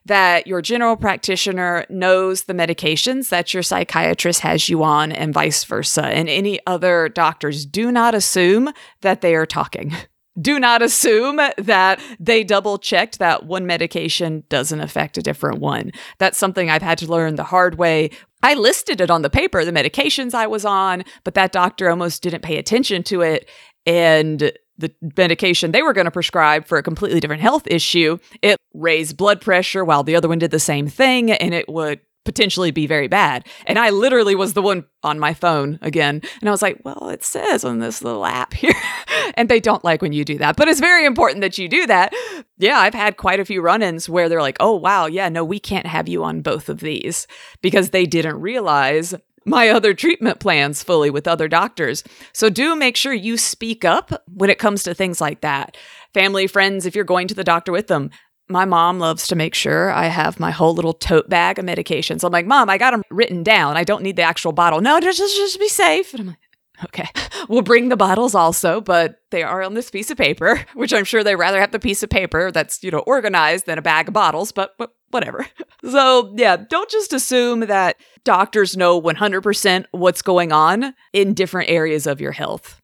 That 0.08 0.48
your 0.48 0.62
general 0.62 0.96
practitioner 0.96 1.86
knows 1.89 2.43
the 2.43 2.54
medications 2.54 3.30
that 3.30 3.54
your 3.54 3.63
psychiatrist 3.63 4.41
has 4.41 4.70
you 4.70 4.84
on, 4.84 5.12
and 5.12 5.34
vice 5.34 5.63
versa. 5.63 6.06
And 6.06 6.30
any 6.30 6.60
other 6.65 7.10
doctors 7.10 7.65
do 7.65 7.91
not 7.91 8.15
assume 8.15 8.70
that 9.02 9.22
they 9.22 9.36
are 9.36 9.46
talking. 9.46 9.93
do 10.39 10.60
not 10.60 10.82
assume 10.82 11.38
that 11.58 12.00
they 12.20 12.43
double 12.43 12.78
checked 12.78 13.20
that 13.20 13.46
one 13.46 13.65
medication 13.65 14.43
doesn't 14.50 14.82
affect 14.82 15.17
a 15.17 15.22
different 15.22 15.60
one. 15.60 15.91
That's 16.20 16.38
something 16.38 16.70
I've 16.70 16.82
had 16.82 17.00
to 17.00 17.08
learn 17.08 17.36
the 17.36 17.43
hard 17.43 17.78
way. 17.78 18.12
I 18.43 18.54
listed 18.54 19.02
it 19.02 19.10
on 19.10 19.24
the 19.24 19.30
paper, 19.30 19.65
the 19.65 19.72
medications 19.72 20.34
I 20.34 20.48
was 20.48 20.63
on, 20.63 21.04
but 21.24 21.34
that 21.34 21.52
doctor 21.52 21.89
almost 21.89 22.22
didn't 22.22 22.43
pay 22.43 22.58
attention 22.58 23.04
to 23.04 23.22
it. 23.22 23.50
And 23.86 24.52
the 24.78 24.94
medication 25.18 25.72
they 25.72 25.82
were 25.82 25.94
going 25.94 26.06
to 26.06 26.12
prescribe 26.12 26.68
for 26.68 26.78
a 26.78 26.84
completely 26.84 27.20
different 27.20 27.42
health 27.42 27.68
issue, 27.68 28.18
it 28.42 28.58
raised 28.74 29.18
blood 29.18 29.42
pressure 29.42 29.84
while 29.84 30.04
the 30.04 30.16
other 30.16 30.28
one 30.28 30.40
did 30.40 30.52
the 30.52 30.60
same 30.60 30.88
thing. 30.88 31.32
And 31.32 31.54
it 31.54 31.68
would 31.68 32.00
potentially 32.28 32.72
be 32.72 32.86
very 32.88 33.08
bad. 33.08 33.48
And 33.66 33.80
I 33.80 33.90
literally 33.90 34.36
was 34.36 34.52
the 34.54 34.62
one 34.62 34.84
on 35.02 35.18
my 35.18 35.34
phone 35.34 35.80
again. 35.82 36.22
And 36.42 36.50
I 36.50 36.52
was 36.52 36.62
like, 36.62 36.82
well, 36.84 37.08
it 37.08 37.24
says 37.24 37.63
on 37.63 37.80
this 37.80 38.04
little 38.04 38.26
app 38.26 38.54
here. 38.54 38.74
and 39.36 39.48
they 39.48 39.62
don't 39.62 39.84
like 39.86 40.02
when 40.02 40.12
you 40.12 40.26
do 40.26 40.38
that, 40.40 40.58
but 40.58 40.68
it's 40.68 40.82
very 40.82 41.06
important 41.06 41.40
that 41.40 41.58
you 41.58 41.70
do 41.70 41.88
that. 41.88 42.13
Yeah, 42.58 42.80
I've 42.80 42.94
had 42.94 43.16
quite 43.16 43.40
a 43.40 43.46
few 43.46 43.62
run 43.62 43.82
ins 43.82 44.10
where 44.10 44.28
they're 44.28 44.42
like, 44.42 44.58
oh, 44.60 44.76
wow, 44.76 45.06
yeah, 45.06 45.30
no, 45.30 45.46
we 45.46 45.58
can't 45.58 45.88
have 45.88 46.10
you 46.10 46.26
on 46.26 46.42
both 46.42 46.68
of 46.68 46.82
these 46.82 47.28
because 47.62 47.92
they 47.92 48.06
didn't 48.06 48.42
realize 48.42 49.16
my 49.48 49.70
other 49.70 49.94
treatment 49.94 50.40
plans 50.40 50.84
fully 50.84 51.10
with 51.10 51.28
other 51.28 51.48
doctors. 51.48 52.04
So 52.34 52.50
do 52.50 52.76
make 52.76 52.98
sure 52.98 53.14
you 53.14 53.38
speak 53.38 53.86
up 53.86 54.24
when 54.32 54.50
it 54.50 54.60
comes 54.60 54.84
to 54.84 54.94
things 54.94 55.22
like 55.22 55.42
that. 55.42 55.78
Family, 56.14 56.48
friends, 56.48 56.86
if 56.86 56.96
you're 56.96 57.06
going 57.06 57.28
to 57.30 57.34
the 57.34 57.44
doctor 57.44 57.72
with 57.72 57.88
them, 57.88 58.12
my 58.50 58.66
mom 58.66 59.00
loves 59.00 59.28
to 59.28 59.36
make 59.36 59.54
sure 59.54 59.92
I 59.92 60.08
have 60.08 60.40
my 60.40 60.52
whole 60.52 60.74
little 60.74 60.94
tote 60.94 61.30
bag 61.30 61.60
of 61.60 61.66
medications. 61.66 62.24
I'm 62.24 62.32
like, 62.32 62.46
Mom, 62.46 62.70
I 62.70 62.78
got 62.78 62.92
them 62.92 63.04
written 63.10 63.44
down. 63.44 63.76
I 63.76 63.84
don't 63.84 64.04
need 64.04 64.16
the 64.16 64.22
actual 64.22 64.54
bottle. 64.54 64.80
No, 64.80 65.00
just, 65.00 65.18
just, 65.18 65.36
just 65.36 65.60
be 65.60 65.68
safe. 65.68 66.14
And 66.14 66.22
I'm 66.22 66.28
like, 66.28 66.38
okay, 66.86 67.10
we'll 67.50 67.62
bring 67.62 67.90
the 67.90 67.98
bottles 67.98 68.36
also, 68.36 68.82
but 68.82 69.22
they 69.32 69.44
are 69.44 69.62
on 69.62 69.74
this 69.74 69.90
piece 69.90 70.12
of 70.12 70.18
paper, 70.18 70.66
which 70.74 70.94
I'm 70.94 71.06
sure 71.06 71.24
they 71.24 71.36
rather 71.36 71.60
have 71.60 71.72
the 71.72 71.80
piece 71.80 72.04
of 72.04 72.10
paper 72.10 72.52
that's, 72.52 72.84
you 72.84 72.92
know, 72.92 73.00
organized 73.00 73.66
than 73.66 73.78
a 73.78 73.82
bag 73.82 74.08
of 74.08 74.13
bottles, 74.13 74.52
but, 74.52 74.76
but 74.78 74.94
whatever. 75.10 75.46
So, 75.88 76.34
yeah, 76.36 76.58
don't 76.58 76.90
just 76.90 77.13
assume 77.13 77.62
that 77.62 77.98
doctors 78.26 78.76
know 78.76 79.00
100% 79.00 79.86
what's 79.92 80.24
going 80.24 80.52
on 80.52 80.96
in 81.13 81.36
different 81.36 81.70
areas 81.70 82.08
of 82.08 82.20
your 82.20 82.32
health. 82.32 82.82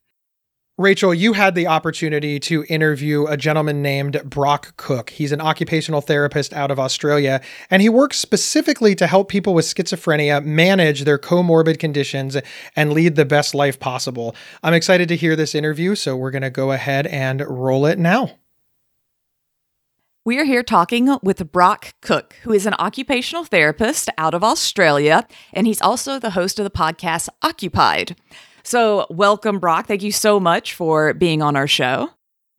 Rachel, 0.79 1.13
you 1.13 1.33
had 1.33 1.53
the 1.53 1.67
opportunity 1.67 2.39
to 2.39 2.65
interview 2.67 3.27
a 3.27 3.37
gentleman 3.37 3.83
named 3.83 4.19
Brock 4.25 4.75
Cook. 4.75 5.11
He's 5.11 5.31
an 5.31 5.39
occupational 5.39 6.01
therapist 6.01 6.51
out 6.51 6.71
of 6.71 6.79
Australia, 6.79 7.41
and 7.69 7.83
he 7.83 7.89
works 7.89 8.17
specifically 8.17 8.95
to 8.95 9.05
help 9.05 9.29
people 9.29 9.53
with 9.53 9.65
schizophrenia 9.65 10.43
manage 10.43 11.03
their 11.03 11.19
comorbid 11.19 11.77
conditions 11.77 12.37
and 12.75 12.91
lead 12.91 13.15
the 13.15 13.23
best 13.23 13.53
life 13.53 13.79
possible. 13.79 14.35
I'm 14.63 14.73
excited 14.73 15.07
to 15.09 15.15
hear 15.15 15.35
this 15.35 15.53
interview, 15.53 15.93
so 15.93 16.15
we're 16.15 16.31
going 16.31 16.41
to 16.41 16.49
go 16.49 16.71
ahead 16.71 17.05
and 17.05 17.41
roll 17.47 17.85
it 17.85 17.99
now. 17.99 18.39
We 20.25 20.39
are 20.39 20.45
here 20.45 20.63
talking 20.63 21.19
with 21.21 21.51
Brock 21.51 21.93
Cook, 22.01 22.35
who 22.41 22.51
is 22.51 22.65
an 22.65 22.73
occupational 22.79 23.43
therapist 23.43 24.09
out 24.17 24.33
of 24.33 24.43
Australia, 24.43 25.27
and 25.53 25.67
he's 25.67 25.81
also 25.83 26.17
the 26.17 26.31
host 26.31 26.57
of 26.57 26.63
the 26.63 26.71
podcast 26.71 27.29
Occupied. 27.43 28.15
So, 28.63 29.05
welcome, 29.09 29.59
Brock. 29.59 29.87
Thank 29.87 30.03
you 30.03 30.11
so 30.11 30.39
much 30.39 30.73
for 30.73 31.13
being 31.13 31.41
on 31.41 31.55
our 31.55 31.67
show. 31.67 32.09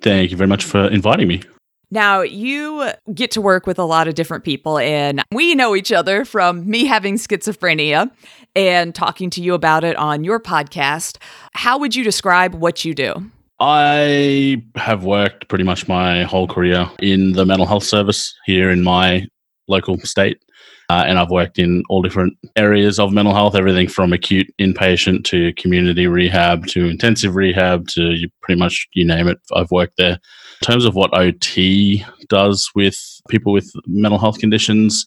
Thank 0.03 0.31
you 0.31 0.37
very 0.37 0.49
much 0.49 0.65
for 0.65 0.87
inviting 0.89 1.29
me. 1.29 1.43
Now, 1.91 2.23
you 2.23 2.91
get 3.15 3.31
to 3.33 3.41
work 3.41 3.67
with 3.67 3.79
a 3.79 3.85
lot 3.85 4.09
of 4.09 4.15
different 4.15 4.45
people, 4.45 4.79
and 4.79 5.23
we 5.31 5.55
know 5.55 5.77
each 5.77 5.93
other 5.93 6.25
from 6.25 6.69
me 6.69 6.85
having 6.87 7.17
schizophrenia 7.17 8.11
and 8.57 8.95
talking 8.95 9.31
to 9.31 9.43
you 9.43 9.55
about 9.55 9.85
it 9.85 9.97
on 9.97 10.25
your 10.25 10.41
podcast. 10.41 11.19
How 11.53 11.79
would 11.79 11.95
you 11.95 12.03
describe 12.03 12.55
what 12.55 12.85
you 12.85 12.95
do? 12.95 13.31
I 13.61 14.63
have 14.75 15.05
worked 15.05 15.49
pretty 15.49 15.65
much 15.65 15.87
my 15.87 16.25
whole 16.25 16.49
career 16.49 16.91
in 16.99 17.33
the 17.33 17.47
mental 17.47 17.67
health 17.67 17.85
service 17.85 18.35
here 18.45 18.71
in 18.71 18.83
my 18.83 19.27
local 19.69 19.99
state. 20.01 20.43
Uh, 20.91 21.05
and 21.07 21.19
I've 21.19 21.31
worked 21.31 21.59
in 21.59 21.83
all 21.89 22.03
different 22.03 22.35
areas 22.57 22.99
of 22.99 23.13
mental 23.13 23.35
health, 23.35 23.55
everything 23.55 23.89
from 23.89 24.13
acute 24.13 24.53
inpatient 24.61 25.25
to 25.25 25.53
community 25.55 26.07
rehab 26.07 26.67
to 26.69 26.87
intensive 26.87 27.35
rehab 27.35 27.89
to 27.89 28.29
pretty 28.43 28.59
much 28.59 28.87
you 28.93 29.07
name 29.07 29.29
it. 29.29 29.39
I've 29.55 29.71
worked 29.71 29.97
there. 29.97 30.19
In 30.61 30.67
terms 30.67 30.85
of 30.85 30.95
what 30.95 31.17
OT 31.17 32.05
does 32.29 32.71
with 32.75 32.99
people 33.29 33.53
with 33.53 33.71
mental 33.87 34.19
health 34.19 34.39
conditions, 34.39 35.07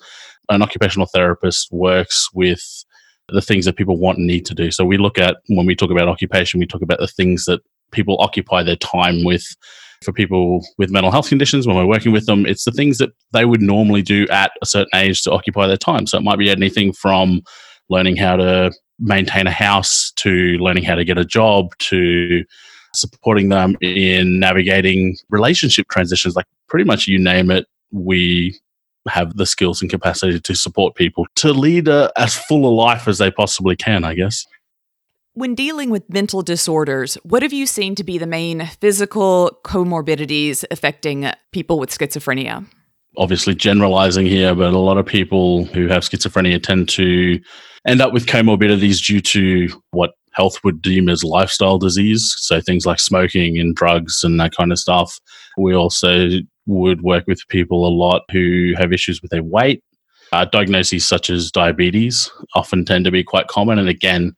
an 0.50 0.62
occupational 0.62 1.08
therapist 1.08 1.70
works 1.72 2.30
with 2.34 2.86
the 3.30 3.42
things 3.42 3.66
that 3.66 3.76
people 3.76 3.98
want 3.98 4.18
and 4.18 4.28
need 4.28 4.46
to 4.46 4.56
do. 4.56 4.72
So 4.72 4.86
we 4.86 4.98
look 4.98 5.20
at 5.20 5.38
when 5.48 5.66
we 5.66 5.76
talk 5.76 5.92
about 5.92 6.08
occupation, 6.08 6.60
we 6.60 6.66
talk 6.66 6.82
about 6.82 7.00
the 7.00 7.08
things 7.08 7.46
that 7.46 7.62
people 7.92 8.18
occupy 8.20 8.64
their 8.64 8.78
time 8.78 9.24
with 9.24 9.46
for 10.04 10.12
people 10.12 10.66
with 10.78 10.92
mental 10.92 11.12
health 11.12 11.30
conditions 11.30 11.66
when 11.66 11.76
we're 11.76 11.86
working 11.86 12.12
with 12.12 12.26
them 12.26 12.46
it's 12.46 12.66
the 12.66 12.72
things 12.72 12.98
that 12.98 13.10
they 13.34 13.46
would 13.46 13.62
normally 13.62 14.02
do 14.02 14.28
at 14.30 14.52
a 14.62 14.66
certain 14.66 14.96
age 14.96 15.22
to 15.24 15.32
occupy 15.32 15.68
their 15.68 15.78
time. 15.78 16.08
So 16.08 16.18
it 16.18 16.24
might 16.24 16.40
be 16.40 16.50
anything 16.50 16.94
from 16.94 17.42
learning 17.90 18.18
how 18.18 18.36
to 18.38 18.72
maintain 19.00 19.48
a 19.48 19.52
house 19.52 20.12
to 20.18 20.58
learning 20.58 20.84
how 20.84 20.96
to 20.96 21.06
get 21.06 21.18
a 21.18 21.26
job 21.26 21.78
to 21.78 22.44
supporting 22.94 23.50
them 23.50 23.76
in 23.82 24.40
navigating 24.40 25.18
relationship 25.30 25.88
transitions. 25.90 26.36
Like 26.36 26.48
pretty 26.68 26.86
much 26.86 27.08
you 27.08 27.20
name 27.20 27.52
it 27.52 27.66
we 27.92 28.60
have 29.08 29.38
the 29.38 29.46
skills 29.46 29.82
and 29.82 29.90
capacity 29.90 30.40
to 30.40 30.56
support 30.56 30.96
people 30.96 31.26
to 31.36 31.54
lead 31.54 31.88
a, 31.88 32.12
as 32.18 32.36
full 32.36 32.66
a 32.66 32.74
life 32.74 33.08
as 33.08 33.20
they 33.20 33.32
possibly 33.32 33.74
can 33.74 34.04
i 34.04 34.14
guess 34.14 34.46
when 35.38 35.54
dealing 35.54 35.92
with 35.92 36.12
mental 36.12 36.42
disorders, 36.42 37.14
what 37.22 37.44
have 37.44 37.54
you 37.54 37.68
seen 37.68 37.94
to 37.94 38.04
be 38.04 38.18
the 38.18 38.26
main 38.26 38.66
physical 38.82 39.60
comorbidities 39.64 40.66
affecting 40.72 41.30
people 41.52 41.78
with 41.78 41.92
schizophrenia? 41.92 42.66
Obviously, 43.18 43.54
generalizing 43.54 44.26
here, 44.26 44.56
but 44.56 44.74
a 44.74 44.80
lot 44.80 44.98
of 44.98 45.06
people 45.06 45.66
who 45.66 45.88
have 45.90 46.02
schizophrenia 46.02 46.62
tend 46.62 46.90
to 46.90 47.40
end 47.86 48.02
up 48.02 48.14
with 48.14 48.26
comorbidities 48.26 49.06
due 49.06 49.22
to 49.22 49.68
what 49.92 50.14
health 50.32 50.58
would 50.64 50.82
deem 50.82 51.08
as 51.08 51.24
lifestyle 51.24 51.78
disease. 51.78 52.34
So, 52.40 52.60
things 52.60 52.88
like 52.88 53.00
smoking 53.00 53.60
and 53.60 53.76
drugs 53.76 54.24
and 54.24 54.40
that 54.40 54.56
kind 54.56 54.72
of 54.72 54.80
stuff. 54.80 55.20
We 55.56 55.76
also 55.76 56.30
would 56.66 57.02
work 57.02 57.26
with 57.28 57.48
people 57.50 57.88
a 57.88 57.94
lot 57.94 58.24
who 58.32 58.74
have 58.76 58.92
issues 58.92 59.22
with 59.22 59.30
their 59.30 59.44
weight. 59.44 59.84
Uh, 60.32 60.46
diagnoses 60.46 61.06
such 61.06 61.30
as 61.30 61.52
diabetes 61.52 62.30
often 62.56 62.84
tend 62.84 63.06
to 63.06 63.12
be 63.12 63.24
quite 63.24 63.48
common. 63.48 63.78
And 63.78 63.88
again, 63.88 64.36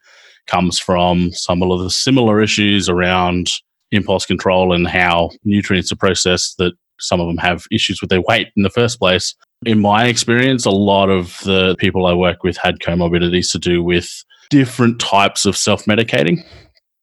comes 0.48 0.80
from 0.80 1.32
some 1.32 1.62
of 1.64 1.80
the 1.80 1.90
similar 1.90 2.42
issues 2.42 2.90
around 2.90 3.50
impulse 3.92 4.26
control 4.26 4.74
and 4.74 4.88
how 4.88 5.30
nutrients 5.44 5.92
are 5.92 5.98
processed 5.98 6.58
that 6.58 6.74
some 7.00 7.20
of 7.20 7.28
them 7.28 7.38
have 7.38 7.66
issues 7.72 8.02
with 8.02 8.10
their 8.10 8.22
weight 8.22 8.50
in 8.56 8.64
the 8.64 8.70
first 8.70 9.00
place. 9.00 9.36
In 9.66 9.80
my 9.80 10.06
experience, 10.06 10.66
a 10.66 10.72
lot 10.72 11.10
of 11.10 11.40
the 11.44 11.76
people 11.80 12.06
I 12.06 12.14
work 12.14 12.44
with 12.44 12.58
had 12.58 12.80
comorbidities 12.80 13.52
to 13.52 13.60
do 13.60 13.84
with 13.84 14.24
different 14.50 15.00
types 15.00 15.46
of 15.46 15.58
self 15.58 15.86
medicating. 15.86 16.44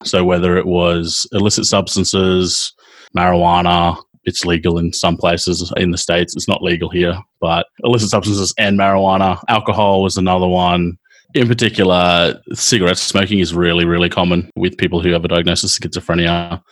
So, 0.05 0.25
whether 0.25 0.57
it 0.57 0.67
was 0.67 1.27
illicit 1.33 1.67
substances, 1.67 2.73
marijuana, 3.17 4.01
it's 4.25 4.45
legal 4.45 4.79
in 4.79 4.93
some 4.93 5.17
places 5.17 5.73
in 5.77 5.91
the 5.91 5.99
States, 5.99 6.35
it's 6.35 6.49
not 6.49 6.63
legal 6.63 6.91
here, 6.91 7.19
but 7.41 7.67
illicit 7.85 8.11
substances 8.11 8.53
and 8.59 8.79
marijuana, 8.79 9.41
alcohol 9.49 10.03
was 10.03 10.17
another 10.17 10.49
one, 10.49 10.99
in 11.37 11.49
particular, 11.49 12.41
cigarette 12.55 12.99
smoking 12.99 13.41
is 13.41 13.55
really, 13.55 13.85
really 13.85 14.09
common 14.09 14.51
with 14.57 14.79
people 14.79 15.01
who 15.03 15.13
have 15.13 15.25
a 15.25 15.29
diagnosis 15.29 15.77
of 15.77 15.83
schizophrenia. 15.83 16.63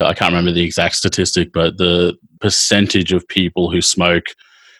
I 0.00 0.14
can't 0.14 0.32
remember 0.32 0.52
the 0.52 0.64
exact 0.64 0.96
statistic, 0.96 1.52
but 1.52 1.76
the 1.76 2.16
percentage 2.40 3.12
of 3.12 3.26
people 3.28 3.70
who 3.70 3.82
smoke 3.82 4.26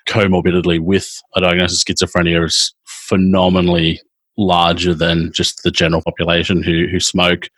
comorbidly 0.09 0.81
with 0.81 1.21
a 1.37 1.41
diagnosis 1.41 1.83
of 1.83 1.87
schizophrenia 1.87 2.45
is 2.45 2.75
phenomenally 2.87 4.01
larger 4.37 4.95
than 4.95 5.33
just 5.33 5.63
the 5.63 5.71
general 5.71 6.03
population 6.03 6.63
who, 6.63 6.87
who 6.87 6.99
smoke. 6.99 7.49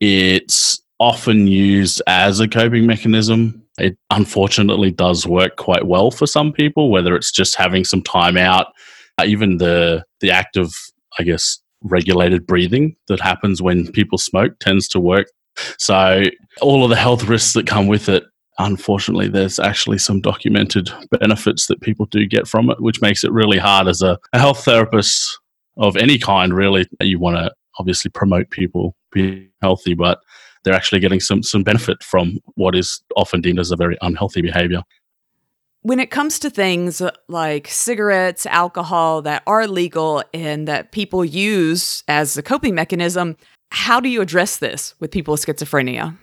It's 0.00 0.80
often 1.00 1.46
used 1.46 2.00
as 2.06 2.40
a 2.40 2.48
coping 2.48 2.86
mechanism. 2.86 3.62
It 3.78 3.98
unfortunately 4.10 4.90
does 4.90 5.26
work 5.26 5.56
quite 5.56 5.86
well 5.86 6.10
for 6.10 6.26
some 6.26 6.52
people, 6.52 6.90
whether 6.90 7.16
it's 7.16 7.32
just 7.32 7.56
having 7.56 7.84
some 7.84 8.02
time 8.02 8.36
out, 8.36 8.68
even 9.24 9.58
the 9.58 10.04
the 10.20 10.30
act 10.30 10.56
of 10.56 10.74
I 11.18 11.22
guess, 11.22 11.60
regulated 11.82 12.46
breathing 12.46 12.96
that 13.08 13.20
happens 13.20 13.62
when 13.62 13.90
people 13.92 14.18
smoke 14.18 14.58
tends 14.58 14.88
to 14.88 15.00
work. 15.00 15.28
So, 15.78 16.24
all 16.60 16.82
of 16.82 16.90
the 16.90 16.96
health 16.96 17.24
risks 17.24 17.52
that 17.52 17.66
come 17.66 17.86
with 17.86 18.08
it, 18.08 18.24
unfortunately, 18.58 19.28
there's 19.28 19.58
actually 19.58 19.98
some 19.98 20.20
documented 20.20 20.90
benefits 21.20 21.66
that 21.66 21.80
people 21.80 22.06
do 22.06 22.26
get 22.26 22.48
from 22.48 22.70
it, 22.70 22.80
which 22.80 23.00
makes 23.00 23.22
it 23.22 23.32
really 23.32 23.58
hard 23.58 23.86
as 23.86 24.02
a, 24.02 24.18
a 24.32 24.38
health 24.38 24.64
therapist 24.64 25.38
of 25.76 25.96
any 25.96 26.18
kind, 26.18 26.54
really. 26.54 26.86
You 27.00 27.18
want 27.18 27.36
to 27.36 27.52
obviously 27.78 28.10
promote 28.10 28.50
people 28.50 28.96
being 29.12 29.50
healthy, 29.62 29.94
but 29.94 30.18
they're 30.64 30.74
actually 30.74 31.00
getting 31.00 31.20
some, 31.20 31.42
some 31.42 31.62
benefit 31.62 32.02
from 32.02 32.38
what 32.54 32.74
is 32.74 33.02
often 33.16 33.40
deemed 33.40 33.58
as 33.58 33.70
a 33.70 33.76
very 33.76 33.96
unhealthy 34.00 34.40
behavior 34.40 34.82
when 35.84 36.00
it 36.00 36.10
comes 36.10 36.38
to 36.38 36.48
things 36.48 37.02
like 37.28 37.68
cigarettes, 37.68 38.46
alcohol 38.46 39.20
that 39.20 39.42
are 39.46 39.66
legal 39.66 40.24
and 40.32 40.66
that 40.66 40.92
people 40.92 41.26
use 41.26 42.02
as 42.08 42.38
a 42.38 42.42
coping 42.42 42.74
mechanism, 42.74 43.36
how 43.70 44.00
do 44.00 44.08
you 44.08 44.22
address 44.22 44.56
this 44.56 44.94
with 44.98 45.10
people 45.10 45.32
with 45.32 45.44
schizophrenia? 45.44 46.16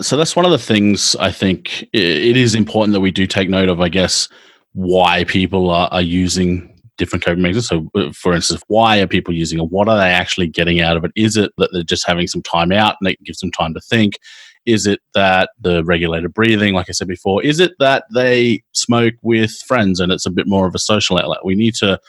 So 0.00 0.16
that's 0.16 0.36
one 0.36 0.44
of 0.44 0.52
the 0.52 0.58
things 0.58 1.16
I 1.16 1.32
think 1.32 1.82
it 1.92 2.36
is 2.36 2.54
important 2.54 2.92
that 2.92 3.00
we 3.00 3.10
do 3.10 3.26
take 3.26 3.48
note 3.48 3.68
of, 3.68 3.80
I 3.80 3.88
guess, 3.88 4.28
why 4.72 5.24
people 5.24 5.68
are, 5.68 5.88
are 5.90 6.02
using 6.02 6.72
different 6.96 7.24
coping 7.24 7.42
mechanisms. 7.42 7.66
So, 7.68 7.90
uh, 8.00 8.12
for 8.12 8.34
instance, 8.34 8.62
why 8.68 9.00
are 9.00 9.08
people 9.08 9.34
using 9.34 9.58
it? 9.58 9.68
What 9.68 9.88
are 9.88 9.98
they 9.98 10.10
actually 10.10 10.46
getting 10.46 10.80
out 10.80 10.96
of 10.96 11.04
it? 11.04 11.10
Is 11.16 11.36
it 11.36 11.50
that 11.58 11.70
they're 11.72 11.82
just 11.82 12.06
having 12.06 12.28
some 12.28 12.42
time 12.42 12.70
out 12.70 12.94
and 13.00 13.10
it 13.10 13.22
gives 13.24 13.40
them 13.40 13.50
time 13.50 13.74
to 13.74 13.80
think? 13.80 14.20
Is 14.66 14.86
it 14.86 15.00
that 15.14 15.50
the 15.60 15.84
regulated 15.84 16.34
breathing, 16.34 16.74
like 16.74 16.88
I 16.88 16.92
said 16.92 17.08
before, 17.08 17.42
is 17.42 17.60
it 17.60 17.72
that 17.78 18.04
they 18.14 18.62
smoke 18.72 19.14
with 19.22 19.52
friends 19.66 20.00
and 20.00 20.12
it's 20.12 20.26
a 20.26 20.30
bit 20.30 20.46
more 20.46 20.66
of 20.66 20.74
a 20.74 20.80
social 20.80 21.18
outlet? 21.18 21.44
We 21.44 21.54
need 21.54 21.74
to 21.76 22.00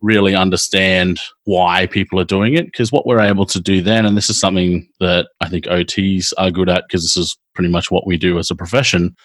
really 0.00 0.34
understand 0.34 1.18
why 1.44 1.86
people 1.86 2.20
are 2.20 2.24
doing 2.24 2.54
it 2.54 2.66
because 2.66 2.92
what 2.92 3.06
we're 3.06 3.20
able 3.20 3.46
to 3.46 3.58
do 3.58 3.80
then, 3.80 4.04
and 4.04 4.16
this 4.16 4.28
is 4.28 4.38
something 4.38 4.86
that 5.00 5.28
I 5.40 5.48
think 5.48 5.64
OTs 5.64 6.32
are 6.36 6.50
good 6.50 6.68
at 6.68 6.84
because 6.86 7.02
this 7.02 7.16
is 7.16 7.36
pretty 7.54 7.70
much 7.70 7.90
what 7.90 8.06
we 8.06 8.18
do 8.18 8.38
as 8.38 8.50
a 8.50 8.54
profession, 8.54 9.16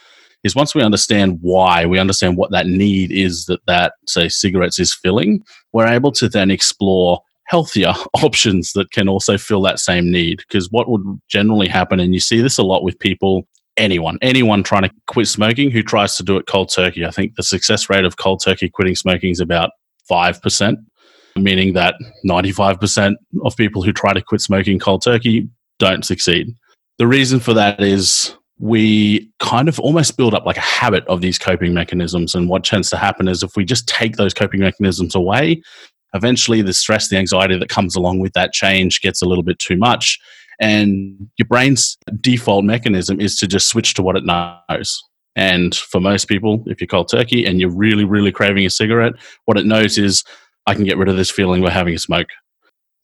is 0.43 0.55
once 0.55 0.73
we 0.73 0.81
understand 0.81 1.37
why, 1.41 1.85
we 1.85 1.99
understand 1.99 2.37
what 2.37 2.51
that 2.51 2.65
need 2.65 3.11
is 3.11 3.45
that 3.45 3.59
that, 3.67 3.93
say, 4.07 4.29
cigarettes 4.29 4.79
is 4.79 4.93
filling, 4.93 5.43
we're 5.73 5.87
able 5.87 6.13
to 6.13 6.29
then 6.29 6.49
explore 6.49 7.21
healthier 7.49 7.93
options 8.13 8.73
that 8.73 8.91
can 8.91 9.09
also 9.09 9.37
fill 9.37 9.61
that 9.63 9.79
same 9.79 10.11
need. 10.11 10.37
Because 10.47 10.69
what 10.71 10.89
would 10.89 11.03
generally 11.27 11.67
happen, 11.67 11.99
and 11.99 12.13
you 12.13 12.19
see 12.19 12.41
this 12.41 12.57
a 12.57 12.63
lot 12.63 12.83
with 12.83 12.97
people, 12.99 13.47
anyone, 13.75 14.17
anyone 14.21 14.63
trying 14.63 14.83
to 14.83 14.91
quit 15.07 15.27
smoking 15.27 15.71
who 15.71 15.83
tries 15.83 16.15
to 16.17 16.23
do 16.23 16.37
it 16.37 16.47
cold 16.47 16.71
turkey. 16.73 17.05
I 17.05 17.11
think 17.11 17.35
the 17.35 17.43
success 17.43 17.89
rate 17.89 18.05
of 18.05 18.17
cold 18.17 18.41
turkey 18.43 18.69
quitting 18.69 18.95
smoking 18.95 19.31
is 19.31 19.39
about 19.39 19.71
5%, 20.09 20.75
meaning 21.35 21.73
that 21.73 21.95
95% 22.25 23.15
of 23.43 23.55
people 23.57 23.81
who 23.81 23.91
try 23.91 24.13
to 24.13 24.21
quit 24.21 24.41
smoking 24.41 24.79
cold 24.79 25.03
turkey 25.03 25.49
don't 25.79 26.05
succeed. 26.05 26.47
The 26.97 27.07
reason 27.07 27.39
for 27.39 27.53
that 27.53 27.81
is 27.81 28.35
we 28.59 29.31
kind 29.39 29.69
of 29.69 29.79
almost 29.79 30.17
build 30.17 30.33
up 30.33 30.45
like 30.45 30.57
a 30.57 30.61
habit 30.61 31.07
of 31.07 31.21
these 31.21 31.39
coping 31.39 31.73
mechanisms. 31.73 32.35
And 32.35 32.49
what 32.49 32.65
tends 32.65 32.89
to 32.89 32.97
happen 32.97 33.29
is 33.29 33.41
if 33.41 33.55
we 33.55 33.63
just 33.63 33.87
take 33.87 34.17
those 34.17 34.33
coping 34.33 34.59
mechanisms 34.59 35.15
away, 35.15 35.61
eventually 36.13 36.61
the 36.61 36.73
stress, 36.73 37.09
the 37.09 37.17
anxiety 37.17 37.57
that 37.57 37.69
comes 37.69 37.95
along 37.95 38.19
with 38.19 38.33
that 38.33 38.53
change 38.53 39.01
gets 39.01 39.21
a 39.21 39.25
little 39.25 39.43
bit 39.43 39.59
too 39.59 39.77
much. 39.77 40.19
And 40.59 41.29
your 41.37 41.47
brain's 41.47 41.97
default 42.19 42.65
mechanism 42.65 43.19
is 43.19 43.37
to 43.37 43.47
just 43.47 43.69
switch 43.69 43.93
to 43.93 44.03
what 44.03 44.17
it 44.17 44.25
knows. 44.25 45.01
And 45.35 45.73
for 45.73 46.01
most 46.01 46.25
people, 46.25 46.63
if 46.67 46.81
you're 46.81 46.87
cold 46.87 47.09
turkey 47.09 47.45
and 47.45 47.61
you're 47.61 47.69
really, 47.69 48.03
really 48.03 48.31
craving 48.31 48.65
a 48.65 48.69
cigarette, 48.69 49.13
what 49.45 49.57
it 49.57 49.65
knows 49.65 49.97
is 49.97 50.23
I 50.65 50.73
can 50.73 50.83
get 50.83 50.97
rid 50.97 51.07
of 51.07 51.15
this 51.15 51.31
feeling 51.31 51.61
by 51.61 51.69
having 51.69 51.93
a 51.93 51.99
smoke. 51.99 52.27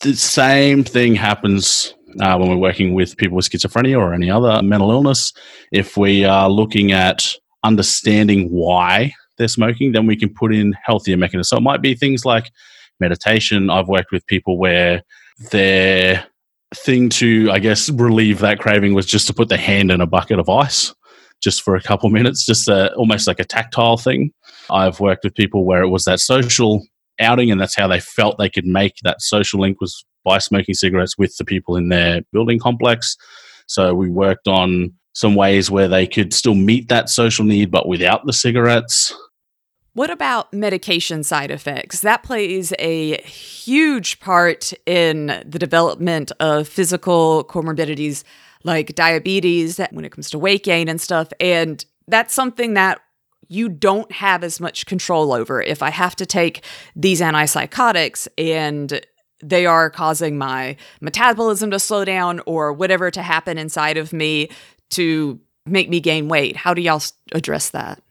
The 0.01 0.15
same 0.15 0.83
thing 0.83 1.15
happens 1.15 1.95
uh, 2.19 2.37
when 2.37 2.49
we're 2.49 2.57
working 2.57 2.93
with 2.93 3.15
people 3.17 3.37
with 3.37 3.49
schizophrenia 3.49 3.97
or 3.97 4.13
any 4.13 4.29
other 4.29 4.61
mental 4.61 4.91
illness. 4.91 5.31
If 5.71 5.95
we 5.95 6.25
are 6.25 6.49
looking 6.49 6.91
at 6.91 7.33
understanding 7.63 8.49
why 8.49 9.13
they're 9.37 9.47
smoking, 9.47 9.93
then 9.93 10.05
we 10.05 10.15
can 10.15 10.33
put 10.33 10.53
in 10.53 10.75
healthier 10.83 11.17
mechanisms. 11.17 11.49
So 11.49 11.57
it 11.57 11.63
might 11.63 11.81
be 11.81 11.95
things 11.95 12.25
like 12.25 12.51
meditation. 12.99 13.69
I've 13.69 13.87
worked 13.87 14.11
with 14.11 14.25
people 14.27 14.57
where 14.57 15.03
their 15.51 16.25
thing 16.73 17.09
to, 17.09 17.49
I 17.51 17.59
guess, 17.59 17.89
relieve 17.89 18.39
that 18.39 18.59
craving 18.59 18.93
was 18.93 19.05
just 19.05 19.27
to 19.27 19.33
put 19.33 19.49
their 19.49 19.57
hand 19.57 19.91
in 19.91 20.01
a 20.01 20.07
bucket 20.07 20.39
of 20.39 20.49
ice 20.49 20.93
just 21.41 21.61
for 21.61 21.75
a 21.75 21.81
couple 21.81 22.09
minutes, 22.11 22.45
just 22.45 22.67
a, 22.67 22.93
almost 22.95 23.27
like 23.27 23.39
a 23.39 23.45
tactile 23.45 23.97
thing. 23.97 24.31
I've 24.69 24.99
worked 24.99 25.23
with 25.23 25.35
people 25.35 25.65
where 25.65 25.83
it 25.83 25.89
was 25.89 26.05
that 26.05 26.19
social 26.19 26.85
outing 27.19 27.51
and 27.51 27.61
that's 27.61 27.75
how 27.75 27.87
they 27.87 27.99
felt 27.99 28.37
they 28.37 28.49
could 28.49 28.65
make 28.65 28.95
that 29.03 29.21
social 29.21 29.61
link 29.61 29.79
was 29.79 30.05
by 30.23 30.39
smoking 30.39 30.75
cigarettes 30.75 31.17
with 31.17 31.35
the 31.37 31.45
people 31.45 31.77
in 31.77 31.89
their 31.89 32.21
building 32.33 32.59
complex. 32.59 33.15
So 33.67 33.93
we 33.93 34.09
worked 34.09 34.47
on 34.47 34.93
some 35.13 35.35
ways 35.35 35.71
where 35.71 35.87
they 35.87 36.05
could 36.05 36.33
still 36.33 36.55
meet 36.55 36.89
that 36.89 37.09
social 37.09 37.45
need 37.45 37.71
but 37.71 37.87
without 37.87 38.25
the 38.25 38.33
cigarettes. 38.33 39.13
What 39.95 40.09
about 40.09 40.51
medication 40.51 41.23
side 41.23 41.51
effects? 41.51 42.01
That 42.01 42.21
plays 42.21 42.73
a 42.79 43.21
huge 43.21 44.19
part 44.19 44.73
in 44.85 45.27
the 45.45 45.57
development 45.57 46.33
of 46.41 46.67
physical 46.67 47.45
comorbidities 47.45 48.25
like 48.65 48.93
diabetes 48.93 49.79
when 49.91 50.03
it 50.03 50.11
comes 50.11 50.29
to 50.31 50.37
weight 50.37 50.65
gain 50.65 50.89
and 50.89 50.99
stuff. 50.99 51.29
And 51.39 51.85
that's 52.09 52.33
something 52.33 52.73
that 52.73 52.99
you 53.47 53.69
don't 53.69 54.11
have 54.11 54.43
as 54.43 54.59
much 54.59 54.85
control 54.85 55.31
over. 55.31 55.61
If 55.61 55.81
I 55.81 55.91
have 55.91 56.17
to 56.17 56.25
take 56.25 56.65
these 56.93 57.21
antipsychotics 57.21 58.27
and 58.37 58.99
they 59.41 59.65
are 59.65 59.89
causing 59.89 60.37
my 60.37 60.75
metabolism 60.99 61.71
to 61.71 61.79
slow 61.79 62.03
down 62.03 62.41
or 62.45 62.73
whatever 62.73 63.09
to 63.11 63.21
happen 63.21 63.57
inside 63.57 63.95
of 63.95 64.11
me 64.11 64.49
to 64.89 65.39
make 65.65 65.87
me 65.87 66.01
gain 66.01 66.27
weight, 66.27 66.57
how 66.57 66.73
do 66.73 66.81
y'all 66.81 67.01
address 67.31 67.69
that? 67.69 68.01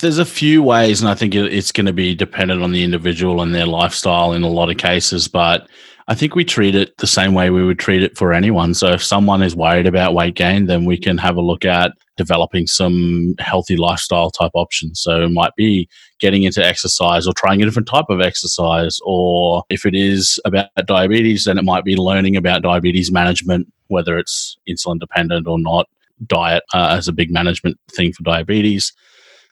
There's 0.00 0.18
a 0.18 0.24
few 0.24 0.62
ways, 0.64 1.00
and 1.00 1.08
I 1.08 1.14
think 1.14 1.34
it's 1.34 1.70
going 1.70 1.86
to 1.86 1.92
be 1.92 2.14
dependent 2.14 2.60
on 2.62 2.72
the 2.72 2.82
individual 2.82 3.40
and 3.40 3.54
their 3.54 3.66
lifestyle 3.66 4.32
in 4.32 4.42
a 4.42 4.48
lot 4.48 4.68
of 4.68 4.78
cases. 4.78 5.28
But 5.28 5.68
I 6.08 6.14
think 6.14 6.34
we 6.34 6.44
treat 6.44 6.74
it 6.74 6.96
the 6.98 7.06
same 7.06 7.34
way 7.34 7.50
we 7.50 7.64
would 7.64 7.78
treat 7.78 8.02
it 8.02 8.18
for 8.18 8.32
anyone. 8.32 8.74
So 8.74 8.88
if 8.88 9.02
someone 9.02 9.42
is 9.42 9.54
worried 9.54 9.86
about 9.86 10.12
weight 10.14 10.34
gain, 10.34 10.66
then 10.66 10.84
we 10.84 10.98
can 10.98 11.18
have 11.18 11.36
a 11.36 11.40
look 11.40 11.64
at 11.64 11.92
developing 12.16 12.66
some 12.66 13.34
healthy 13.38 13.76
lifestyle 13.76 14.30
type 14.30 14.50
options. 14.54 15.00
So 15.00 15.22
it 15.22 15.30
might 15.30 15.54
be 15.56 15.88
getting 16.18 16.42
into 16.42 16.64
exercise 16.64 17.26
or 17.26 17.32
trying 17.34 17.62
a 17.62 17.64
different 17.64 17.88
type 17.88 18.06
of 18.08 18.20
exercise. 18.20 18.98
Or 19.04 19.62
if 19.70 19.86
it 19.86 19.94
is 19.94 20.40
about 20.44 20.68
diabetes, 20.86 21.44
then 21.44 21.58
it 21.58 21.64
might 21.64 21.84
be 21.84 21.96
learning 21.96 22.36
about 22.36 22.62
diabetes 22.62 23.12
management, 23.12 23.72
whether 23.86 24.18
it's 24.18 24.56
insulin 24.68 24.98
dependent 24.98 25.46
or 25.46 25.60
not. 25.60 25.88
Diet 26.26 26.62
uh, 26.72 26.96
as 26.98 27.08
a 27.08 27.12
big 27.12 27.30
management 27.30 27.78
thing 27.92 28.12
for 28.12 28.22
diabetes. 28.22 28.92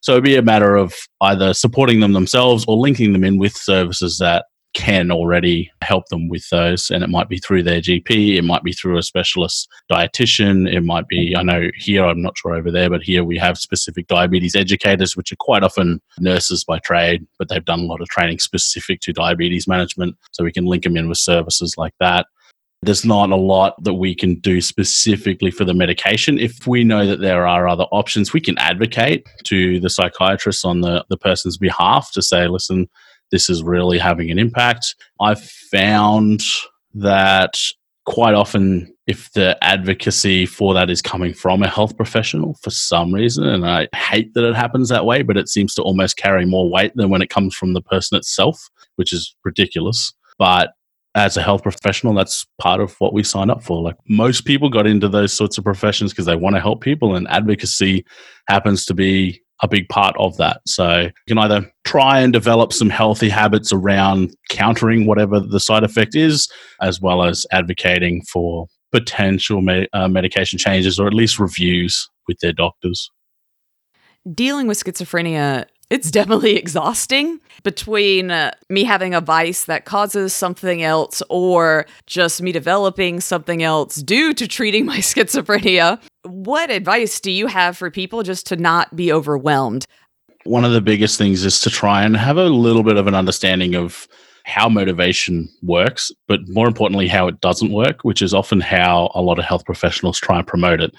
So 0.04 0.12
it'd 0.12 0.24
be 0.24 0.36
a 0.36 0.42
matter 0.42 0.76
of 0.76 0.94
either 1.22 1.54
supporting 1.54 2.00
them 2.00 2.12
themselves 2.12 2.66
or 2.68 2.76
linking 2.76 3.14
them 3.14 3.24
in 3.24 3.38
with 3.38 3.56
services 3.56 4.18
that 4.18 4.44
can 4.74 5.10
already 5.10 5.70
help 5.80 6.06
them 6.10 6.28
with 6.28 6.46
those. 6.50 6.90
And 6.90 7.02
it 7.02 7.08
might 7.08 7.30
be 7.30 7.38
through 7.38 7.62
their 7.62 7.80
GP, 7.80 8.36
it 8.36 8.42
might 8.42 8.62
be 8.62 8.74
through 8.74 8.98
a 8.98 9.02
specialist 9.02 9.66
dietitian, 9.90 10.70
it 10.70 10.82
might 10.82 11.08
be, 11.08 11.34
I 11.34 11.42
know 11.42 11.70
here, 11.76 12.04
I'm 12.04 12.20
not 12.20 12.36
sure 12.36 12.54
over 12.54 12.70
there, 12.70 12.90
but 12.90 13.02
here 13.02 13.24
we 13.24 13.38
have 13.38 13.56
specific 13.56 14.06
diabetes 14.06 14.54
educators, 14.54 15.16
which 15.16 15.32
are 15.32 15.36
quite 15.36 15.62
often 15.62 16.02
nurses 16.18 16.64
by 16.64 16.80
trade, 16.80 17.26
but 17.38 17.48
they've 17.48 17.64
done 17.64 17.80
a 17.80 17.86
lot 17.86 18.02
of 18.02 18.08
training 18.08 18.40
specific 18.40 19.00
to 19.00 19.14
diabetes 19.14 19.66
management. 19.66 20.16
So 20.32 20.44
we 20.44 20.52
can 20.52 20.66
link 20.66 20.82
them 20.82 20.98
in 20.98 21.08
with 21.08 21.16
services 21.16 21.76
like 21.78 21.94
that. 22.00 22.26
There's 22.84 23.04
not 23.04 23.30
a 23.30 23.36
lot 23.36 23.82
that 23.82 23.94
we 23.94 24.14
can 24.14 24.36
do 24.36 24.60
specifically 24.60 25.50
for 25.50 25.64
the 25.64 25.74
medication. 25.74 26.38
If 26.38 26.66
we 26.66 26.84
know 26.84 27.06
that 27.06 27.20
there 27.20 27.46
are 27.46 27.66
other 27.66 27.84
options, 27.84 28.32
we 28.32 28.40
can 28.40 28.58
advocate 28.58 29.26
to 29.44 29.80
the 29.80 29.90
psychiatrist 29.90 30.64
on 30.64 30.80
the, 30.80 31.04
the 31.08 31.16
person's 31.16 31.56
behalf 31.56 32.12
to 32.12 32.22
say, 32.22 32.46
listen, 32.46 32.88
this 33.30 33.48
is 33.48 33.62
really 33.62 33.98
having 33.98 34.30
an 34.30 34.38
impact. 34.38 34.94
I've 35.20 35.42
found 35.42 36.42
that 36.94 37.58
quite 38.04 38.34
often 38.34 38.94
if 39.06 39.32
the 39.32 39.56
advocacy 39.62 40.46
for 40.46 40.74
that 40.74 40.90
is 40.90 41.02
coming 41.02 41.32
from 41.32 41.62
a 41.62 41.68
health 41.68 41.96
professional 41.96 42.54
for 42.62 42.70
some 42.70 43.14
reason 43.14 43.46
and 43.46 43.66
i 43.66 43.88
hate 43.94 44.32
that 44.34 44.46
it 44.46 44.54
happens 44.54 44.90
that 44.90 45.06
way 45.06 45.22
but 45.22 45.38
it 45.38 45.48
seems 45.48 45.74
to 45.74 45.82
almost 45.82 46.16
carry 46.18 46.44
more 46.44 46.68
weight 46.70 46.94
than 46.96 47.08
when 47.08 47.22
it 47.22 47.30
comes 47.30 47.54
from 47.54 47.72
the 47.72 47.80
person 47.80 48.16
itself 48.16 48.68
which 48.96 49.12
is 49.12 49.34
ridiculous 49.42 50.12
but 50.38 50.74
as 51.14 51.36
a 51.36 51.42
health 51.42 51.62
professional, 51.62 52.14
that's 52.14 52.46
part 52.60 52.80
of 52.80 52.94
what 52.98 53.12
we 53.12 53.22
sign 53.22 53.50
up 53.50 53.62
for. 53.62 53.82
Like 53.82 53.96
most 54.08 54.44
people 54.44 54.68
got 54.68 54.86
into 54.86 55.08
those 55.08 55.32
sorts 55.32 55.58
of 55.58 55.64
professions 55.64 56.12
because 56.12 56.26
they 56.26 56.36
want 56.36 56.56
to 56.56 56.60
help 56.60 56.80
people, 56.80 57.14
and 57.14 57.28
advocacy 57.28 58.04
happens 58.48 58.84
to 58.86 58.94
be 58.94 59.40
a 59.62 59.68
big 59.68 59.88
part 59.88 60.16
of 60.18 60.36
that. 60.36 60.60
So 60.66 61.02
you 61.02 61.12
can 61.28 61.38
either 61.38 61.70
try 61.84 62.20
and 62.20 62.32
develop 62.32 62.72
some 62.72 62.90
healthy 62.90 63.28
habits 63.28 63.72
around 63.72 64.34
countering 64.50 65.06
whatever 65.06 65.40
the 65.40 65.60
side 65.60 65.84
effect 65.84 66.14
is, 66.16 66.48
as 66.80 67.00
well 67.00 67.22
as 67.22 67.46
advocating 67.52 68.22
for 68.22 68.66
potential 68.90 69.64
uh, 69.92 70.08
medication 70.08 70.58
changes 70.58 70.98
or 70.98 71.06
at 71.06 71.14
least 71.14 71.38
reviews 71.38 72.08
with 72.28 72.38
their 72.40 72.52
doctors 72.52 73.10
dealing 74.32 74.66
with 74.66 74.82
schizophrenia 74.82 75.66
It's 75.90 76.10
definitely 76.10 76.56
exhausting 76.56 77.40
between 77.62 78.30
uh, 78.30 78.52
me 78.68 78.84
having 78.84 79.14
a 79.14 79.20
vice 79.20 79.64
that 79.64 79.84
causes 79.84 80.32
something 80.32 80.82
else 80.82 81.22
or 81.28 81.86
just 82.06 82.42
me 82.42 82.52
developing 82.52 83.20
something 83.20 83.62
else 83.62 83.96
due 83.96 84.34
to 84.34 84.46
treating 84.46 84.86
my 84.92 84.98
schizophrenia. 84.98 86.00
What 86.22 86.70
advice 86.70 87.20
do 87.20 87.30
you 87.30 87.46
have 87.46 87.76
for 87.76 87.90
people 87.90 88.22
just 88.22 88.46
to 88.48 88.56
not 88.56 88.94
be 88.96 89.12
overwhelmed? 89.12 89.86
One 90.44 90.64
of 90.64 90.72
the 90.72 90.80
biggest 90.80 91.16
things 91.16 91.44
is 91.44 91.60
to 91.60 91.70
try 91.70 92.02
and 92.02 92.16
have 92.16 92.36
a 92.36 92.44
little 92.44 92.82
bit 92.82 92.96
of 92.96 93.06
an 93.06 93.14
understanding 93.14 93.74
of 93.74 94.06
how 94.44 94.68
motivation 94.68 95.48
works, 95.62 96.12
but 96.28 96.40
more 96.48 96.66
importantly, 96.66 97.08
how 97.08 97.26
it 97.26 97.40
doesn't 97.40 97.72
work, 97.72 98.00
which 98.02 98.20
is 98.20 98.34
often 98.34 98.60
how 98.60 99.10
a 99.14 99.22
lot 99.22 99.38
of 99.38 99.44
health 99.46 99.64
professionals 99.64 100.18
try 100.18 100.38
and 100.38 100.46
promote 100.46 100.80
it. 100.80 100.94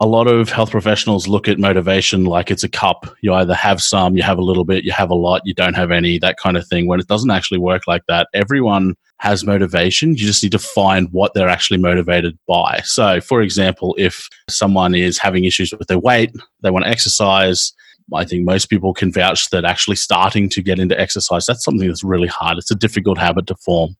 A 0.00 0.06
lot 0.06 0.28
of 0.28 0.48
health 0.48 0.70
professionals 0.70 1.26
look 1.26 1.48
at 1.48 1.58
motivation 1.58 2.24
like 2.24 2.52
it's 2.52 2.62
a 2.62 2.68
cup. 2.68 3.12
You 3.20 3.34
either 3.34 3.54
have 3.54 3.82
some, 3.82 4.16
you 4.16 4.22
have 4.22 4.38
a 4.38 4.44
little 4.44 4.64
bit, 4.64 4.84
you 4.84 4.92
have 4.92 5.10
a 5.10 5.14
lot, 5.14 5.42
you 5.44 5.54
don't 5.54 5.74
have 5.74 5.90
any, 5.90 6.20
that 6.20 6.36
kind 6.36 6.56
of 6.56 6.68
thing, 6.68 6.86
when 6.86 7.00
it 7.00 7.08
doesn't 7.08 7.32
actually 7.32 7.58
work 7.58 7.88
like 7.88 8.02
that. 8.06 8.28
Everyone 8.32 8.94
has 9.18 9.44
motivation. 9.44 10.10
You 10.10 10.18
just 10.18 10.42
need 10.42 10.52
to 10.52 10.58
find 10.60 11.08
what 11.10 11.34
they're 11.34 11.48
actually 11.48 11.78
motivated 11.78 12.38
by. 12.46 12.80
So, 12.84 13.20
for 13.20 13.42
example, 13.42 13.96
if 13.98 14.28
someone 14.48 14.94
is 14.94 15.18
having 15.18 15.44
issues 15.44 15.74
with 15.76 15.88
their 15.88 15.98
weight, 15.98 16.30
they 16.62 16.70
want 16.70 16.84
to 16.84 16.90
exercise, 16.90 17.72
I 18.14 18.24
think 18.24 18.44
most 18.44 18.66
people 18.66 18.94
can 18.94 19.12
vouch 19.12 19.50
that 19.50 19.64
actually 19.64 19.96
starting 19.96 20.48
to 20.50 20.62
get 20.62 20.78
into 20.78 20.98
exercise, 20.98 21.44
that's 21.46 21.64
something 21.64 21.88
that's 21.88 22.04
really 22.04 22.28
hard. 22.28 22.58
It's 22.58 22.70
a 22.70 22.76
difficult 22.76 23.18
habit 23.18 23.48
to 23.48 23.56
form. 23.56 23.96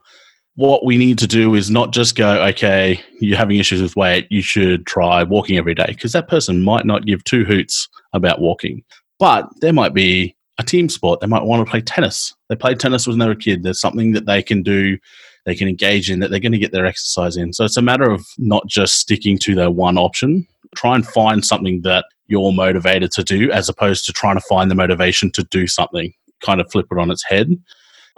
What 0.59 0.85
we 0.85 0.99
need 0.99 1.19
to 1.19 1.29
do 1.29 1.55
is 1.55 1.71
not 1.71 1.93
just 1.93 2.17
go, 2.17 2.45
okay, 2.47 3.01
you're 3.21 3.39
having 3.39 3.59
issues 3.59 3.81
with 3.81 3.95
weight, 3.95 4.27
you 4.29 4.43
should 4.43 4.89
try 4.89 5.23
walking 5.23 5.57
every 5.57 5.73
day, 5.73 5.87
because 5.87 6.11
that 6.15 6.27
person 6.27 6.65
might 6.65 6.85
not 6.85 7.07
give 7.07 7.23
two 7.23 7.45
hoots 7.45 7.89
about 8.13 8.41
walking. 8.41 8.83
But 9.21 9.49
there 9.61 9.73
might 9.73 9.95
be 9.95 10.35
a 10.59 10.65
team 10.65 10.89
sport. 10.89 11.21
They 11.21 11.29
might 11.29 11.45
want 11.45 11.65
to 11.65 11.71
play 11.71 11.81
tennis. 11.81 12.35
They 12.49 12.57
played 12.57 12.81
tennis 12.81 13.07
when 13.07 13.21
they 13.21 13.27
were 13.27 13.33
a 13.33 13.37
kid. 13.37 13.63
There's 13.63 13.81
something 13.81 14.11
that 14.15 14.27
they 14.27 14.43
can 14.43 14.65
do, 14.65 14.99
they 15.47 15.55
can 15.55 15.69
engage 15.69 16.11
in, 16.11 16.19
that 16.19 16.33
they're 16.33 16.41
going 16.41 16.51
to 16.51 16.59
get 16.59 16.73
their 16.73 16.87
exercise 16.87 17.37
in. 17.37 17.53
So 17.53 17.65
it's 17.65 17.77
a 17.77 17.81
matter 17.81 18.11
of 18.11 18.27
not 18.37 18.67
just 18.67 18.97
sticking 18.97 19.39
to 19.39 19.55
their 19.55 19.71
one 19.71 19.97
option. 19.97 20.45
Try 20.75 20.97
and 20.97 21.07
find 21.07 21.45
something 21.45 21.83
that 21.83 22.05
you're 22.27 22.53
motivated 22.53 23.13
to 23.13 23.23
do 23.23 23.49
as 23.53 23.69
opposed 23.69 24.07
to 24.07 24.13
trying 24.13 24.35
to 24.35 24.45
find 24.49 24.73
the 24.73 24.75
motivation 24.75 25.31
to 25.35 25.45
do 25.45 25.69
something. 25.69 26.13
Kind 26.45 26.61
of 26.61 26.69
flip 26.69 26.87
it 26.91 26.99
on 26.99 27.13
its 27.13 27.23
head 27.23 27.49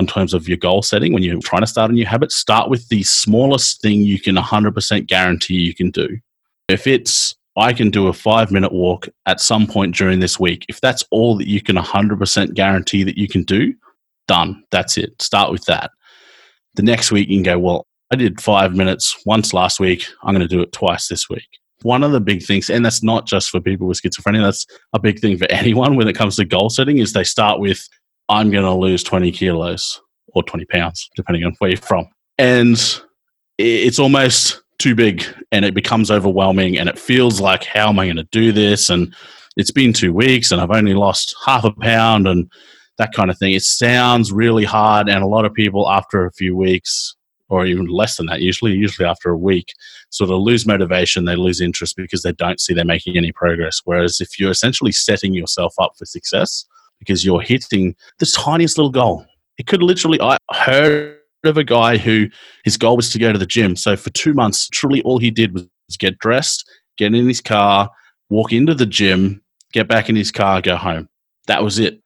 in 0.00 0.06
terms 0.06 0.34
of 0.34 0.48
your 0.48 0.56
goal 0.56 0.82
setting. 0.82 1.12
When 1.12 1.22
you're 1.22 1.40
trying 1.40 1.62
to 1.62 1.66
start 1.66 1.90
a 1.90 1.94
new 1.94 2.06
habit, 2.06 2.32
start 2.32 2.68
with 2.68 2.88
the 2.88 3.02
smallest 3.02 3.80
thing 3.80 4.02
you 4.02 4.20
can 4.20 4.36
100% 4.36 5.06
guarantee 5.06 5.54
you 5.54 5.74
can 5.74 5.90
do. 5.90 6.18
If 6.68 6.86
it's, 6.86 7.34
I 7.56 7.72
can 7.72 7.90
do 7.90 8.08
a 8.08 8.12
five 8.12 8.50
minute 8.50 8.72
walk 8.72 9.08
at 9.26 9.40
some 9.40 9.66
point 9.66 9.94
during 9.94 10.20
this 10.20 10.40
week, 10.40 10.64
if 10.68 10.80
that's 10.80 11.04
all 11.10 11.36
that 11.36 11.46
you 11.46 11.60
can 11.60 11.76
100% 11.76 12.54
guarantee 12.54 13.04
that 13.04 13.18
you 13.18 13.28
can 13.28 13.44
do, 13.44 13.74
done. 14.26 14.64
That's 14.70 14.96
it. 14.96 15.20
Start 15.20 15.52
with 15.52 15.64
that. 15.66 15.90
The 16.74 16.82
next 16.82 17.12
week, 17.12 17.28
you 17.28 17.36
can 17.36 17.42
go, 17.42 17.58
well, 17.58 17.86
I 18.12 18.16
did 18.16 18.40
five 18.40 18.74
minutes 18.74 19.16
once 19.26 19.52
last 19.52 19.80
week. 19.80 20.06
I'm 20.22 20.34
going 20.34 20.46
to 20.46 20.54
do 20.54 20.62
it 20.62 20.72
twice 20.72 21.08
this 21.08 21.28
week 21.28 21.46
one 21.82 22.04
of 22.04 22.12
the 22.12 22.20
big 22.20 22.42
things, 22.42 22.68
and 22.68 22.84
that's 22.84 23.02
not 23.02 23.26
just 23.26 23.50
for 23.50 23.60
people 23.60 23.86
with 23.86 24.00
schizophrenia, 24.00 24.42
that's 24.42 24.66
a 24.92 24.98
big 24.98 25.18
thing 25.18 25.38
for 25.38 25.46
anyone 25.50 25.96
when 25.96 26.08
it 26.08 26.16
comes 26.16 26.36
to 26.36 26.44
goal 26.44 26.70
setting, 26.70 26.98
is 26.98 27.12
they 27.12 27.24
start 27.24 27.60
with, 27.60 27.88
I'm 28.30 28.50
going 28.50 28.64
to 28.64 28.72
lose 28.72 29.02
20 29.02 29.32
kilos 29.32 30.00
or 30.28 30.44
20 30.44 30.64
pounds, 30.66 31.10
depending 31.16 31.44
on 31.44 31.54
where 31.58 31.70
you're 31.70 31.76
from. 31.76 32.08
And 32.38 32.78
it's 33.58 33.98
almost 33.98 34.62
too 34.78 34.94
big 34.94 35.24
and 35.52 35.64
it 35.64 35.74
becomes 35.74 36.10
overwhelming 36.10 36.78
and 36.78 36.88
it 36.88 36.98
feels 36.98 37.40
like, 37.40 37.64
how 37.64 37.88
am 37.88 37.98
I 37.98 38.06
going 38.06 38.16
to 38.16 38.28
do 38.30 38.52
this? 38.52 38.88
And 38.88 39.14
it's 39.56 39.72
been 39.72 39.92
two 39.92 40.14
weeks 40.14 40.52
and 40.52 40.60
I've 40.60 40.70
only 40.70 40.94
lost 40.94 41.34
half 41.44 41.64
a 41.64 41.72
pound 41.72 42.28
and 42.28 42.50
that 42.98 43.12
kind 43.12 43.30
of 43.30 43.38
thing. 43.38 43.52
It 43.52 43.62
sounds 43.62 44.32
really 44.32 44.64
hard. 44.64 45.08
And 45.08 45.24
a 45.24 45.26
lot 45.26 45.44
of 45.44 45.52
people, 45.52 45.90
after 45.90 46.24
a 46.24 46.32
few 46.32 46.56
weeks, 46.56 47.16
or 47.48 47.66
even 47.66 47.86
less 47.86 48.16
than 48.16 48.26
that, 48.26 48.40
usually, 48.40 48.72
usually 48.72 49.08
after 49.08 49.30
a 49.30 49.36
week, 49.36 49.74
sort 50.10 50.30
of 50.30 50.38
lose 50.38 50.66
motivation, 50.66 51.24
they 51.24 51.34
lose 51.34 51.60
interest 51.60 51.96
because 51.96 52.22
they 52.22 52.32
don't 52.32 52.60
see 52.60 52.72
they're 52.74 52.84
making 52.84 53.16
any 53.16 53.32
progress. 53.32 53.80
Whereas 53.84 54.20
if 54.20 54.38
you're 54.38 54.52
essentially 54.52 54.92
setting 54.92 55.34
yourself 55.34 55.74
up 55.80 55.96
for 55.98 56.06
success 56.06 56.64
because 57.00 57.24
you're 57.24 57.40
hitting 57.40 57.96
the 58.20 58.26
tiniest 58.26 58.78
little 58.78 58.92
goal, 58.92 59.26
it 59.58 59.66
could 59.66 59.82
literally, 59.82 60.20
I 60.20 60.36
heard 60.52 61.16
of 61.44 61.56
a 61.56 61.64
guy 61.64 61.96
who 61.96 62.28
his 62.64 62.76
goal 62.76 62.96
was 62.96 63.10
to 63.10 63.18
go 63.18 63.32
to 63.32 63.38
the 63.38 63.46
gym. 63.46 63.74
So 63.74 63.96
for 63.96 64.10
two 64.10 64.34
months, 64.34 64.68
truly 64.68 65.02
all 65.02 65.18
he 65.18 65.30
did 65.30 65.52
was 65.54 65.66
get 65.98 66.18
dressed, 66.18 66.64
get 66.96 67.14
in 67.14 67.26
his 67.26 67.40
car, 67.40 67.90
walk 68.28 68.52
into 68.52 68.74
the 68.74 68.86
gym, 68.86 69.42
get 69.72 69.88
back 69.88 70.08
in 70.08 70.16
his 70.16 70.30
car, 70.30 70.60
go 70.60 70.76
home. 70.76 71.08
That 71.48 71.64
was 71.64 71.78
it. 71.78 72.00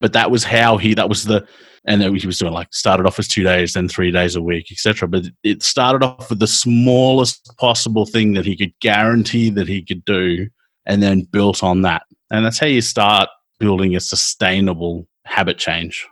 But 0.00 0.12
that 0.12 0.30
was 0.30 0.44
how 0.44 0.76
he, 0.76 0.94
that 0.94 1.08
was 1.08 1.24
the, 1.24 1.46
and 1.86 2.00
then 2.00 2.14
he 2.14 2.26
was 2.26 2.38
doing 2.38 2.52
like 2.52 2.68
started 2.72 3.06
off 3.06 3.18
as 3.18 3.28
two 3.28 3.42
days, 3.42 3.72
then 3.72 3.88
three 3.88 4.10
days 4.10 4.36
a 4.36 4.42
week, 4.42 4.70
etc. 4.70 5.08
But 5.08 5.24
it 5.42 5.62
started 5.62 6.04
off 6.04 6.28
with 6.28 6.40
the 6.40 6.46
smallest 6.46 7.56
possible 7.58 8.04
thing 8.04 8.34
that 8.34 8.44
he 8.44 8.56
could 8.56 8.72
guarantee 8.80 9.50
that 9.50 9.68
he 9.68 9.82
could 9.82 10.04
do, 10.04 10.48
and 10.84 11.02
then 11.02 11.22
built 11.22 11.62
on 11.62 11.82
that. 11.82 12.02
And 12.30 12.44
that's 12.44 12.58
how 12.58 12.66
you 12.66 12.80
start 12.80 13.28
building 13.58 13.96
a 13.96 14.00
sustainable 14.00 15.06
habit 15.24 15.58
change. 15.58 16.06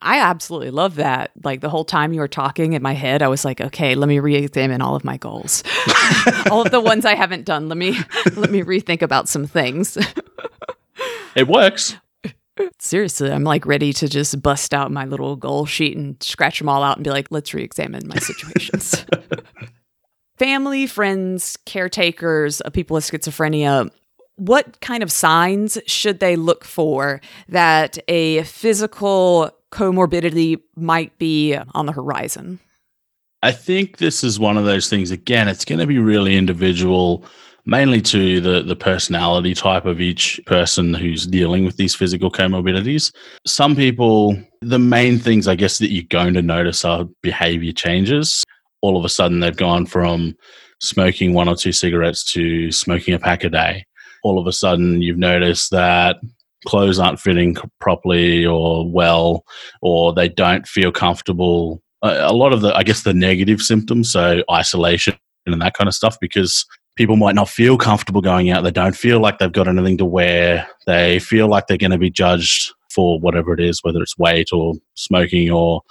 I 0.00 0.20
absolutely 0.20 0.70
love 0.70 0.96
that. 0.96 1.30
Like 1.42 1.60
the 1.62 1.70
whole 1.70 1.84
time 1.84 2.12
you 2.12 2.20
were 2.20 2.28
talking 2.28 2.74
in 2.74 2.82
my 2.82 2.92
head, 2.92 3.22
I 3.22 3.28
was 3.28 3.44
like, 3.44 3.60
okay, 3.60 3.94
let 3.94 4.06
me 4.06 4.18
re-examine 4.18 4.82
all 4.82 4.94
of 4.94 5.02
my 5.02 5.16
goals. 5.16 5.64
all 6.50 6.62
of 6.62 6.70
the 6.70 6.80
ones 6.80 7.06
I 7.06 7.14
haven't 7.14 7.46
done. 7.46 7.68
Let 7.68 7.78
me 7.78 7.98
let 8.36 8.50
me 8.50 8.62
rethink 8.62 9.00
about 9.00 9.28
some 9.28 9.46
things. 9.46 9.96
it 11.34 11.48
works. 11.48 11.96
Seriously, 12.78 13.32
I'm 13.32 13.44
like 13.44 13.66
ready 13.66 13.92
to 13.94 14.08
just 14.08 14.40
bust 14.42 14.74
out 14.74 14.92
my 14.92 15.06
little 15.06 15.36
goal 15.36 15.66
sheet 15.66 15.96
and 15.96 16.22
scratch 16.22 16.58
them 16.58 16.68
all 16.68 16.82
out 16.82 16.98
and 16.98 17.04
be 17.04 17.10
like, 17.10 17.28
let's 17.30 17.52
re 17.54 17.64
examine 17.64 18.06
my 18.06 18.18
situations. 18.18 19.04
Family, 20.38 20.86
friends, 20.86 21.56
caretakers 21.64 22.60
of 22.60 22.72
people 22.72 22.96
with 22.96 23.04
schizophrenia, 23.04 23.90
what 24.36 24.80
kind 24.80 25.02
of 25.02 25.12
signs 25.12 25.78
should 25.86 26.20
they 26.20 26.36
look 26.36 26.64
for 26.64 27.20
that 27.48 27.98
a 28.08 28.42
physical 28.44 29.50
comorbidity 29.70 30.60
might 30.76 31.16
be 31.18 31.56
on 31.74 31.86
the 31.86 31.92
horizon? 31.92 32.60
I 33.42 33.52
think 33.52 33.98
this 33.98 34.24
is 34.24 34.40
one 34.40 34.56
of 34.56 34.64
those 34.64 34.88
things, 34.88 35.10
again, 35.10 35.48
it's 35.48 35.64
going 35.64 35.78
to 35.78 35.86
be 35.86 35.98
really 35.98 36.36
individual 36.36 37.24
mainly 37.66 38.00
to 38.00 38.40
the, 38.40 38.62
the 38.62 38.76
personality 38.76 39.54
type 39.54 39.86
of 39.86 40.00
each 40.00 40.40
person 40.46 40.92
who's 40.92 41.26
dealing 41.26 41.64
with 41.64 41.76
these 41.76 41.94
physical 41.94 42.30
comorbidities. 42.30 43.14
Some 43.46 43.74
people, 43.74 44.36
the 44.60 44.78
main 44.78 45.18
things 45.18 45.48
I 45.48 45.54
guess 45.54 45.78
that 45.78 45.90
you're 45.90 46.04
going 46.04 46.34
to 46.34 46.42
notice 46.42 46.84
are 46.84 47.06
behavior 47.22 47.72
changes. 47.72 48.44
All 48.82 48.98
of 48.98 49.04
a 49.04 49.08
sudden, 49.08 49.40
they've 49.40 49.56
gone 49.56 49.86
from 49.86 50.34
smoking 50.80 51.32
one 51.32 51.48
or 51.48 51.56
two 51.56 51.72
cigarettes 51.72 52.22
to 52.32 52.70
smoking 52.70 53.14
a 53.14 53.18
pack 53.18 53.44
a 53.44 53.48
day. 53.48 53.84
All 54.24 54.40
of 54.40 54.48
a 54.48 54.52
sudden, 54.52 55.00
you've 55.00 55.18
noticed 55.18 55.70
that 55.70 56.16
clothes 56.66 56.98
aren't 56.98 57.20
fitting 57.20 57.56
properly 57.80 58.44
or 58.44 58.90
well, 58.90 59.44
or 59.82 60.12
they 60.12 60.28
don't 60.28 60.66
feel 60.66 60.90
comfortable. 60.90 61.82
A 62.02 62.32
lot 62.32 62.52
of 62.52 62.62
the, 62.62 62.74
I 62.74 62.82
guess, 62.82 63.02
the 63.02 63.14
negative 63.14 63.62
symptoms, 63.62 64.10
so 64.10 64.42
isolation 64.50 65.14
and 65.46 65.60
that 65.62 65.74
kind 65.74 65.88
of 65.88 65.94
stuff, 65.94 66.16
because 66.20 66.66
people 66.96 67.16
might 67.16 67.34
not 67.34 67.48
feel 67.48 67.76
comfortable 67.76 68.22
going 68.22 68.50
out. 68.50 68.64
They 68.64 68.70
don't 68.70 68.96
feel 68.96 69.20
like 69.20 69.38
they've 69.38 69.52
got 69.52 69.68
anything 69.68 69.98
to 69.98 70.04
wear. 70.04 70.66
They 70.86 71.18
feel 71.18 71.48
like 71.48 71.66
they're 71.66 71.76
going 71.76 71.90
to 71.90 71.98
be 71.98 72.10
judged 72.10 72.72
for 72.90 73.20
whatever 73.20 73.52
it 73.52 73.60
is, 73.60 73.80
whether 73.82 74.00
it's 74.00 74.16
weight 74.16 74.48
or 74.52 74.74
smoking 74.94 75.50
or 75.50 75.82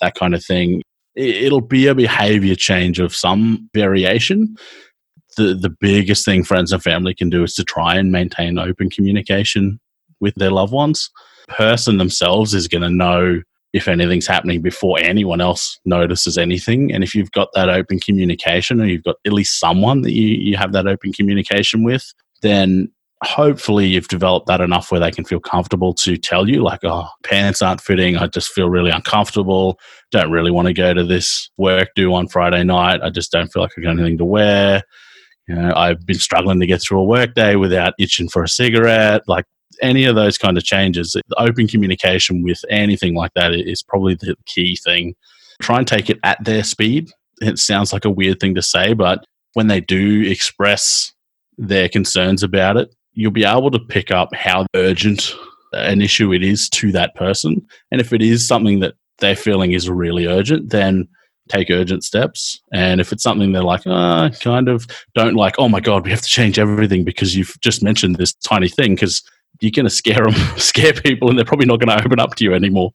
that 0.00 0.14
kind 0.14 0.34
of 0.34 0.44
thing. 0.44 0.82
It'll 1.14 1.60
be 1.60 1.86
a 1.86 1.94
behavior 1.94 2.54
change 2.54 2.98
of 2.98 3.14
some 3.14 3.70
variation. 3.74 4.56
The, 5.36 5.54
the 5.54 5.70
biggest 5.70 6.24
thing 6.24 6.44
friends 6.44 6.72
and 6.72 6.82
family 6.82 7.14
can 7.14 7.30
do 7.30 7.42
is 7.42 7.54
to 7.54 7.64
try 7.64 7.96
and 7.96 8.10
maintain 8.10 8.58
open 8.58 8.90
communication 8.90 9.80
with 10.20 10.34
their 10.36 10.50
loved 10.50 10.72
ones. 10.72 11.10
The 11.48 11.54
person 11.54 11.98
themselves 11.98 12.54
is 12.54 12.68
going 12.68 12.82
to 12.82 12.90
know 12.90 13.42
if 13.72 13.88
anything's 13.88 14.26
happening 14.26 14.62
before 14.62 14.98
anyone 15.00 15.40
else 15.40 15.78
notices 15.84 16.38
anything. 16.38 16.92
And 16.92 17.04
if 17.04 17.14
you've 17.14 17.32
got 17.32 17.50
that 17.54 17.68
open 17.68 18.00
communication 18.00 18.80
or 18.80 18.86
you've 18.86 19.04
got 19.04 19.16
at 19.26 19.32
least 19.32 19.60
someone 19.60 20.00
that 20.02 20.12
you, 20.12 20.28
you 20.28 20.56
have 20.56 20.72
that 20.72 20.86
open 20.86 21.12
communication 21.12 21.82
with, 21.82 22.14
then 22.40 22.90
hopefully 23.22 23.86
you've 23.86 24.08
developed 24.08 24.46
that 24.46 24.60
enough 24.60 24.90
where 24.90 25.00
they 25.00 25.10
can 25.10 25.24
feel 25.24 25.40
comfortable 25.40 25.92
to 25.94 26.16
tell 26.16 26.48
you, 26.48 26.62
like, 26.62 26.80
oh, 26.84 27.08
pants 27.22 27.60
aren't 27.60 27.80
fitting. 27.80 28.16
I 28.16 28.28
just 28.28 28.52
feel 28.52 28.70
really 28.70 28.90
uncomfortable. 28.90 29.78
Don't 30.10 30.30
really 30.30 30.50
want 30.50 30.68
to 30.68 30.74
go 30.74 30.94
to 30.94 31.04
this 31.04 31.50
work 31.58 31.90
do 31.94 32.14
on 32.14 32.28
Friday 32.28 32.64
night. 32.64 33.00
I 33.02 33.10
just 33.10 33.32
don't 33.32 33.48
feel 33.48 33.62
like 33.62 33.72
I've 33.76 33.84
got 33.84 33.90
anything 33.90 34.18
to 34.18 34.24
wear. 34.24 34.82
You 35.48 35.54
know, 35.54 35.72
I've 35.74 36.04
been 36.04 36.18
struggling 36.18 36.60
to 36.60 36.66
get 36.66 36.82
through 36.82 37.00
a 37.00 37.04
workday 37.04 37.56
without 37.56 37.94
itching 37.98 38.28
for 38.28 38.42
a 38.42 38.48
cigarette. 38.48 39.22
Like 39.28 39.44
any 39.80 40.04
of 40.04 40.16
those 40.16 40.38
kind 40.38 40.56
of 40.56 40.64
changes, 40.64 41.16
open 41.38 41.68
communication 41.68 42.42
with 42.42 42.64
anything 42.68 43.14
like 43.14 43.32
that 43.34 43.54
is 43.54 43.82
probably 43.82 44.14
the 44.14 44.36
key 44.46 44.76
thing. 44.76 45.14
Try 45.62 45.78
and 45.78 45.86
take 45.86 46.10
it 46.10 46.18
at 46.24 46.42
their 46.44 46.64
speed. 46.64 47.10
It 47.40 47.58
sounds 47.58 47.92
like 47.92 48.04
a 48.04 48.10
weird 48.10 48.40
thing 48.40 48.54
to 48.54 48.62
say, 48.62 48.92
but 48.94 49.24
when 49.52 49.68
they 49.68 49.80
do 49.80 50.22
express 50.22 51.12
their 51.58 51.88
concerns 51.88 52.42
about 52.42 52.76
it, 52.76 52.94
you'll 53.12 53.30
be 53.30 53.44
able 53.44 53.70
to 53.70 53.78
pick 53.78 54.10
up 54.10 54.34
how 54.34 54.66
urgent 54.74 55.34
an 55.72 56.00
issue 56.00 56.32
it 56.32 56.42
is 56.42 56.68
to 56.70 56.92
that 56.92 57.14
person. 57.14 57.66
And 57.90 58.00
if 58.00 58.12
it 58.12 58.22
is 58.22 58.46
something 58.46 58.80
that 58.80 58.94
they're 59.18 59.36
feeling 59.36 59.72
is 59.72 59.88
really 59.88 60.26
urgent, 60.26 60.70
then 60.70 61.08
take 61.48 61.70
urgent 61.70 62.04
steps. 62.04 62.60
And 62.72 63.00
if 63.00 63.12
it's 63.12 63.22
something 63.22 63.52
they're 63.52 63.62
like, 63.62 63.86
uh, 63.86 64.30
kind 64.40 64.68
of 64.68 64.86
don't 65.14 65.34
like, 65.34 65.54
oh 65.58 65.68
my 65.68 65.80
God, 65.80 66.04
we 66.04 66.10
have 66.10 66.22
to 66.22 66.28
change 66.28 66.58
everything 66.58 67.04
because 67.04 67.36
you've 67.36 67.56
just 67.60 67.82
mentioned 67.82 68.16
this 68.16 68.34
tiny 68.34 68.68
thing, 68.68 68.94
because 68.94 69.22
you're 69.60 69.70
going 69.70 69.84
to 69.84 69.90
scare 69.90 70.24
them, 70.24 70.34
scare 70.56 70.92
people, 70.92 71.28
and 71.28 71.38
they're 71.38 71.44
probably 71.44 71.66
not 71.66 71.80
going 71.80 71.96
to 71.96 72.04
open 72.04 72.20
up 72.20 72.34
to 72.36 72.44
you 72.44 72.54
anymore. 72.54 72.92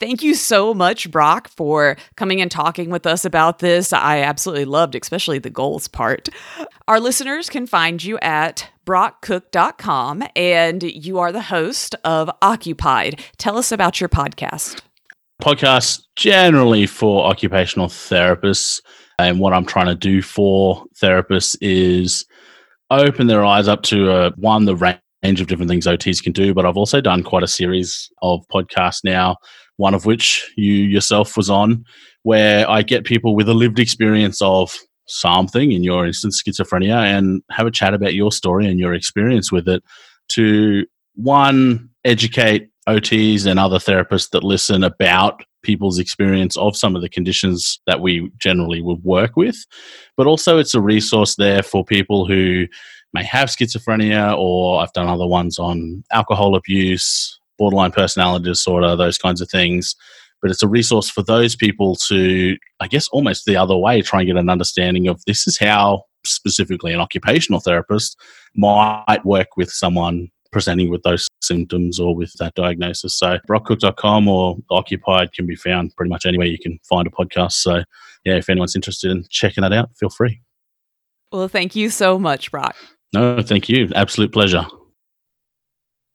Thank 0.00 0.22
you 0.22 0.34
so 0.34 0.74
much, 0.74 1.10
Brock, 1.10 1.48
for 1.48 1.96
coming 2.16 2.40
and 2.40 2.50
talking 2.50 2.90
with 2.90 3.06
us 3.06 3.24
about 3.24 3.60
this. 3.60 3.92
I 3.92 4.18
absolutely 4.18 4.64
loved, 4.64 4.96
especially 4.96 5.38
the 5.38 5.50
goals 5.50 5.86
part. 5.86 6.28
Our 6.88 6.98
listeners 6.98 7.48
can 7.48 7.66
find 7.66 8.02
you 8.02 8.18
at 8.18 8.68
brockcook.com, 8.84 10.24
and 10.34 10.82
you 10.82 11.20
are 11.20 11.30
the 11.30 11.42
host 11.42 11.94
of 12.04 12.28
Occupied. 12.42 13.22
Tell 13.38 13.56
us 13.56 13.70
about 13.70 14.00
your 14.00 14.08
podcast. 14.08 14.82
Podcast 15.42 16.02
generally 16.16 16.86
for 16.86 17.26
occupational 17.26 17.88
therapists. 17.88 18.80
And 19.18 19.38
what 19.40 19.52
I'm 19.52 19.66
trying 19.66 19.86
to 19.86 19.94
do 19.94 20.22
for 20.22 20.84
therapists 21.00 21.56
is 21.60 22.24
open 22.90 23.26
their 23.26 23.44
eyes 23.44 23.68
up 23.68 23.82
to 23.84 24.10
uh, 24.10 24.30
one, 24.36 24.64
the 24.64 24.76
range 24.76 25.40
of 25.40 25.46
different 25.46 25.70
things 25.70 25.86
OTs 25.86 26.22
can 26.22 26.32
do. 26.32 26.54
But 26.54 26.66
I've 26.66 26.76
also 26.76 27.00
done 27.00 27.22
quite 27.22 27.42
a 27.42 27.48
series 27.48 28.10
of 28.22 28.44
podcasts 28.52 29.04
now 29.04 29.36
one 29.76 29.94
of 29.94 30.06
which 30.06 30.52
you 30.56 30.72
yourself 30.72 31.36
was 31.36 31.50
on, 31.50 31.84
where 32.22 32.68
I 32.68 32.82
get 32.82 33.04
people 33.04 33.34
with 33.34 33.48
a 33.48 33.54
lived 33.54 33.78
experience 33.78 34.40
of 34.40 34.72
something, 35.06 35.72
in 35.72 35.82
your 35.82 36.06
instance, 36.06 36.42
schizophrenia, 36.42 36.96
and 36.96 37.42
have 37.50 37.66
a 37.66 37.70
chat 37.70 37.94
about 37.94 38.14
your 38.14 38.32
story 38.32 38.66
and 38.66 38.78
your 38.78 38.94
experience 38.94 39.50
with 39.50 39.68
it 39.68 39.82
to 40.30 40.86
one, 41.14 41.90
educate 42.04 42.70
OTs 42.88 43.46
and 43.46 43.58
other 43.58 43.78
therapists 43.78 44.30
that 44.30 44.44
listen 44.44 44.84
about 44.84 45.42
people's 45.62 45.98
experience 45.98 46.56
of 46.56 46.76
some 46.76 46.94
of 46.94 47.02
the 47.02 47.08
conditions 47.08 47.80
that 47.86 48.00
we 48.00 48.30
generally 48.38 48.82
would 48.82 49.02
work 49.02 49.36
with. 49.36 49.56
But 50.16 50.26
also, 50.26 50.58
it's 50.58 50.74
a 50.74 50.80
resource 50.80 51.36
there 51.36 51.62
for 51.62 51.84
people 51.84 52.26
who 52.26 52.66
may 53.14 53.24
have 53.24 53.48
schizophrenia, 53.48 54.36
or 54.36 54.80
I've 54.80 54.92
done 54.92 55.08
other 55.08 55.26
ones 55.26 55.58
on 55.58 56.04
alcohol 56.12 56.54
abuse, 56.54 57.38
borderline 57.58 57.92
personality 57.92 58.44
disorder, 58.44 58.94
those 58.96 59.18
kinds 59.18 59.40
of 59.40 59.48
things. 59.48 59.96
But 60.42 60.50
it's 60.50 60.62
a 60.62 60.68
resource 60.68 61.08
for 61.08 61.22
those 61.22 61.56
people 61.56 61.96
to, 62.08 62.56
I 62.80 62.86
guess, 62.86 63.08
almost 63.08 63.46
the 63.46 63.56
other 63.56 63.76
way, 63.76 64.02
try 64.02 64.20
and 64.20 64.26
get 64.26 64.36
an 64.36 64.50
understanding 64.50 65.08
of 65.08 65.22
this 65.26 65.46
is 65.46 65.56
how 65.56 66.02
specifically 66.26 66.92
an 66.92 67.00
occupational 67.00 67.60
therapist 67.60 68.18
might 68.54 69.24
work 69.24 69.56
with 69.56 69.70
someone 69.70 70.28
presenting 70.54 70.88
with 70.88 71.02
those 71.02 71.28
symptoms 71.42 71.98
or 71.98 72.14
with 72.14 72.32
that 72.38 72.54
diagnosis. 72.54 73.18
So 73.18 73.38
brockcook.com 73.48 74.28
or 74.28 74.56
Occupied 74.70 75.32
can 75.32 75.46
be 75.46 75.56
found 75.56 75.94
pretty 75.96 76.08
much 76.08 76.24
anywhere 76.24 76.46
you 76.46 76.58
can 76.58 76.78
find 76.88 77.06
a 77.06 77.10
podcast. 77.10 77.54
So 77.54 77.82
yeah, 78.24 78.36
if 78.36 78.48
anyone's 78.48 78.76
interested 78.76 79.10
in 79.10 79.24
checking 79.28 79.62
that 79.62 79.72
out, 79.72 79.90
feel 79.98 80.08
free. 80.08 80.40
Well, 81.32 81.48
thank 81.48 81.74
you 81.74 81.90
so 81.90 82.20
much, 82.20 82.52
Brock. 82.52 82.76
No, 83.12 83.42
thank 83.42 83.68
you. 83.68 83.90
Absolute 83.96 84.32
pleasure. 84.32 84.64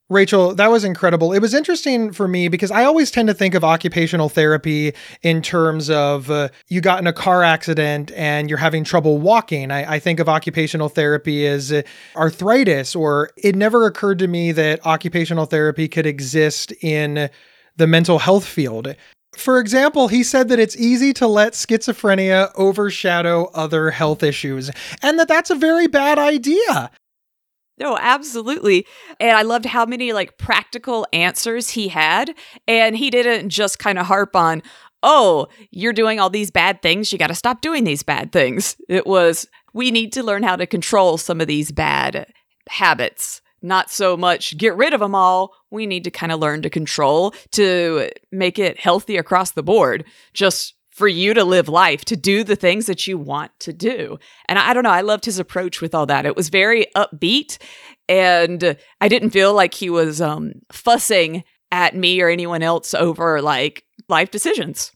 Rachel, 0.09 0.55
that 0.55 0.71
was 0.71 0.83
incredible. 0.83 1.33
It 1.33 1.39
was 1.39 1.53
interesting 1.53 2.11
for 2.11 2.27
me 2.27 2.47
because 2.47 2.71
I 2.71 2.83
always 2.83 3.11
tend 3.11 3.27
to 3.27 3.33
think 3.33 3.53
of 3.53 3.63
occupational 3.63 4.27
therapy 4.27 4.93
in 5.21 5.43
terms 5.43 5.87
of 5.89 6.31
uh, 6.31 6.49
you 6.67 6.81
got 6.81 6.99
in 6.99 7.05
a 7.05 7.13
car 7.13 7.43
accident 7.43 8.11
and 8.15 8.49
you're 8.49 8.57
having 8.57 8.83
trouble 8.83 9.19
walking. 9.19 9.69
I, 9.69 9.95
I 9.95 9.99
think 9.99 10.19
of 10.19 10.27
occupational 10.27 10.89
therapy 10.89 11.45
as 11.45 11.71
uh, 11.71 11.83
arthritis, 12.15 12.95
or 12.95 13.29
it 13.37 13.55
never 13.55 13.85
occurred 13.85 14.17
to 14.19 14.27
me 14.27 14.51
that 14.53 14.83
occupational 14.83 15.45
therapy 15.45 15.87
could 15.87 16.07
exist 16.07 16.71
in 16.81 17.29
the 17.77 17.87
mental 17.87 18.17
health 18.17 18.45
field. 18.45 18.95
For 19.37 19.59
example, 19.59 20.07
he 20.07 20.23
said 20.23 20.49
that 20.49 20.57
it's 20.57 20.75
easy 20.75 21.13
to 21.13 21.27
let 21.27 21.53
schizophrenia 21.53 22.51
overshadow 22.55 23.51
other 23.53 23.91
health 23.91 24.23
issues, 24.23 24.71
and 25.03 25.19
that 25.19 25.27
that's 25.27 25.51
a 25.51 25.55
very 25.55 25.85
bad 25.85 26.17
idea. 26.17 26.89
No, 27.79 27.97
absolutely. 27.97 28.85
And 29.19 29.37
I 29.37 29.43
loved 29.43 29.65
how 29.65 29.85
many 29.85 30.11
like 30.11 30.37
practical 30.37 31.07
answers 31.13 31.69
he 31.69 31.87
had. 31.87 32.35
And 32.67 32.97
he 32.97 33.09
didn't 33.09 33.49
just 33.49 33.79
kind 33.79 33.97
of 33.97 34.07
harp 34.07 34.35
on, 34.35 34.61
oh, 35.01 35.47
you're 35.71 35.93
doing 35.93 36.19
all 36.19 36.29
these 36.29 36.51
bad 36.51 36.81
things. 36.81 37.11
You 37.11 37.17
got 37.17 37.27
to 37.27 37.35
stop 37.35 37.61
doing 37.61 37.85
these 37.85 38.03
bad 38.03 38.31
things. 38.31 38.75
It 38.89 39.07
was, 39.07 39.47
we 39.73 39.91
need 39.91 40.11
to 40.13 40.23
learn 40.23 40.43
how 40.43 40.57
to 40.57 40.67
control 40.67 41.17
some 41.17 41.39
of 41.39 41.47
these 41.47 41.71
bad 41.71 42.27
habits. 42.67 43.41
Not 43.61 43.89
so 43.89 44.15
much 44.15 44.57
get 44.57 44.75
rid 44.75 44.93
of 44.93 45.01
them 45.01 45.15
all. 45.15 45.53
We 45.69 45.85
need 45.85 46.05
to 46.05 46.11
kind 46.11 46.31
of 46.31 46.39
learn 46.39 46.61
to 46.61 46.69
control 46.69 47.33
to 47.51 48.09
make 48.31 48.57
it 48.57 48.79
healthy 48.79 49.17
across 49.17 49.51
the 49.51 49.63
board. 49.63 50.05
Just 50.33 50.75
for 50.99 51.07
you 51.07 51.33
to 51.33 51.45
live 51.45 51.69
life, 51.69 52.03
to 52.05 52.17
do 52.17 52.43
the 52.43 52.57
things 52.57 52.85
that 52.85 53.07
you 53.07 53.17
want 53.17 53.51
to 53.61 53.73
do. 53.73 54.19
And 54.47 54.59
I, 54.59 54.69
I, 54.69 54.73
don't 54.73 54.83
know, 54.83 54.91
I 54.91 55.01
loved 55.01 55.25
his 55.25 55.39
approach 55.39 55.81
with 55.81 55.95
all 55.95 56.05
that. 56.05 56.25
It 56.25 56.35
was 56.35 56.49
very 56.49 56.87
upbeat, 56.95 57.57
and 58.09 58.77
I 58.99 59.07
didn't 59.07 59.31
feel 59.31 59.53
like 59.53 59.73
he 59.73 59.89
was 59.89 60.21
um, 60.21 60.51
fussing 60.71 61.45
at 61.71 61.95
me 61.95 62.21
or 62.21 62.29
anyone 62.29 62.61
else 62.61 62.93
over 62.93 63.41
like 63.41 63.85
life 64.09 64.29
decisions. 64.29 64.91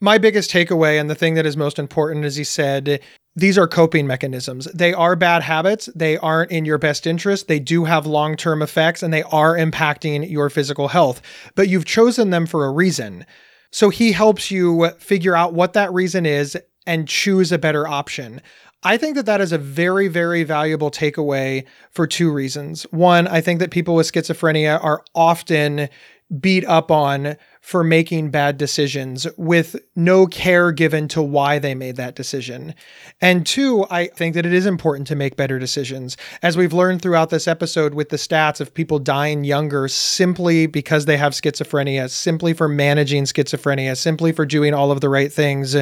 My 0.00 0.18
biggest 0.18 0.50
takeaway 0.50 1.00
and 1.00 1.08
the 1.08 1.14
thing 1.14 1.34
that 1.34 1.46
is 1.46 1.56
most 1.56 1.78
important 1.78 2.24
is 2.24 2.34
he 2.36 2.44
said, 2.44 3.00
these 3.36 3.56
are 3.56 3.68
coping 3.68 4.06
mechanisms. 4.06 4.66
They 4.66 4.92
are 4.92 5.16
bad 5.16 5.42
habits. 5.42 5.88
They 5.94 6.16
aren't 6.18 6.50
in 6.50 6.64
your 6.64 6.78
best 6.78 7.06
interest. 7.06 7.48
They 7.48 7.58
do 7.60 7.84
have 7.84 8.04
long 8.04 8.36
term 8.36 8.62
effects 8.62 9.02
and 9.02 9.14
they 9.14 9.22
are 9.24 9.56
impacting 9.56 10.28
your 10.28 10.50
physical 10.50 10.88
health, 10.88 11.22
but 11.54 11.68
you've 11.68 11.84
chosen 11.84 12.30
them 12.30 12.46
for 12.46 12.64
a 12.64 12.70
reason. 12.70 13.24
So 13.74 13.90
he 13.90 14.12
helps 14.12 14.52
you 14.52 14.90
figure 15.00 15.34
out 15.34 15.52
what 15.52 15.72
that 15.72 15.92
reason 15.92 16.26
is 16.26 16.56
and 16.86 17.08
choose 17.08 17.50
a 17.50 17.58
better 17.58 17.88
option. 17.88 18.40
I 18.84 18.96
think 18.96 19.16
that 19.16 19.26
that 19.26 19.40
is 19.40 19.50
a 19.50 19.58
very, 19.58 20.06
very 20.06 20.44
valuable 20.44 20.92
takeaway 20.92 21.66
for 21.90 22.06
two 22.06 22.30
reasons. 22.30 22.84
One, 22.92 23.26
I 23.26 23.40
think 23.40 23.58
that 23.58 23.72
people 23.72 23.96
with 23.96 24.12
schizophrenia 24.12 24.78
are 24.80 25.02
often 25.12 25.88
beat 26.38 26.64
up 26.66 26.92
on 26.92 27.36
for 27.64 27.82
making 27.82 28.28
bad 28.28 28.58
decisions 28.58 29.26
with 29.38 29.74
no 29.96 30.26
care 30.26 30.70
given 30.70 31.08
to 31.08 31.22
why 31.22 31.58
they 31.58 31.74
made 31.74 31.96
that 31.96 32.14
decision. 32.14 32.74
And 33.22 33.46
two, 33.46 33.86
I 33.88 34.08
think 34.08 34.34
that 34.34 34.44
it 34.44 34.52
is 34.52 34.66
important 34.66 35.06
to 35.06 35.16
make 35.16 35.36
better 35.36 35.58
decisions. 35.58 36.18
As 36.42 36.58
we've 36.58 36.74
learned 36.74 37.00
throughout 37.00 37.30
this 37.30 37.48
episode 37.48 37.94
with 37.94 38.10
the 38.10 38.18
stats 38.18 38.60
of 38.60 38.74
people 38.74 38.98
dying 38.98 39.44
younger 39.44 39.88
simply 39.88 40.66
because 40.66 41.06
they 41.06 41.16
have 41.16 41.32
schizophrenia, 41.32 42.10
simply 42.10 42.52
for 42.52 42.68
managing 42.68 43.24
schizophrenia, 43.24 43.96
simply 43.96 44.30
for 44.30 44.44
doing 44.44 44.74
all 44.74 44.92
of 44.92 45.00
the 45.00 45.08
right 45.08 45.32
things. 45.32 45.74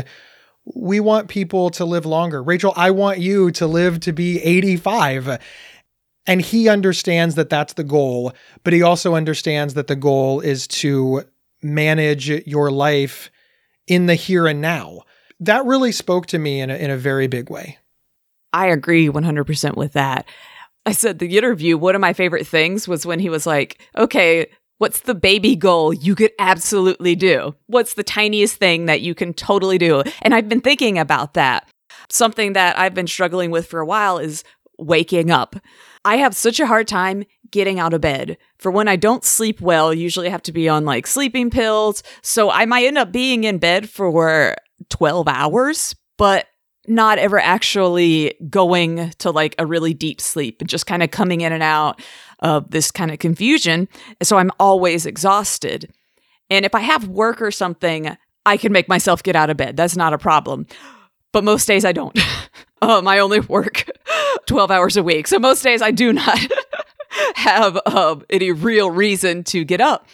We 0.77 1.01
want 1.01 1.27
people 1.27 1.69
to 1.71 1.85
live 1.85 2.07
longer. 2.07 2.45
Rachel, 2.45 2.73
I 2.77 2.93
want 2.93 3.19
you 3.19 3.51
to 3.51 3.67
live 3.67 3.99
to 4.01 4.13
be 4.13 4.41
85. 4.41 5.41
And 6.29 6.41
he 6.41 6.69
understands 6.69 7.35
that 7.35 7.51
that's 7.51 7.73
the 7.73 7.83
goal, 7.83 8.33
but 8.63 8.73
he 8.73 8.83
also 8.83 9.17
understands 9.17 9.75
that 9.75 9.89
the 9.89 9.97
goal 9.97 10.39
is 10.39 10.69
to 10.69 11.25
manage 11.63 12.29
your 12.47 12.71
life 12.71 13.31
in 13.87 14.07
the 14.07 14.15
here 14.15 14.47
and 14.47 14.61
now. 14.61 15.01
That 15.41 15.65
really 15.65 15.93
spoke 15.93 16.27
to 16.27 16.39
me 16.39 16.61
in 16.61 16.71
a, 16.71 16.77
in 16.77 16.91
a 16.91 16.97
very 16.97 17.27
big 17.27 17.51
way. 17.51 17.79
I 18.53 18.67
agree 18.67 19.09
100% 19.09 19.77
with 19.77 19.93
that. 19.95 20.27
I 20.85 20.93
said 20.93 21.19
the 21.19 21.39
interview, 21.39 21.79
one 21.79 21.95
of 21.95 22.01
my 22.01 22.13
favorite 22.13 22.47
things 22.47 22.87
was 22.87 23.07
when 23.07 23.21
he 23.21 23.29
was 23.29 23.47
like, 23.47 23.81
okay, 23.97 24.49
what's 24.79 25.01
the 25.01 25.15
baby 25.15 25.55
goal 25.55 25.95
you 25.95 26.15
could 26.15 26.33
absolutely 26.39 27.15
do? 27.15 27.55
What's 27.67 27.95
the 27.95 28.03
tiniest 28.03 28.57
thing 28.57 28.87
that 28.87 29.01
you 29.01 29.15
can 29.15 29.33
totally 29.33 29.79
do? 29.79 30.03
And 30.23 30.35
I've 30.35 30.49
been 30.49 30.61
thinking 30.61 30.99
about 30.99 31.35
that. 31.35 31.69
Something 32.11 32.55
that 32.55 32.79
I've 32.79 32.95
been 32.95 33.07
struggling 33.07 33.51
with 33.51 33.67
for 33.67 33.81
a 33.81 33.87
while 33.87 34.19
is 34.19 34.43
waking 34.79 35.31
up. 35.31 35.57
I 36.05 36.17
have 36.17 36.35
such 36.35 36.61
a 36.61 36.67
hard 36.67 36.89
time 36.89 37.25
getting 37.51 37.79
out 37.79 37.95
of 37.95 38.01
bed. 38.01 38.39
For 38.59 38.71
when 38.71 38.89
I 38.89 38.97
don't 38.97 39.25
sleep 39.25 39.61
well, 39.61 39.95
usually 39.95 40.27
I 40.27 40.31
have 40.31 40.43
to 40.45 40.53
be 40.53 40.69
on 40.69 40.85
like 40.85 41.07
sleeping 41.07 41.51
pills. 41.51 42.03
So 42.23 42.51
I 42.51 42.65
might 42.65 42.87
end 42.87 42.99
up 42.99 43.13
being 43.13 43.45
in 43.45 43.59
bed 43.59 43.89
for 43.89 44.57
12 44.89 45.29
hours, 45.29 45.95
but 46.17 46.47
not 46.89 47.19
ever 47.19 47.39
actually 47.39 48.35
going 48.51 49.11
to 49.19 49.31
like 49.31 49.55
a 49.59 49.67
really 49.67 49.95
deep 49.95 50.21
sleep 50.21 50.61
and 50.61 50.69
just 50.69 50.87
kind 50.87 51.03
of 51.03 51.11
coming 51.11 51.43
in 51.43 51.53
and 51.53 51.63
out 51.63 52.03
of 52.41 52.71
this 52.71 52.91
kind 52.91 53.13
of 53.13 53.19
confusion. 53.19 53.89
So 54.23 54.39
I'm 54.39 54.51
always 54.59 55.07
exhausted. 55.07 55.93
And 56.51 56.65
if 56.65 56.75
I 56.75 56.81
have 56.81 57.07
work 57.07 57.41
or 57.41 57.53
something, 57.53 58.17
I 58.45 58.57
can 58.57 58.73
make 58.73 58.89
myself 58.89 59.23
get 59.23 59.37
out 59.37 59.51
of 59.51 59.57
bed. 59.57 59.77
That's 59.77 59.97
not 59.97 60.13
a 60.13 60.19
problem. 60.19 60.67
But 61.31 61.45
most 61.45 61.67
days 61.67 61.85
I 61.85 61.93
don't. 61.93 62.19
um, 62.83 63.07
I 63.07 63.21
only 63.21 63.41
work 63.41 63.87
12 64.47 64.71
hours 64.71 64.97
a 64.97 65.03
week. 65.03 65.27
So 65.27 65.39
most 65.39 65.63
days 65.63 65.83
I 65.83 65.91
do 65.91 66.13
not 66.13 66.39
have 67.35 67.79
um, 67.87 68.25
any 68.31 68.53
real 68.53 68.91
reason 68.91 69.45
to 69.45 69.65
get 69.65 69.81
up. 69.81 70.07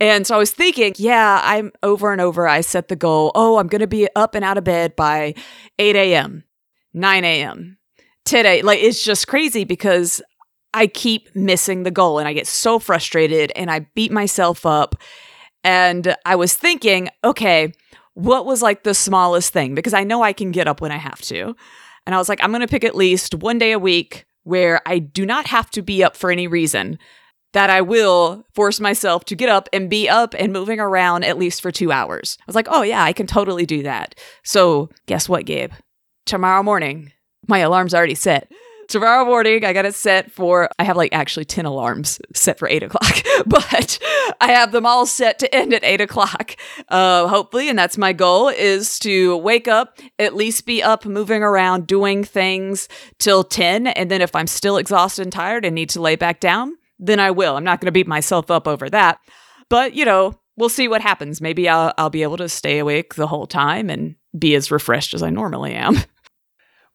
And 0.00 0.26
so 0.26 0.36
I 0.36 0.38
was 0.38 0.52
thinking, 0.52 0.94
yeah, 0.96 1.40
I'm 1.42 1.72
over 1.82 2.12
and 2.12 2.20
over. 2.20 2.46
I 2.46 2.60
set 2.60 2.88
the 2.88 2.96
goal, 2.96 3.32
oh, 3.34 3.58
I'm 3.58 3.66
going 3.66 3.80
to 3.80 3.88
be 3.88 4.08
up 4.14 4.34
and 4.34 4.44
out 4.44 4.56
of 4.56 4.64
bed 4.64 4.94
by 4.94 5.34
8 5.78 5.96
a.m., 5.96 6.44
9 6.94 7.24
a.m., 7.24 7.78
10 8.24 8.46
a.m. 8.46 8.66
Like 8.66 8.78
it's 8.80 9.02
just 9.02 9.26
crazy 9.26 9.64
because 9.64 10.22
I 10.72 10.86
keep 10.86 11.34
missing 11.34 11.82
the 11.82 11.90
goal 11.90 12.18
and 12.18 12.28
I 12.28 12.32
get 12.32 12.46
so 12.46 12.78
frustrated 12.78 13.50
and 13.56 13.70
I 13.70 13.80
beat 13.94 14.12
myself 14.12 14.64
up. 14.64 14.94
And 15.64 16.14
I 16.24 16.36
was 16.36 16.54
thinking, 16.54 17.08
okay, 17.24 17.72
what 18.14 18.46
was 18.46 18.62
like 18.62 18.84
the 18.84 18.94
smallest 18.94 19.52
thing? 19.52 19.74
Because 19.74 19.94
I 19.94 20.04
know 20.04 20.22
I 20.22 20.32
can 20.32 20.52
get 20.52 20.68
up 20.68 20.80
when 20.80 20.92
I 20.92 20.96
have 20.96 21.20
to. 21.22 21.56
And 22.08 22.14
I 22.14 22.18
was 22.18 22.30
like, 22.30 22.42
I'm 22.42 22.52
going 22.52 22.62
to 22.62 22.66
pick 22.66 22.84
at 22.84 22.94
least 22.94 23.34
one 23.34 23.58
day 23.58 23.72
a 23.72 23.78
week 23.78 24.24
where 24.44 24.80
I 24.86 24.98
do 24.98 25.26
not 25.26 25.46
have 25.48 25.68
to 25.72 25.82
be 25.82 26.02
up 26.02 26.16
for 26.16 26.30
any 26.30 26.46
reason, 26.46 26.98
that 27.52 27.68
I 27.68 27.82
will 27.82 28.46
force 28.54 28.80
myself 28.80 29.26
to 29.26 29.36
get 29.36 29.50
up 29.50 29.68
and 29.74 29.90
be 29.90 30.08
up 30.08 30.34
and 30.38 30.50
moving 30.50 30.80
around 30.80 31.24
at 31.24 31.36
least 31.36 31.60
for 31.60 31.70
two 31.70 31.92
hours. 31.92 32.38
I 32.40 32.44
was 32.46 32.54
like, 32.54 32.68
oh, 32.70 32.80
yeah, 32.80 33.02
I 33.02 33.12
can 33.12 33.26
totally 33.26 33.66
do 33.66 33.82
that. 33.82 34.18
So, 34.42 34.88
guess 35.04 35.28
what, 35.28 35.44
Gabe? 35.44 35.72
Tomorrow 36.24 36.62
morning, 36.62 37.12
my 37.46 37.58
alarm's 37.58 37.92
already 37.92 38.14
set 38.14 38.50
tomorrow 38.88 39.24
morning 39.24 39.64
I 39.64 39.72
got 39.72 39.84
it 39.84 39.94
set 39.94 40.32
for, 40.32 40.68
I 40.78 40.84
have 40.84 40.96
like 40.96 41.12
actually 41.12 41.44
10 41.44 41.64
alarms 41.66 42.20
set 42.34 42.58
for 42.58 42.68
eight 42.68 42.82
o'clock, 42.82 43.16
but 43.46 43.98
I 44.40 44.52
have 44.52 44.72
them 44.72 44.86
all 44.86 45.06
set 45.06 45.38
to 45.40 45.54
end 45.54 45.72
at 45.72 45.84
eight 45.84 46.00
o'clock. 46.00 46.56
Uh, 46.88 47.28
hopefully, 47.28 47.68
and 47.68 47.78
that's 47.78 47.96
my 47.96 48.12
goal 48.12 48.48
is 48.48 48.98
to 49.00 49.36
wake 49.36 49.68
up, 49.68 50.00
at 50.18 50.34
least 50.34 50.66
be 50.66 50.82
up, 50.82 51.04
moving 51.04 51.42
around, 51.42 51.86
doing 51.86 52.24
things 52.24 52.88
till 53.18 53.44
10. 53.44 53.86
And 53.86 54.10
then 54.10 54.22
if 54.22 54.34
I'm 54.34 54.46
still 54.46 54.76
exhausted 54.78 55.22
and 55.22 55.32
tired 55.32 55.64
and 55.64 55.74
need 55.74 55.90
to 55.90 56.02
lay 56.02 56.16
back 56.16 56.40
down, 56.40 56.76
then 56.98 57.20
I 57.20 57.30
will. 57.30 57.56
I'm 57.56 57.64
not 57.64 57.80
going 57.80 57.86
to 57.86 57.92
beat 57.92 58.08
myself 58.08 58.50
up 58.50 58.66
over 58.66 58.90
that. 58.90 59.20
But, 59.68 59.94
you 59.94 60.04
know, 60.04 60.38
we'll 60.56 60.68
see 60.68 60.88
what 60.88 61.02
happens. 61.02 61.40
Maybe 61.40 61.68
I'll, 61.68 61.92
I'll 61.98 62.10
be 62.10 62.22
able 62.22 62.38
to 62.38 62.48
stay 62.48 62.78
awake 62.78 63.14
the 63.14 63.26
whole 63.26 63.46
time 63.46 63.90
and 63.90 64.16
be 64.36 64.54
as 64.54 64.70
refreshed 64.70 65.14
as 65.14 65.22
I 65.22 65.30
normally 65.30 65.74
am. 65.74 65.96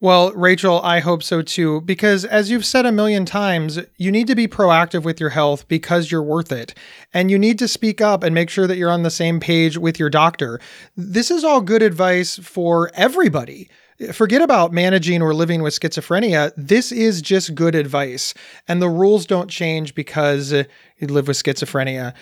Well, 0.04 0.34
Rachel, 0.34 0.82
I 0.82 1.00
hope 1.00 1.24
so 1.24 1.42
too, 1.42 1.80
because 1.80 2.26
as 2.26 2.52
you've 2.52 2.66
said 2.66 2.86
a 2.86 2.92
million 2.92 3.24
times, 3.24 3.80
you 3.96 4.12
need 4.12 4.28
to 4.28 4.36
be 4.36 4.50
proactive 4.50 5.04
with 5.04 5.18
your 5.18 5.30
health 5.30 5.66
because 5.70 6.12
you're 6.12 6.22
worth 6.22 6.52
it. 6.52 6.74
And 7.14 7.32
you 7.32 7.40
need 7.40 7.58
to 7.60 7.70
speak 7.70 8.02
up 8.02 8.22
and 8.22 8.36
make 8.36 8.50
sure 8.50 8.68
that 8.68 8.76
you're 8.76 8.92
on 8.92 9.04
the 9.04 9.10
same 9.10 9.40
page 9.40 9.78
with 9.78 9.98
your 9.98 10.10
doctor. 10.10 10.60
This 10.98 11.32
is 11.32 11.46
all 11.46 11.62
good 11.62 11.82
advice 11.82 12.38
for 12.38 12.92
everybody. 12.96 13.70
Forget 14.12 14.42
about 14.42 14.74
managing 14.74 15.22
or 15.22 15.34
living 15.34 15.62
with 15.62 15.80
schizophrenia. 15.80 16.52
This 16.58 16.92
is 16.92 17.22
just 17.22 17.56
good 17.56 17.74
advice. 17.74 18.34
And 18.68 18.82
the 18.82 18.90
rules 18.90 19.26
don't 19.26 19.50
change 19.50 19.96
because 19.96 20.52
you 20.52 21.08
live 21.08 21.30
with 21.30 21.42
schizophrenia. 21.42 22.14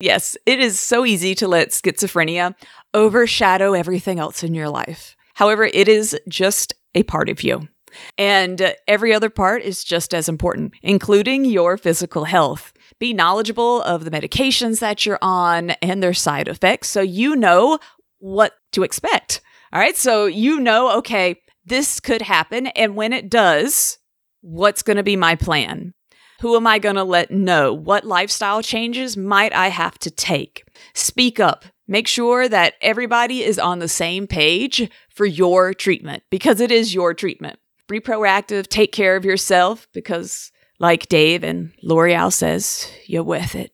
Yes, 0.00 0.34
it 0.46 0.60
is 0.60 0.80
so 0.80 1.04
easy 1.04 1.34
to 1.34 1.46
let 1.46 1.72
schizophrenia 1.72 2.54
overshadow 2.94 3.74
everything 3.74 4.18
else 4.18 4.42
in 4.42 4.54
your 4.54 4.70
life. 4.70 5.14
However, 5.34 5.64
it 5.64 5.88
is 5.88 6.18
just 6.26 6.72
a 6.94 7.02
part 7.04 7.28
of 7.28 7.42
you. 7.42 7.68
And 8.16 8.60
uh, 8.60 8.72
every 8.86 9.14
other 9.14 9.30
part 9.30 9.62
is 9.62 9.84
just 9.84 10.14
as 10.14 10.28
important, 10.28 10.72
including 10.82 11.44
your 11.44 11.76
physical 11.76 12.24
health. 12.24 12.72
Be 12.98 13.12
knowledgeable 13.12 13.82
of 13.82 14.04
the 14.04 14.10
medications 14.10 14.80
that 14.80 15.06
you're 15.06 15.18
on 15.22 15.70
and 15.82 16.02
their 16.02 16.14
side 16.14 16.48
effects 16.48 16.88
so 16.88 17.00
you 17.00 17.36
know 17.36 17.78
what 18.18 18.52
to 18.72 18.82
expect. 18.82 19.40
All 19.72 19.80
right. 19.80 19.96
So 19.96 20.26
you 20.26 20.60
know, 20.60 20.98
okay, 20.98 21.40
this 21.64 22.00
could 22.00 22.22
happen. 22.22 22.68
And 22.68 22.96
when 22.96 23.12
it 23.12 23.30
does, 23.30 23.98
what's 24.40 24.82
going 24.82 24.96
to 24.96 25.02
be 25.02 25.16
my 25.16 25.34
plan? 25.36 25.94
Who 26.40 26.56
am 26.56 26.66
I 26.66 26.78
going 26.78 26.94
to 26.94 27.04
let 27.04 27.30
know? 27.30 27.72
What 27.72 28.04
lifestyle 28.04 28.62
changes 28.62 29.16
might 29.16 29.52
I 29.52 29.68
have 29.68 29.98
to 30.00 30.10
take? 30.10 30.64
Speak 30.94 31.40
up. 31.40 31.64
Make 31.88 32.06
sure 32.06 32.48
that 32.48 32.74
everybody 32.80 33.42
is 33.42 33.58
on 33.58 33.78
the 33.78 33.88
same 33.88 34.26
page 34.26 34.90
for 35.18 35.26
your 35.26 35.74
treatment 35.74 36.22
because 36.30 36.60
it 36.60 36.70
is 36.70 36.94
your 36.94 37.12
treatment. 37.12 37.58
Be 37.88 37.98
proactive, 37.98 38.68
take 38.68 38.92
care 38.92 39.16
of 39.16 39.24
yourself 39.24 39.88
because, 39.92 40.52
like 40.78 41.08
Gabe 41.08 41.42
and 41.42 41.72
L'Oreal 41.82 42.32
says, 42.32 42.88
you're 43.06 43.24
worth 43.24 43.56
it. 43.56 43.72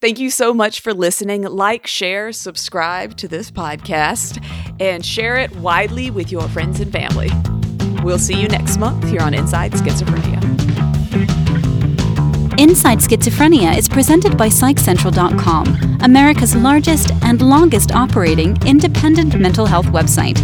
Thank 0.00 0.18
you 0.18 0.30
so 0.30 0.52
much 0.52 0.80
for 0.80 0.92
listening. 0.92 1.42
Like, 1.42 1.86
share, 1.86 2.32
subscribe 2.32 3.16
to 3.18 3.28
this 3.28 3.52
podcast, 3.52 4.44
and 4.80 5.06
share 5.06 5.36
it 5.36 5.54
widely 5.58 6.10
with 6.10 6.32
your 6.32 6.48
friends 6.48 6.80
and 6.80 6.90
family. 6.90 7.30
We'll 8.02 8.18
see 8.18 8.34
you 8.34 8.48
next 8.48 8.78
month 8.78 9.08
here 9.08 9.20
on 9.20 9.32
Inside 9.32 9.70
Schizophrenia. 9.74 11.41
Inside 12.62 12.98
Schizophrenia 12.98 13.76
is 13.76 13.88
presented 13.88 14.38
by 14.38 14.48
PsychCentral.com, 14.48 15.98
America's 16.02 16.54
largest 16.54 17.10
and 17.24 17.42
longest 17.42 17.90
operating 17.90 18.56
independent 18.64 19.36
mental 19.36 19.66
health 19.66 19.86
website. 19.86 20.38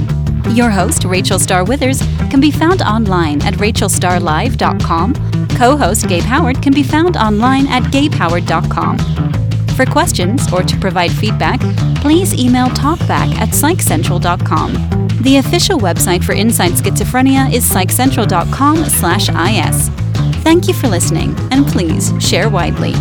Your 0.56 0.68
host, 0.68 1.04
Rachel 1.04 1.38
Star 1.38 1.62
Withers, 1.62 2.00
can 2.28 2.40
be 2.40 2.50
found 2.50 2.82
online 2.82 3.40
at 3.42 3.54
rachelstarlive.com. 3.54 5.48
Co 5.50 5.76
host 5.76 6.08
Gabe 6.08 6.24
Howard 6.24 6.60
can 6.60 6.74
be 6.74 6.82
found 6.82 7.16
online 7.16 7.68
at 7.68 7.84
gabehoward.com. 7.84 8.98
For 9.76 9.86
questions 9.86 10.52
or 10.52 10.64
to 10.64 10.76
provide 10.80 11.12
feedback, 11.12 11.60
please 12.02 12.34
email 12.34 12.66
talkback 12.70 13.32
at 13.36 13.50
psychcentral.com. 13.50 14.72
The 15.22 15.36
official 15.36 15.78
website 15.78 16.24
for 16.24 16.32
Inside 16.32 16.72
Schizophrenia 16.72 17.52
is 17.52 17.70
psychcentral.com 17.70 18.86
slash 18.86 19.28
is. 19.28 20.07
Thank 20.48 20.66
you 20.66 20.72
for 20.72 20.88
listening, 20.88 21.36
and 21.50 21.66
please 21.66 22.10
share 22.26 22.48
widely. 22.48 22.94